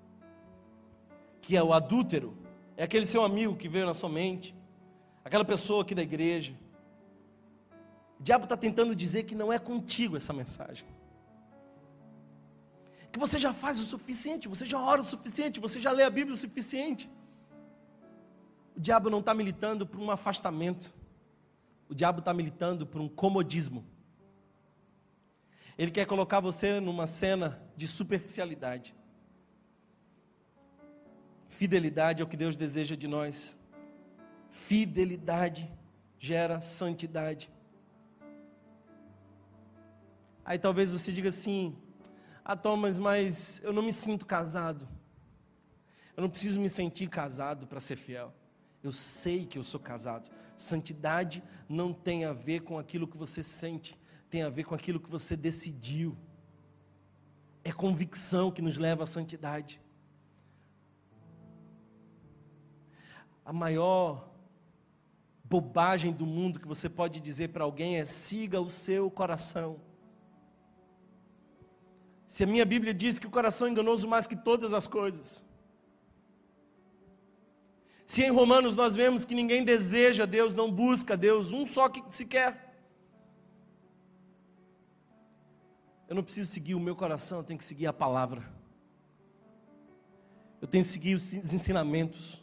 que 1.41 1.57
é 1.57 1.63
o 1.65 1.73
adúltero, 1.73 2.39
é 2.77 2.85
aquele 2.85 3.07
seu 3.07 3.25
amigo 3.25 3.57
que 3.57 3.69
veio 3.69 3.87
na 3.87 3.93
sua 3.93 4.09
mente, 4.09 4.55
aquela 5.25 5.45
pessoa 5.45 5.83
aqui 5.83 5.97
da 5.97 6.03
igreja. 6.03 6.55
O 8.21 8.23
diabo 8.23 8.45
está 8.45 8.57
tentando 8.57 8.95
dizer 8.95 9.25
que 9.25 9.35
não 9.35 9.53
é 9.53 9.59
contigo 9.59 10.17
essa 10.17 10.33
mensagem. 10.33 10.87
Que 13.11 13.19
você 13.19 13.37
já 13.37 13.53
faz 13.53 13.81
o 13.81 13.85
suficiente, 13.85 14.47
você 14.47 14.65
já 14.65 14.81
ora 14.81 15.01
o 15.01 15.05
suficiente, 15.05 15.59
você 15.59 15.81
já 15.81 15.91
lê 15.91 16.05
a 16.05 16.11
Bíblia 16.11 16.35
o 16.35 16.37
suficiente. 16.37 17.11
O 18.77 18.81
diabo 18.81 19.09
não 19.09 19.21
está 19.21 19.33
militando 19.33 19.87
por 19.87 19.99
um 19.99 20.11
afastamento. 20.11 20.93
O 21.89 21.95
diabo 21.95 22.19
está 22.19 22.35
militando 22.35 22.87
por 22.87 23.01
um 23.01 23.09
comodismo. 23.09 23.85
Ele 25.79 25.91
quer 25.91 26.07
colocar 26.07 26.41
você 26.41 26.79
numa 26.81 27.07
cena 27.07 27.61
de 27.77 27.89
superficialidade. 27.89 28.95
Fidelidade 31.49 32.21
é 32.21 32.25
o 32.25 32.29
que 32.29 32.37
Deus 32.37 32.57
deseja 32.57 32.95
de 32.95 33.09
nós. 33.09 33.59
Fidelidade 34.51 35.71
gera 36.19 36.61
santidade. 36.61 37.51
Aí 40.45 40.59
talvez 40.59 40.93
você 40.93 41.13
diga 41.13 41.31
assim: 41.31 41.77
Ah, 42.45 42.57
Thomas, 42.57 42.99
mas 42.99 43.63
eu 43.65 43.73
não 43.73 43.83
me 43.83 43.93
sinto 43.93 44.27
casado. 44.27 44.87
Eu 46.17 46.23
não 46.23 46.31
preciso 46.31 46.61
me 46.61 46.69
sentir 46.69 47.09
casado 47.09 47.67
para 47.67 47.81
ser 47.81 47.97
fiel. 47.97 48.35
Eu 48.87 48.93
sei 48.93 49.45
que 49.45 49.59
eu 49.59 49.65
sou 49.65 49.81
casado. 49.81 50.31
Santidade 50.55 51.43
não 51.69 51.93
tem 51.93 52.25
a 52.25 52.33
ver 52.33 52.61
com 52.61 52.79
aquilo 52.79 53.09
que 53.09 53.17
você 53.17 53.43
sente, 53.43 53.99
tem 54.31 54.43
a 54.43 54.49
ver 54.49 54.65
com 54.65 54.77
aquilo 54.77 55.01
que 55.01 55.11
você 55.11 55.37
decidiu. 55.37 56.17
É 57.65 57.73
convicção 57.73 58.53
que 58.53 58.63
nos 58.63 58.79
leva 58.79 59.03
à 59.03 59.07
santidade. 59.07 59.81
A 63.45 63.53
maior 63.53 64.31
bobagem 65.43 66.13
do 66.13 66.27
mundo 66.27 66.61
que 66.61 66.69
você 66.69 66.89
pode 66.89 67.21
dizer 67.21 67.49
para 67.49 67.65
alguém 67.65 67.99
é: 67.99 68.05
siga 68.05 68.61
o 68.61 68.71
seu 68.71 69.11
coração. 69.11 69.81
Se 72.27 72.45
a 72.45 72.47
minha 72.47 72.65
Bíblia 72.65 72.93
diz 72.93 73.19
que 73.19 73.27
o 73.27 73.31
coração 73.31 73.67
é 73.67 73.71
enganoso 73.71 74.07
mais 74.09 74.27
que 74.27 74.37
todas 74.37 74.73
as 74.73 74.87
coisas, 74.87 75.45
se 78.07 78.23
em 78.23 78.31
Romanos 78.31 78.77
nós 78.77 78.95
vemos 78.97 79.25
que 79.25 79.35
ninguém 79.35 79.65
deseja 79.65 80.25
Deus, 80.25 80.55
não 80.55 80.71
busca 80.71 81.17
Deus, 81.17 81.53
um 81.53 81.67
só 81.67 81.89
que 81.89 82.03
se 82.09 82.25
quer. 82.25 82.75
Eu 86.09 86.15
não 86.15 86.23
preciso 86.23 86.51
seguir 86.51 86.75
o 86.75 86.81
meu 86.81 86.95
coração, 86.97 87.39
eu 87.39 87.45
tenho 87.45 87.59
que 87.59 87.65
seguir 87.65 87.87
a 87.89 87.93
palavra. 87.93 88.43
Eu 90.63 90.69
tenho 90.69 90.85
que 90.85 90.91
seguir 90.91 91.15
os 91.15 91.33
ensinamentos. 91.35 92.41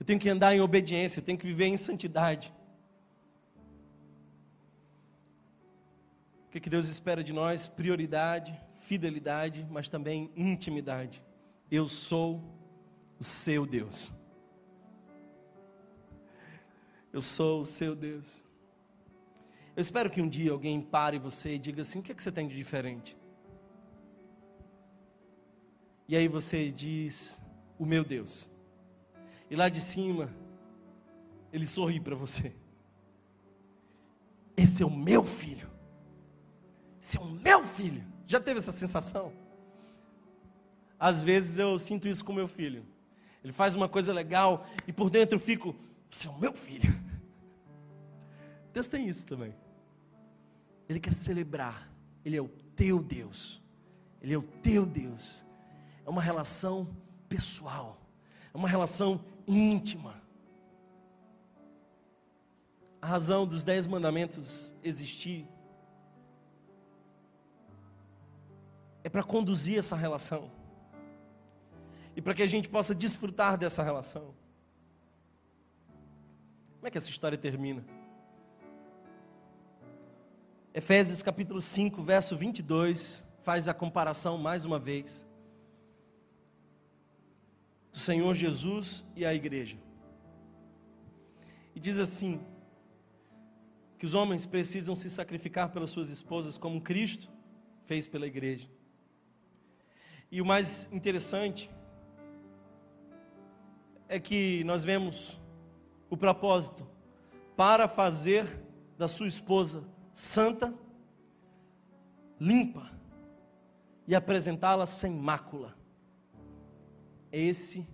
Eu 0.00 0.06
tenho 0.06 0.18
que 0.18 0.28
andar 0.28 0.54
em 0.54 0.60
obediência, 0.60 1.20
eu 1.20 1.24
tenho 1.24 1.38
que 1.38 1.46
viver 1.46 1.66
em 1.66 1.76
santidade. 1.76 2.52
que, 6.58 6.64
que 6.64 6.70
Deus 6.70 6.88
espera 6.88 7.22
de 7.22 7.32
nós? 7.32 7.66
Prioridade, 7.66 8.58
fidelidade, 8.80 9.66
mas 9.70 9.88
também 9.88 10.30
intimidade. 10.36 11.22
Eu 11.70 11.88
sou 11.88 12.42
o 13.18 13.24
seu 13.24 13.64
Deus. 13.64 14.12
Eu 17.12 17.20
sou 17.20 17.60
o 17.60 17.64
seu 17.64 17.94
Deus. 17.94 18.44
Eu 19.74 19.80
espero 19.80 20.10
que 20.10 20.20
um 20.20 20.28
dia 20.28 20.52
alguém 20.52 20.80
pare 20.80 21.18
você 21.18 21.54
e 21.54 21.58
diga 21.58 21.82
assim: 21.82 22.00
o 22.00 22.02
que, 22.02 22.12
é 22.12 22.14
que 22.14 22.22
você 22.22 22.32
tem 22.32 22.48
de 22.48 22.56
diferente? 22.56 23.16
E 26.08 26.16
aí 26.16 26.28
você 26.28 26.70
diz: 26.70 27.40
o 27.78 27.86
meu 27.86 28.04
Deus. 28.04 28.50
E 29.50 29.56
lá 29.56 29.68
de 29.68 29.80
cima, 29.80 30.34
ele 31.52 31.66
sorri 31.66 32.00
para 32.00 32.14
você. 32.14 32.52
Esse 34.56 34.82
é 34.82 34.86
o 34.86 34.90
meu 34.90 35.24
filho. 35.24 35.70
Esse 37.00 37.16
é 37.16 37.20
o 37.20 37.26
meu 37.26 37.62
filho. 37.64 38.04
Já 38.26 38.40
teve 38.40 38.58
essa 38.58 38.72
sensação? 38.72 39.32
Às 40.98 41.22
vezes 41.22 41.58
eu 41.58 41.78
sinto 41.78 42.08
isso 42.08 42.24
com 42.24 42.32
meu 42.32 42.48
filho. 42.48 42.84
Ele 43.42 43.52
faz 43.52 43.74
uma 43.74 43.88
coisa 43.88 44.12
legal 44.12 44.66
e 44.86 44.92
por 44.92 45.08
dentro 45.08 45.36
eu 45.36 45.40
fico, 45.40 45.74
esse 46.10 46.26
é 46.26 46.30
o 46.30 46.38
meu 46.38 46.52
filho. 46.52 46.92
Deus 48.72 48.88
tem 48.88 49.08
isso 49.08 49.26
também. 49.26 49.54
Ele 50.88 51.00
quer 51.00 51.12
celebrar. 51.12 51.90
Ele 52.24 52.36
é 52.36 52.42
o 52.42 52.48
teu 52.74 53.02
Deus. 53.02 53.62
Ele 54.20 54.34
é 54.34 54.38
o 54.38 54.42
teu 54.42 54.86
Deus. 54.86 55.44
É 56.04 56.10
uma 56.10 56.22
relação 56.22 56.88
pessoal. 57.28 58.00
É 58.52 58.56
uma 58.56 58.68
relação 58.68 59.24
íntima. 59.46 60.20
A 63.00 63.06
razão 63.06 63.46
dos 63.46 63.62
dez 63.62 63.86
mandamentos 63.86 64.74
existir 64.82 65.46
é 69.04 69.08
para 69.08 69.22
conduzir 69.22 69.78
essa 69.78 69.94
relação 69.94 70.50
e 72.16 72.20
para 72.20 72.34
que 72.34 72.42
a 72.42 72.46
gente 72.46 72.68
possa 72.68 72.94
desfrutar 72.94 73.56
dessa 73.56 73.82
relação. 73.82 74.34
Como 76.78 76.86
é 76.86 76.90
que 76.92 76.96
essa 76.96 77.10
história 77.10 77.36
termina? 77.36 77.84
Efésios 80.72 81.24
capítulo 81.24 81.60
5, 81.60 82.00
verso 82.00 82.36
22, 82.36 83.28
faz 83.40 83.66
a 83.66 83.74
comparação 83.74 84.38
mais 84.38 84.64
uma 84.64 84.78
vez 84.78 85.26
do 87.92 87.98
Senhor 87.98 88.32
Jesus 88.32 89.04
e 89.16 89.26
a 89.26 89.34
igreja. 89.34 89.76
E 91.74 91.80
diz 91.80 91.98
assim: 91.98 92.40
que 93.98 94.06
os 94.06 94.14
homens 94.14 94.46
precisam 94.46 94.94
se 94.94 95.10
sacrificar 95.10 95.72
pelas 95.72 95.90
suas 95.90 96.10
esposas 96.10 96.56
como 96.56 96.80
Cristo 96.80 97.28
fez 97.86 98.06
pela 98.06 98.24
igreja. 98.24 98.70
E 100.30 100.40
o 100.40 100.46
mais 100.46 100.88
interessante 100.92 101.68
é 104.08 104.20
que 104.20 104.62
nós 104.62 104.84
vemos 104.84 105.40
o 106.10 106.16
propósito 106.16 106.86
para 107.56 107.88
fazer 107.88 108.46
da 108.96 109.08
sua 109.08 109.28
esposa 109.28 109.84
santa, 110.12 110.74
limpa 112.40 112.90
e 114.06 114.14
apresentá-la 114.14 114.86
sem 114.86 115.16
mácula. 115.16 115.76
É 117.30 117.38
esse 117.38 117.86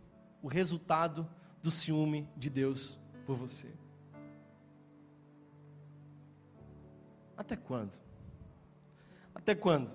o 0.43 0.49
resultado 0.49 1.29
do 1.63 1.71
ciúme 1.71 2.29
de 2.37 2.49
Deus 2.49 3.01
por 3.27 3.37
você. 3.37 3.75
Até 7.37 7.57
quando? 7.57 8.01
Até 9.35 9.55
quando? 9.55 9.91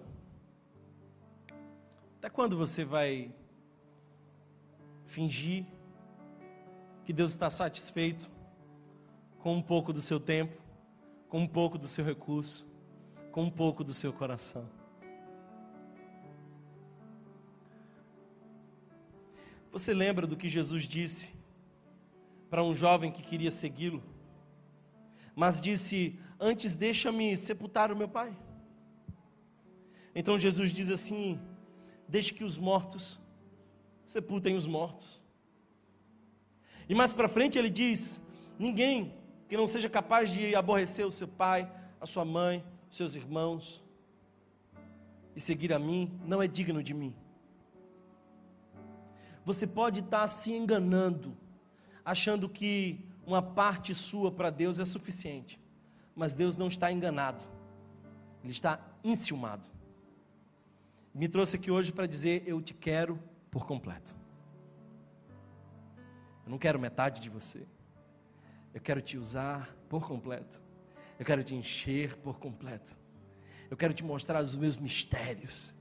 Até 2.18 2.30
quando 2.30 2.58
você 2.58 2.84
vai 2.84 3.34
fingir 5.06 5.66
que 7.10 7.14
Deus 7.14 7.32
está 7.32 7.50
satisfeito 7.50 8.30
com 9.40 9.56
um 9.56 9.64
pouco 9.64 9.92
do 9.92 10.00
seu 10.00 10.20
tempo, 10.20 10.62
com 11.28 11.40
um 11.40 11.48
pouco 11.48 11.76
do 11.76 11.88
seu 11.88 12.06
recurso, 12.06 12.72
com 13.32 13.46
um 13.46 13.50
pouco 13.50 13.84
do 13.84 13.96
seu 13.96 14.14
coração? 14.14 14.70
Você 19.72 19.92
lembra 19.92 20.28
do 20.28 20.38
que 20.38 20.48
Jesus 20.48 20.84
disse 20.84 21.34
para 22.48 22.64
um 22.64 22.76
jovem 22.76 23.12
que 23.12 23.24
queria 23.24 23.50
segui-lo, 23.50 24.04
mas 25.36 25.60
disse: 25.60 26.20
Antes 26.40 26.76
deixa-me 26.76 27.36
sepultar 27.36 27.92
o 27.92 27.96
meu 27.96 28.08
pai. 28.08 28.38
Então 30.14 30.38
Jesus 30.38 30.72
diz 30.72 30.92
assim: 30.92 31.40
Deixe 32.08 32.32
que 32.32 32.44
os 32.44 32.60
mortos 32.60 33.18
sepultem 34.06 34.56
os 34.56 34.68
mortos. 34.68 35.28
E 36.90 36.96
mais 36.96 37.14
para 37.14 37.30
frente 37.30 37.60
ele 37.60 37.70
diz: 37.70 38.20
Ninguém 38.58 39.14
que 39.48 39.56
não 39.56 39.68
seja 39.68 39.88
capaz 39.88 40.32
de 40.32 40.56
aborrecer 40.56 41.06
o 41.06 41.12
seu 41.12 41.28
pai, 41.28 41.72
a 42.02 42.08
sua 42.08 42.26
mãe, 42.26 42.66
os 42.90 42.98
seus 42.98 43.16
irmãos, 43.16 43.84
e 45.36 45.40
seguir 45.40 45.72
a 45.72 45.80
mim, 45.80 46.20
não 46.26 46.42
é 46.42 46.48
digno 46.48 46.82
de 46.82 46.94
mim. 46.94 47.16
Você 49.46 49.68
pode 49.68 50.00
estar 50.00 50.28
se 50.28 50.52
enganando, 50.52 51.38
achando 52.04 52.50
que 52.50 53.06
uma 53.26 53.42
parte 53.42 53.94
sua 53.94 54.32
para 54.32 54.50
Deus 54.50 54.80
é 54.80 54.86
suficiente, 54.86 55.60
mas 56.16 56.34
Deus 56.34 56.56
não 56.56 56.68
está 56.68 56.92
enganado, 56.92 57.44
Ele 58.44 58.52
está 58.52 58.80
enciumado. 59.04 59.68
Me 61.14 61.28
trouxe 61.28 61.56
aqui 61.56 61.70
hoje 61.70 61.92
para 61.92 62.08
dizer: 62.08 62.44
Eu 62.48 62.62
te 62.62 62.74
quero 62.74 63.20
por 63.52 63.66
completo. 63.66 64.16
Eu 66.50 66.52
não 66.52 66.58
quero 66.58 66.80
metade 66.80 67.22
de 67.22 67.30
você, 67.30 67.64
eu 68.74 68.82
quero 68.82 69.02
te 69.02 69.18
usar 69.18 69.74
por 69.88 70.08
completo, 70.08 70.62
eu 71.20 71.26
quero 71.26 71.44
te 71.44 71.54
encher 71.54 72.18
por 72.18 72.40
completo, 72.40 72.98
eu 73.70 73.78
quero 73.78 73.94
te 73.94 74.04
mostrar 74.04 74.42
os 74.42 74.56
meus 74.56 74.78
mistérios, 74.78 75.76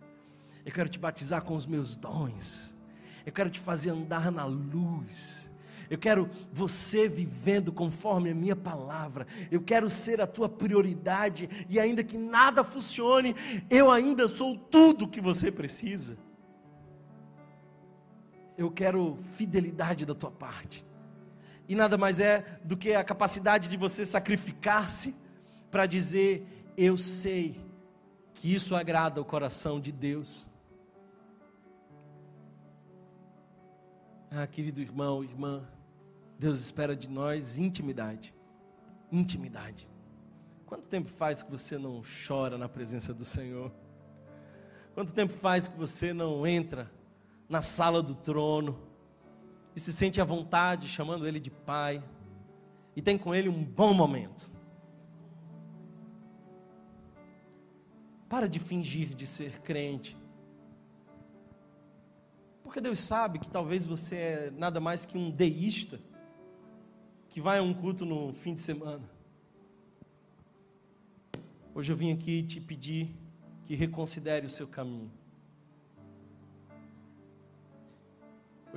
eu 0.64 0.71
quero 0.71 0.89
te 0.89 0.99
batizar 0.99 1.43
com 1.43 1.55
os 1.55 1.64
meus 1.64 1.97
dons 1.97 2.79
eu 3.29 3.33
quero 3.33 3.51
te 3.51 3.61
fazer 3.61 3.91
andar 3.91 4.33
na 4.33 4.47
luz. 4.47 5.51
Eu 5.91 5.99
quero 5.99 6.31
você 6.51 7.07
vivendo 7.07 7.71
conforme 7.71 8.31
a 8.31 8.35
minha 8.35 8.57
palavra. 8.57 9.27
Eu 9.51 9.61
quero 9.61 9.91
ser 9.91 10.19
a 10.19 10.27
tua 10.27 10.49
prioridade 10.49 11.66
e 11.69 11.79
ainda 11.79 12.03
que 12.03 12.16
nada 12.16 12.64
funcione, 12.64 13.37
eu 13.69 13.91
ainda 13.91 14.29
sou 14.29 14.57
tudo 14.57 15.07
que 15.07 15.21
você 15.21 15.53
precisa. 15.53 16.16
Eu 18.59 18.73
quero 18.73 19.17
fidelidade 19.37 20.05
da 20.05 20.17
tua 20.17 20.33
parte. 20.33 20.85
E 21.69 21.77
nada 21.77 21.97
mais 21.97 22.19
é 22.19 22.59
do 22.65 22.77
que 22.77 22.93
a 22.93 23.05
capacidade 23.05 23.69
de 23.69 23.77
você 23.77 24.05
sacrificar-se 24.05 25.17
para 25.71 25.87
dizer: 25.87 26.45
Eu 26.77 26.97
sei 26.97 27.61
que 28.35 28.53
isso 28.53 28.75
agrada 28.75 29.21
o 29.21 29.25
coração 29.25 29.81
de 29.81 29.93
Deus. 29.93 30.45
Ah, 34.29 34.47
querido 34.47 34.81
irmão, 34.81 35.23
irmã, 35.23 35.63
Deus 36.37 36.59
espera 36.61 36.97
de 36.97 37.09
nós 37.09 37.61
intimidade. 37.61 38.35
Intimidade. 39.13 39.89
Quanto 40.67 40.89
tempo 40.89 41.09
faz 41.09 41.45
que 41.45 41.51
você 41.51 41.79
não 41.79 42.03
chora 42.27 42.59
na 42.59 42.69
presença 42.69 43.15
do 43.15 43.25
Senhor? 43.25 43.73
Quanto 44.95 45.15
tempo 45.15 45.33
faz 45.33 45.69
que 45.69 45.79
você 45.79 46.13
não 46.13 46.45
entra 46.45 46.91
na 47.49 47.62
sala 47.62 48.03
do 48.03 48.14
trono 48.14 48.78
e 49.74 49.80
se 49.80 49.92
sente 49.92 50.20
à 50.20 50.24
vontade 50.24 50.88
chamando 50.88 51.26
Ele 51.26 51.40
de 51.40 51.51
Pai 51.51 52.03
e 52.94 53.03
tem 53.03 53.16
com 53.16 53.34
Ele 53.34 53.49
um 53.49 53.64
bom 53.64 53.94
momento? 53.94 54.51
Para 58.28 58.49
de 58.49 58.59
fingir 58.59 59.14
de 59.14 59.26
ser 59.26 59.61
crente 59.61 60.16
porque 62.68 62.82
Deus 62.82 63.01
sabe 63.01 63.38
que 63.38 63.49
talvez 63.49 63.86
você 63.86 64.14
é 64.14 64.51
nada 64.51 64.78
mais 64.78 65.07
que 65.07 65.16
um 65.16 65.30
deísta 65.30 65.99
que 67.28 67.40
vai 67.40 67.59
a 67.59 67.62
um 67.62 67.72
culto 67.74 68.05
no 68.05 68.30
fim 68.32 68.55
de 68.55 68.61
semana. 68.61 69.03
Hoje 71.74 71.90
eu 71.90 71.96
vim 71.96 72.12
aqui 72.12 72.42
te 72.42 72.61
pedir 72.61 73.16
que 73.64 73.74
reconsidere 73.74 74.44
o 74.44 74.51
seu 74.51 74.68
caminho. 74.68 75.11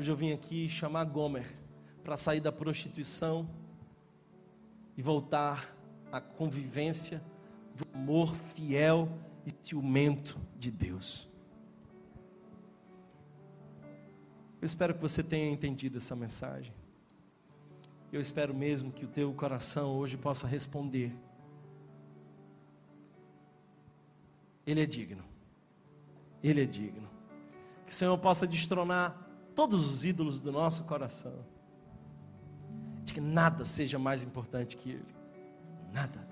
Hoje 0.02 0.10
eu 0.10 0.16
vim 0.16 0.32
aqui 0.32 0.68
chamar 0.68 1.04
Gomer 1.04 1.46
para 2.04 2.18
sair 2.18 2.40
da 2.40 2.52
prostituição 2.52 3.48
e 4.98 5.02
voltar 5.04 5.78
à 6.12 6.20
convivência 6.20 7.22
do 7.76 7.86
amor 7.94 8.36
fiel 8.36 9.08
e 9.46 9.54
ciumento 9.64 10.40
de 10.58 10.72
Deus. 10.72 11.30
Eu 14.60 14.66
espero 14.66 14.96
que 14.96 15.00
você 15.00 15.22
tenha 15.22 15.52
entendido 15.52 16.00
essa 16.00 16.16
mensagem. 16.16 16.74
Eu 18.12 18.20
espero 18.20 18.56
mesmo 18.56 18.92
que 18.92 19.06
o 19.06 19.08
teu 19.08 19.32
coração 19.36 19.96
hoje 19.96 20.18
possa 20.18 20.48
responder. 20.48 21.16
Ele 24.66 24.82
é 24.82 24.86
digno. 24.88 25.24
Ele 26.42 26.64
é 26.64 26.66
digno. 26.66 27.08
Que 27.86 27.92
o 27.92 27.96
Senhor 27.96 28.18
possa 28.18 28.48
destronar 28.48 29.30
todos 29.62 29.86
os 29.86 30.04
ídolos 30.04 30.40
do 30.40 30.52
nosso 30.52 30.86
coração. 30.86 31.46
De 33.04 33.14
que 33.14 33.22
nada 33.22 33.64
seja 33.64 34.00
mais 34.00 34.24
importante 34.24 34.76
que 34.76 34.90
Ele. 34.90 35.16
Nada. 35.94 36.28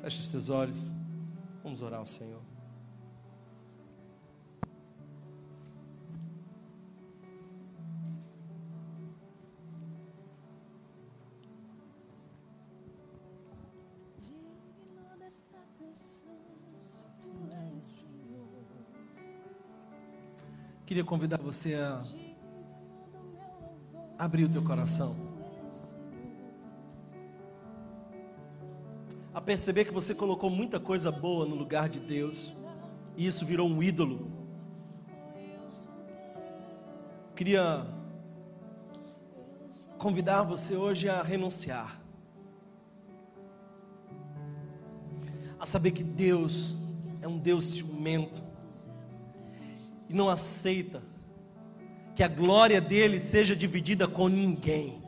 Feche 0.00 0.20
os 0.20 0.28
teus 0.28 0.48
olhos. 0.48 0.94
Vamos 1.64 1.82
orar 1.82 1.98
ao 1.98 2.06
Senhor. 2.06 2.40
Queria 20.86 21.02
convidar 21.02 21.38
você 21.38 21.74
a 21.74 22.00
abrir 24.18 24.44
o 24.44 24.48
teu 24.48 24.62
coração. 24.62 25.14
A 29.34 29.40
perceber 29.40 29.84
que 29.84 29.92
você 29.92 30.14
colocou 30.14 30.48
muita 30.48 30.80
coisa 30.80 31.12
boa 31.12 31.46
no 31.46 31.54
lugar 31.54 31.88
de 31.88 32.00
Deus 32.00 32.52
e 33.16 33.26
isso 33.26 33.44
virou 33.44 33.68
um 33.68 33.82
ídolo. 33.82 34.30
Queria 37.34 37.86
convidar 39.98 40.42
você 40.42 40.74
hoje 40.74 41.08
a 41.08 41.22
renunciar. 41.22 42.00
A 45.58 45.66
saber 45.66 45.90
que 45.90 46.02
Deus 46.02 46.78
é 47.20 47.28
um 47.28 47.36
Deus 47.36 47.64
ciumento 47.64 48.42
e 50.08 50.14
não 50.14 50.28
aceita 50.30 51.02
que 52.16 52.22
a 52.22 52.28
glória 52.28 52.80
dele 52.80 53.20
seja 53.20 53.54
dividida 53.54 54.08
com 54.08 54.26
ninguém. 54.26 55.02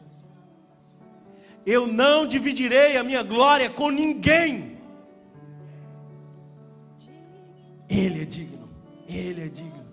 Eu 1.64 1.86
não 1.86 2.26
dividirei 2.26 2.98
a 2.98 3.02
minha 3.02 3.22
glória 3.22 3.70
com 3.70 3.88
ninguém. 3.88 4.76
Ele 7.88 8.22
é 8.22 8.24
digno, 8.26 8.68
ele 9.08 9.40
é 9.46 9.48
digno, 9.48 9.86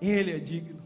ele 0.00 0.30
é 0.30 0.38
digno. 0.38 0.80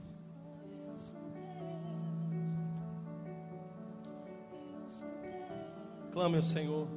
Clame 6.12 6.36
ao 6.36 6.42
Senhor. 6.42 6.88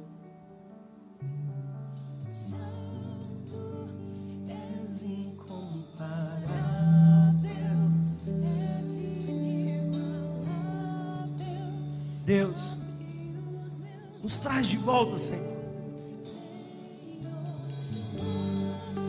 Nos 14.22 14.38
traz 14.38 14.66
de 14.66 14.76
volta, 14.76 15.16
Senhor. 15.16 15.60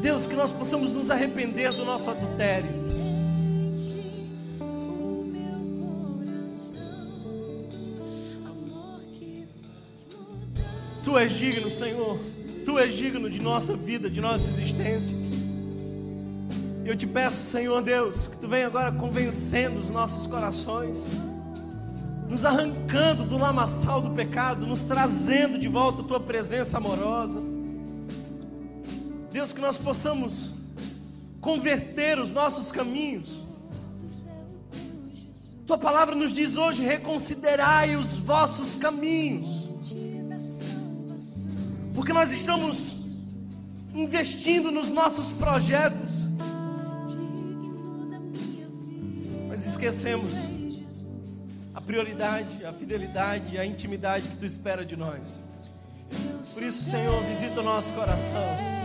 Deus, 0.02 0.26
que 0.26 0.36
nós 0.36 0.52
possamos 0.52 0.92
nos 0.92 1.12
arrepender 1.12 1.72
do 1.74 1.86
nosso 1.86 2.10
adultério. 2.10 2.70
Tu 11.04 11.18
és 11.18 11.34
digno, 11.34 11.70
Senhor. 11.70 12.20
Tu 12.66 12.80
és 12.80 12.94
digno 12.94 13.30
de 13.30 13.40
nossa 13.40 13.76
vida, 13.76 14.10
de 14.10 14.22
nossa 14.22 14.48
existência. 14.48 15.16
Eu 16.86 16.96
te 16.96 17.06
peço, 17.06 17.44
Senhor 17.44 17.82
Deus, 17.82 18.28
que 18.28 18.38
tu 18.38 18.48
venha 18.48 18.68
agora 18.68 18.92
convencendo 18.92 19.80
os 19.80 19.92
nossos 19.92 20.26
corações 20.26 21.10
nos 22.32 22.46
arrancando 22.46 23.26
do 23.26 23.38
lamaçal 23.38 24.02
do 24.02 24.12
pecado, 24.12 24.66
nos 24.66 24.86
trazendo 24.86 25.60
de 25.60 25.68
volta 25.68 26.02
a 26.02 26.06
tua 26.06 26.20
presença 26.22 26.78
amorosa. 26.78 27.44
Deus, 29.30 29.52
que 29.52 29.60
nós 29.60 29.78
possamos 29.78 30.54
converter 31.42 32.18
os 32.20 32.32
nossos 32.32 32.72
caminhos. 32.72 33.46
Tua 35.68 35.78
palavra 35.78 36.16
nos 36.16 36.32
diz 36.32 36.56
hoje: 36.56 36.82
reconsiderai 36.84 37.98
os 37.98 38.16
vossos 38.16 38.78
caminhos, 38.78 39.70
porque 41.94 42.14
nós 42.14 42.32
estamos 42.32 42.96
investindo 43.94 44.72
nos 44.72 44.90
nossos 44.90 45.34
projetos, 45.34 46.30
mas 49.50 49.68
esquecemos 49.68 50.61
a 51.82 51.84
prioridade, 51.84 52.64
a 52.64 52.72
fidelidade, 52.72 53.58
a 53.58 53.66
intimidade 53.66 54.30
que 54.30 54.38
tu 54.38 54.46
espera 54.46 54.86
de 54.86 54.96
nós. 54.96 55.44
Por 56.54 56.64
isso, 56.64 56.84
Senhor, 56.84 57.24
visita 57.24 57.60
o 57.60 57.64
nosso 57.64 57.92
coração. 57.94 58.81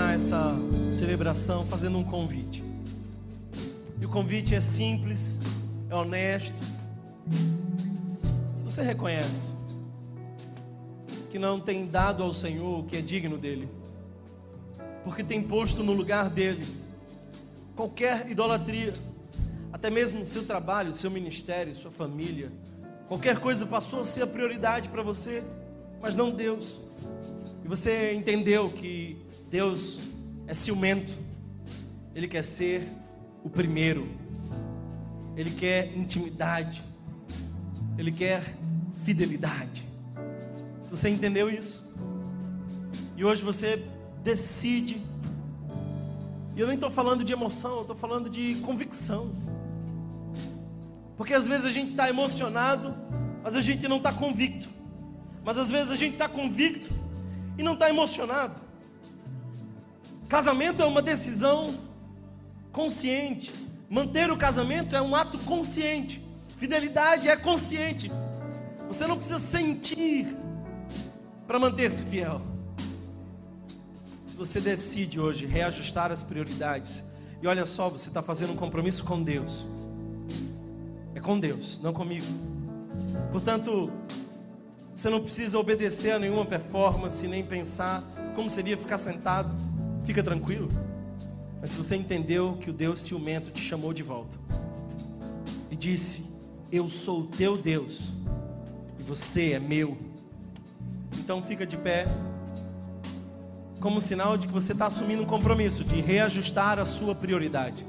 Terminar 0.00 0.14
essa 0.14 0.56
celebração 0.88 1.66
fazendo 1.66 1.98
um 1.98 2.04
convite. 2.04 2.64
E 4.00 4.06
o 4.06 4.08
convite 4.08 4.54
é 4.54 4.60
simples, 4.60 5.42
é 5.90 5.94
honesto. 5.94 6.58
Se 8.54 8.64
você 8.64 8.82
reconhece 8.82 9.54
que 11.28 11.38
não 11.38 11.60
tem 11.60 11.86
dado 11.86 12.22
ao 12.22 12.32
Senhor 12.32 12.80
o 12.80 12.84
que 12.84 12.96
é 12.96 13.00
digno 13.02 13.36
dele, 13.36 13.68
porque 15.04 15.22
tem 15.22 15.42
posto 15.42 15.82
no 15.84 15.92
lugar 15.92 16.30
dele 16.30 16.66
qualquer 17.76 18.30
idolatria, 18.30 18.94
até 19.72 19.90
mesmo 19.90 20.24
seu 20.24 20.44
trabalho, 20.44 20.96
seu 20.96 21.10
ministério, 21.10 21.74
sua 21.74 21.90
família, 21.90 22.50
qualquer 23.06 23.38
coisa 23.38 23.66
passou 23.66 24.00
a 24.00 24.04
ser 24.04 24.22
a 24.22 24.26
prioridade 24.26 24.88
para 24.88 25.02
você, 25.02 25.42
mas 26.00 26.16
não 26.16 26.30
Deus. 26.30 26.80
E 27.64 27.68
você 27.68 28.14
entendeu 28.14 28.70
que 28.70 29.29
Deus 29.50 29.98
é 30.46 30.54
ciumento, 30.54 31.12
Ele 32.14 32.28
quer 32.28 32.44
ser 32.44 32.88
o 33.42 33.50
primeiro, 33.50 34.08
Ele 35.36 35.50
quer 35.50 35.92
intimidade, 35.96 36.84
Ele 37.98 38.12
quer 38.12 38.54
fidelidade. 39.04 39.84
Se 40.78 40.88
você 40.88 41.08
entendeu 41.08 41.50
isso, 41.50 41.92
e 43.16 43.24
hoje 43.24 43.42
você 43.42 43.84
decide, 44.22 45.02
e 46.54 46.60
eu 46.60 46.68
nem 46.68 46.76
estou 46.76 46.90
falando 46.90 47.24
de 47.24 47.32
emoção, 47.32 47.76
eu 47.76 47.80
estou 47.82 47.96
falando 47.96 48.30
de 48.30 48.54
convicção, 48.60 49.34
porque 51.16 51.34
às 51.34 51.48
vezes 51.48 51.66
a 51.66 51.70
gente 51.70 51.90
está 51.90 52.08
emocionado, 52.08 52.94
mas 53.42 53.56
a 53.56 53.60
gente 53.60 53.88
não 53.88 53.96
está 53.96 54.12
convicto, 54.12 54.68
mas 55.44 55.58
às 55.58 55.72
vezes 55.72 55.90
a 55.90 55.96
gente 55.96 56.12
está 56.12 56.28
convicto 56.28 56.88
e 57.58 57.64
não 57.64 57.72
está 57.72 57.88
emocionado. 57.90 58.69
Casamento 60.30 60.80
é 60.80 60.86
uma 60.86 61.02
decisão 61.02 61.74
consciente. 62.70 63.52
Manter 63.90 64.30
o 64.30 64.36
casamento 64.36 64.94
é 64.94 65.02
um 65.02 65.16
ato 65.16 65.36
consciente. 65.38 66.24
Fidelidade 66.56 67.28
é 67.28 67.34
consciente. 67.36 68.12
Você 68.86 69.08
não 69.08 69.16
precisa 69.16 69.40
sentir 69.40 70.28
para 71.48 71.58
manter-se 71.58 72.04
fiel. 72.04 72.40
Se 74.24 74.36
você 74.36 74.60
decide 74.60 75.18
hoje 75.18 75.46
reajustar 75.46 76.12
as 76.12 76.22
prioridades, 76.22 77.10
e 77.42 77.48
olha 77.48 77.66
só, 77.66 77.88
você 77.88 78.06
está 78.06 78.22
fazendo 78.22 78.52
um 78.52 78.56
compromisso 78.56 79.02
com 79.02 79.20
Deus. 79.20 79.66
É 81.12 81.18
com 81.18 81.40
Deus, 81.40 81.80
não 81.82 81.92
comigo. 81.92 82.26
Portanto, 83.32 83.90
você 84.94 85.10
não 85.10 85.20
precisa 85.20 85.58
obedecer 85.58 86.12
a 86.12 86.20
nenhuma 86.20 86.46
performance, 86.46 87.26
nem 87.26 87.44
pensar 87.44 88.04
como 88.36 88.48
seria 88.48 88.78
ficar 88.78 88.96
sentado. 88.96 89.69
Fica 90.04 90.22
tranquilo. 90.22 90.70
Mas 91.60 91.70
se 91.70 91.76
você 91.76 91.96
entendeu 91.96 92.56
que 92.58 92.70
o 92.70 92.72
Deus 92.72 93.00
ciumento 93.00 93.50
te 93.50 93.60
chamou 93.60 93.92
de 93.92 94.02
volta 94.02 94.36
e 95.70 95.76
disse: 95.76 96.36
Eu 96.72 96.88
sou 96.88 97.20
o 97.20 97.26
teu 97.26 97.56
Deus 97.56 98.12
e 98.98 99.02
você 99.02 99.52
é 99.52 99.58
meu. 99.58 99.96
Então 101.18 101.42
fica 101.42 101.66
de 101.66 101.76
pé, 101.76 102.06
como 103.80 104.00
sinal 104.00 104.36
de 104.36 104.46
que 104.46 104.52
você 104.52 104.72
está 104.72 104.86
assumindo 104.86 105.22
um 105.22 105.26
compromisso 105.26 105.84
de 105.84 106.00
reajustar 106.00 106.78
a 106.78 106.84
sua 106.84 107.14
prioridade. 107.14 107.84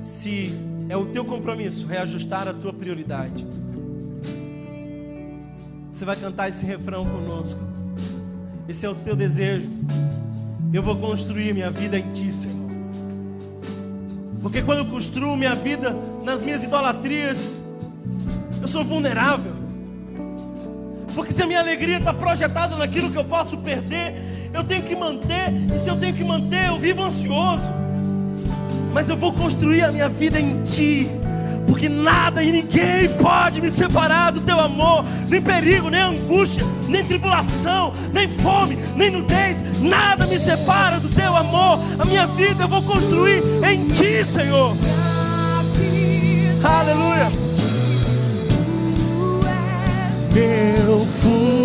Se 0.00 0.52
é 0.88 0.96
o 0.96 1.06
teu 1.06 1.24
compromisso 1.24 1.86
reajustar 1.86 2.48
a 2.48 2.54
tua 2.54 2.72
prioridade, 2.72 3.46
você 5.90 6.04
vai 6.04 6.16
cantar 6.16 6.48
esse 6.48 6.64
refrão 6.64 7.04
conosco. 7.04 7.60
Esse 8.68 8.86
é 8.86 8.88
o 8.88 8.94
teu 8.94 9.16
desejo. 9.16 9.70
Eu 10.72 10.82
vou 10.82 10.96
construir 10.96 11.52
minha 11.52 11.70
vida 11.70 11.98
em 11.98 12.12
ti, 12.12 12.32
Senhor. 12.32 12.70
Porque 14.40 14.62
quando 14.62 14.78
eu 14.78 14.86
construo 14.86 15.36
minha 15.36 15.54
vida 15.54 15.96
nas 16.24 16.42
minhas 16.42 16.64
idolatrias, 16.64 17.62
eu 18.60 18.66
sou 18.66 18.82
vulnerável. 18.82 19.52
Porque 21.14 21.32
se 21.32 21.42
a 21.42 21.46
minha 21.46 21.60
alegria 21.60 21.98
está 21.98 22.12
projetada 22.12 22.76
naquilo 22.76 23.10
que 23.10 23.18
eu 23.18 23.24
posso 23.24 23.58
perder, 23.58 24.14
eu 24.52 24.64
tenho 24.64 24.82
que 24.82 24.94
manter, 24.94 25.52
e 25.74 25.78
se 25.78 25.88
eu 25.88 25.96
tenho 25.96 26.14
que 26.14 26.24
manter, 26.24 26.68
eu 26.68 26.78
vivo 26.78 27.02
ansioso. 27.02 27.70
Mas 28.92 29.08
eu 29.08 29.16
vou 29.16 29.32
construir 29.32 29.82
a 29.82 29.92
minha 29.92 30.08
vida 30.08 30.40
em 30.40 30.62
Ti, 30.62 31.08
porque 31.66 31.88
nada 31.88 32.42
e 32.42 32.52
ninguém 32.52 33.08
pode 33.16 33.60
me 33.60 33.70
separar 33.70 34.32
do 34.32 34.40
Teu 34.40 34.58
amor, 34.58 35.04
nem 35.28 35.40
perigo, 35.40 35.88
nem 35.90 36.00
angústia, 36.00 36.64
nem 36.88 37.04
tribulação, 37.04 37.92
nem 38.12 38.28
fome, 38.28 38.78
nem 38.96 39.10
nudez, 39.10 39.64
nada 39.80 40.26
me 40.26 40.38
separa 40.38 40.98
do 41.00 41.08
Teu 41.08 41.36
amor. 41.36 41.78
A 41.98 42.04
minha 42.04 42.26
vida 42.26 42.64
eu 42.64 42.68
vou 42.68 42.82
construir 42.82 43.42
em 43.64 43.88
Ti, 43.88 44.24
Senhor. 44.24 44.76
Aleluia. 46.64 47.30
Meu 50.32 51.06
fundamento. 51.06 51.61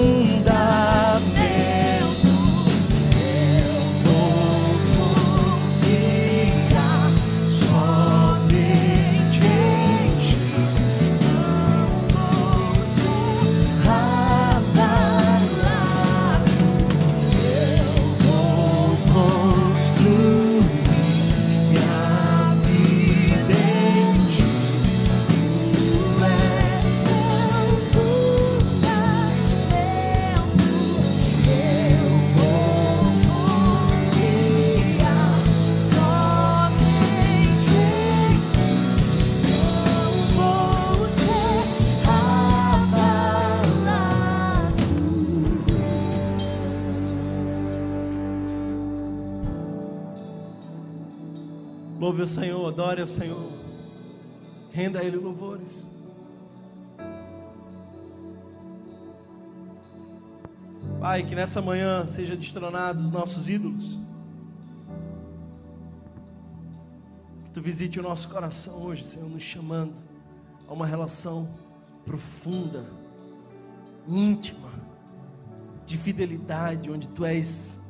Louve 52.08 52.22
o 52.22 52.28
Senhor, 52.28 52.66
adore 52.66 53.02
o 53.02 53.08
Senhor. 53.08 53.52
Renda 54.72 55.00
a 55.00 55.04
Ele 55.04 55.18
louvores. 55.18 55.86
Pai, 61.02 61.24
que 61.24 61.36
nessa 61.36 61.62
manhã 61.62 62.08
seja 62.08 62.38
destronado 62.38 63.04
os 63.04 63.12
nossos 63.12 63.50
ídolos. 63.50 64.00
Que 67.44 67.52
Tu 67.52 67.62
visite 67.62 68.00
o 68.00 68.04
nosso 68.04 68.30
coração 68.30 68.84
hoje, 68.84 69.04
Senhor, 69.04 69.30
nos 69.30 69.44
chamando 69.44 69.98
a 70.66 70.72
uma 70.72 70.86
relação 70.86 71.50
profunda, 72.06 72.86
íntima, 74.08 74.70
de 75.86 75.98
fidelidade, 75.98 76.90
onde 76.90 77.10
Tu 77.10 77.26
és, 77.26 77.82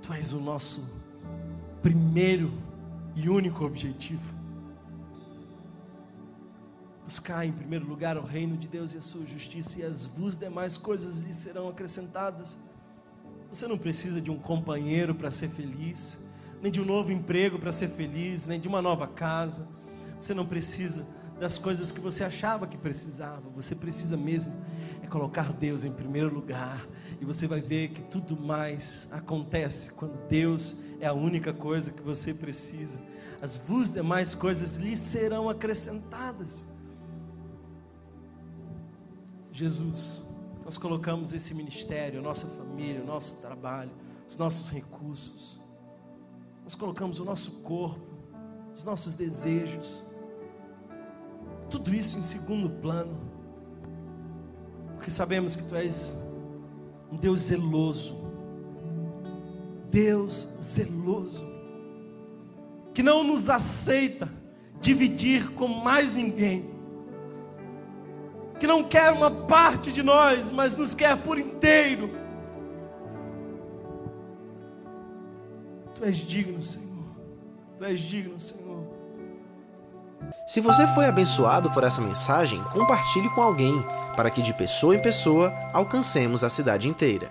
Tu 0.00 0.12
és 0.12 0.32
o 0.32 0.38
nosso 0.38 0.88
primeiro 1.82 2.67
e 3.18 3.28
único 3.28 3.64
objetivo. 3.64 4.38
Buscar 7.04 7.44
em 7.44 7.50
primeiro 7.50 7.84
lugar 7.84 8.16
o 8.16 8.22
reino 8.22 8.56
de 8.56 8.68
Deus 8.68 8.94
e 8.94 8.98
a 8.98 9.02
sua 9.02 9.26
justiça, 9.26 9.80
e 9.80 9.82
as 9.82 10.06
vos 10.06 10.36
demais 10.36 10.76
coisas 10.76 11.18
lhe 11.18 11.34
serão 11.34 11.68
acrescentadas. 11.68 12.56
Você 13.52 13.66
não 13.66 13.76
precisa 13.76 14.20
de 14.20 14.30
um 14.30 14.38
companheiro 14.38 15.14
para 15.14 15.30
ser 15.32 15.48
feliz, 15.48 16.18
nem 16.62 16.70
de 16.70 16.80
um 16.80 16.84
novo 16.84 17.10
emprego 17.10 17.58
para 17.58 17.72
ser 17.72 17.88
feliz, 17.88 18.44
nem 18.44 18.60
de 18.60 18.68
uma 18.68 18.80
nova 18.80 19.06
casa. 19.08 19.66
Você 20.20 20.32
não 20.32 20.46
precisa 20.46 21.04
das 21.40 21.58
coisas 21.58 21.90
que 21.90 22.00
você 22.00 22.22
achava 22.22 22.68
que 22.68 22.76
precisava. 22.76 23.48
Você 23.56 23.74
precisa 23.74 24.16
mesmo 24.16 24.52
é 25.02 25.06
colocar 25.06 25.52
Deus 25.52 25.82
em 25.82 25.90
primeiro 25.90 26.32
lugar. 26.32 26.86
E 27.20 27.24
você 27.24 27.48
vai 27.48 27.60
ver 27.60 27.88
que 27.88 28.02
tudo 28.02 28.36
mais 28.36 29.08
acontece 29.10 29.92
quando 29.92 30.16
Deus 30.28 30.82
é 31.00 31.06
a 31.06 31.12
única 31.12 31.52
coisa 31.52 31.90
que 31.90 32.02
você 32.02 32.34
precisa. 32.34 32.98
As 33.40 33.56
vos 33.56 33.90
demais 33.90 34.34
coisas 34.34 34.76
lhe 34.76 34.96
serão 34.96 35.48
acrescentadas. 35.48 36.66
Jesus, 39.52 40.22
nós 40.64 40.76
colocamos 40.76 41.32
esse 41.32 41.54
ministério, 41.54 42.20
nossa 42.22 42.46
família, 42.46 43.02
nosso 43.02 43.36
trabalho, 43.40 43.90
os 44.28 44.36
nossos 44.36 44.70
recursos. 44.70 45.60
Nós 46.62 46.74
colocamos 46.74 47.18
o 47.18 47.24
nosso 47.24 47.50
corpo, 47.62 48.06
os 48.74 48.84
nossos 48.84 49.14
desejos, 49.14 50.04
tudo 51.70 51.94
isso 51.94 52.18
em 52.18 52.22
segundo 52.22 52.70
plano, 52.80 53.18
porque 54.94 55.10
sabemos 55.10 55.56
que 55.56 55.64
Tu 55.64 55.74
és 55.74 56.18
um 57.10 57.16
Deus 57.16 57.40
zeloso, 57.40 58.27
Deus 59.90 60.46
zeloso, 60.62 61.46
que 62.94 63.02
não 63.02 63.22
nos 63.22 63.48
aceita 63.48 64.28
dividir 64.80 65.50
com 65.52 65.68
mais 65.68 66.12
ninguém, 66.12 66.70
que 68.58 68.66
não 68.66 68.82
quer 68.82 69.10
uma 69.12 69.30
parte 69.30 69.92
de 69.92 70.02
nós, 70.02 70.50
mas 70.50 70.76
nos 70.76 70.94
quer 70.94 71.16
por 71.16 71.38
inteiro. 71.38 72.10
Tu 75.94 76.04
és 76.04 76.16
digno, 76.16 76.62
Senhor, 76.62 76.88
Tu 77.78 77.84
és 77.84 78.00
digno, 78.00 78.38
Senhor. 78.38 78.98
Se 80.46 80.60
você 80.60 80.86
foi 80.88 81.06
abençoado 81.06 81.70
por 81.70 81.84
essa 81.84 82.00
mensagem, 82.00 82.62
compartilhe 82.72 83.30
com 83.30 83.42
alguém, 83.42 83.84
para 84.16 84.30
que 84.30 84.42
de 84.42 84.52
pessoa 84.52 84.94
em 84.94 85.00
pessoa 85.00 85.52
alcancemos 85.72 86.42
a 86.42 86.50
cidade 86.50 86.88
inteira. 86.88 87.30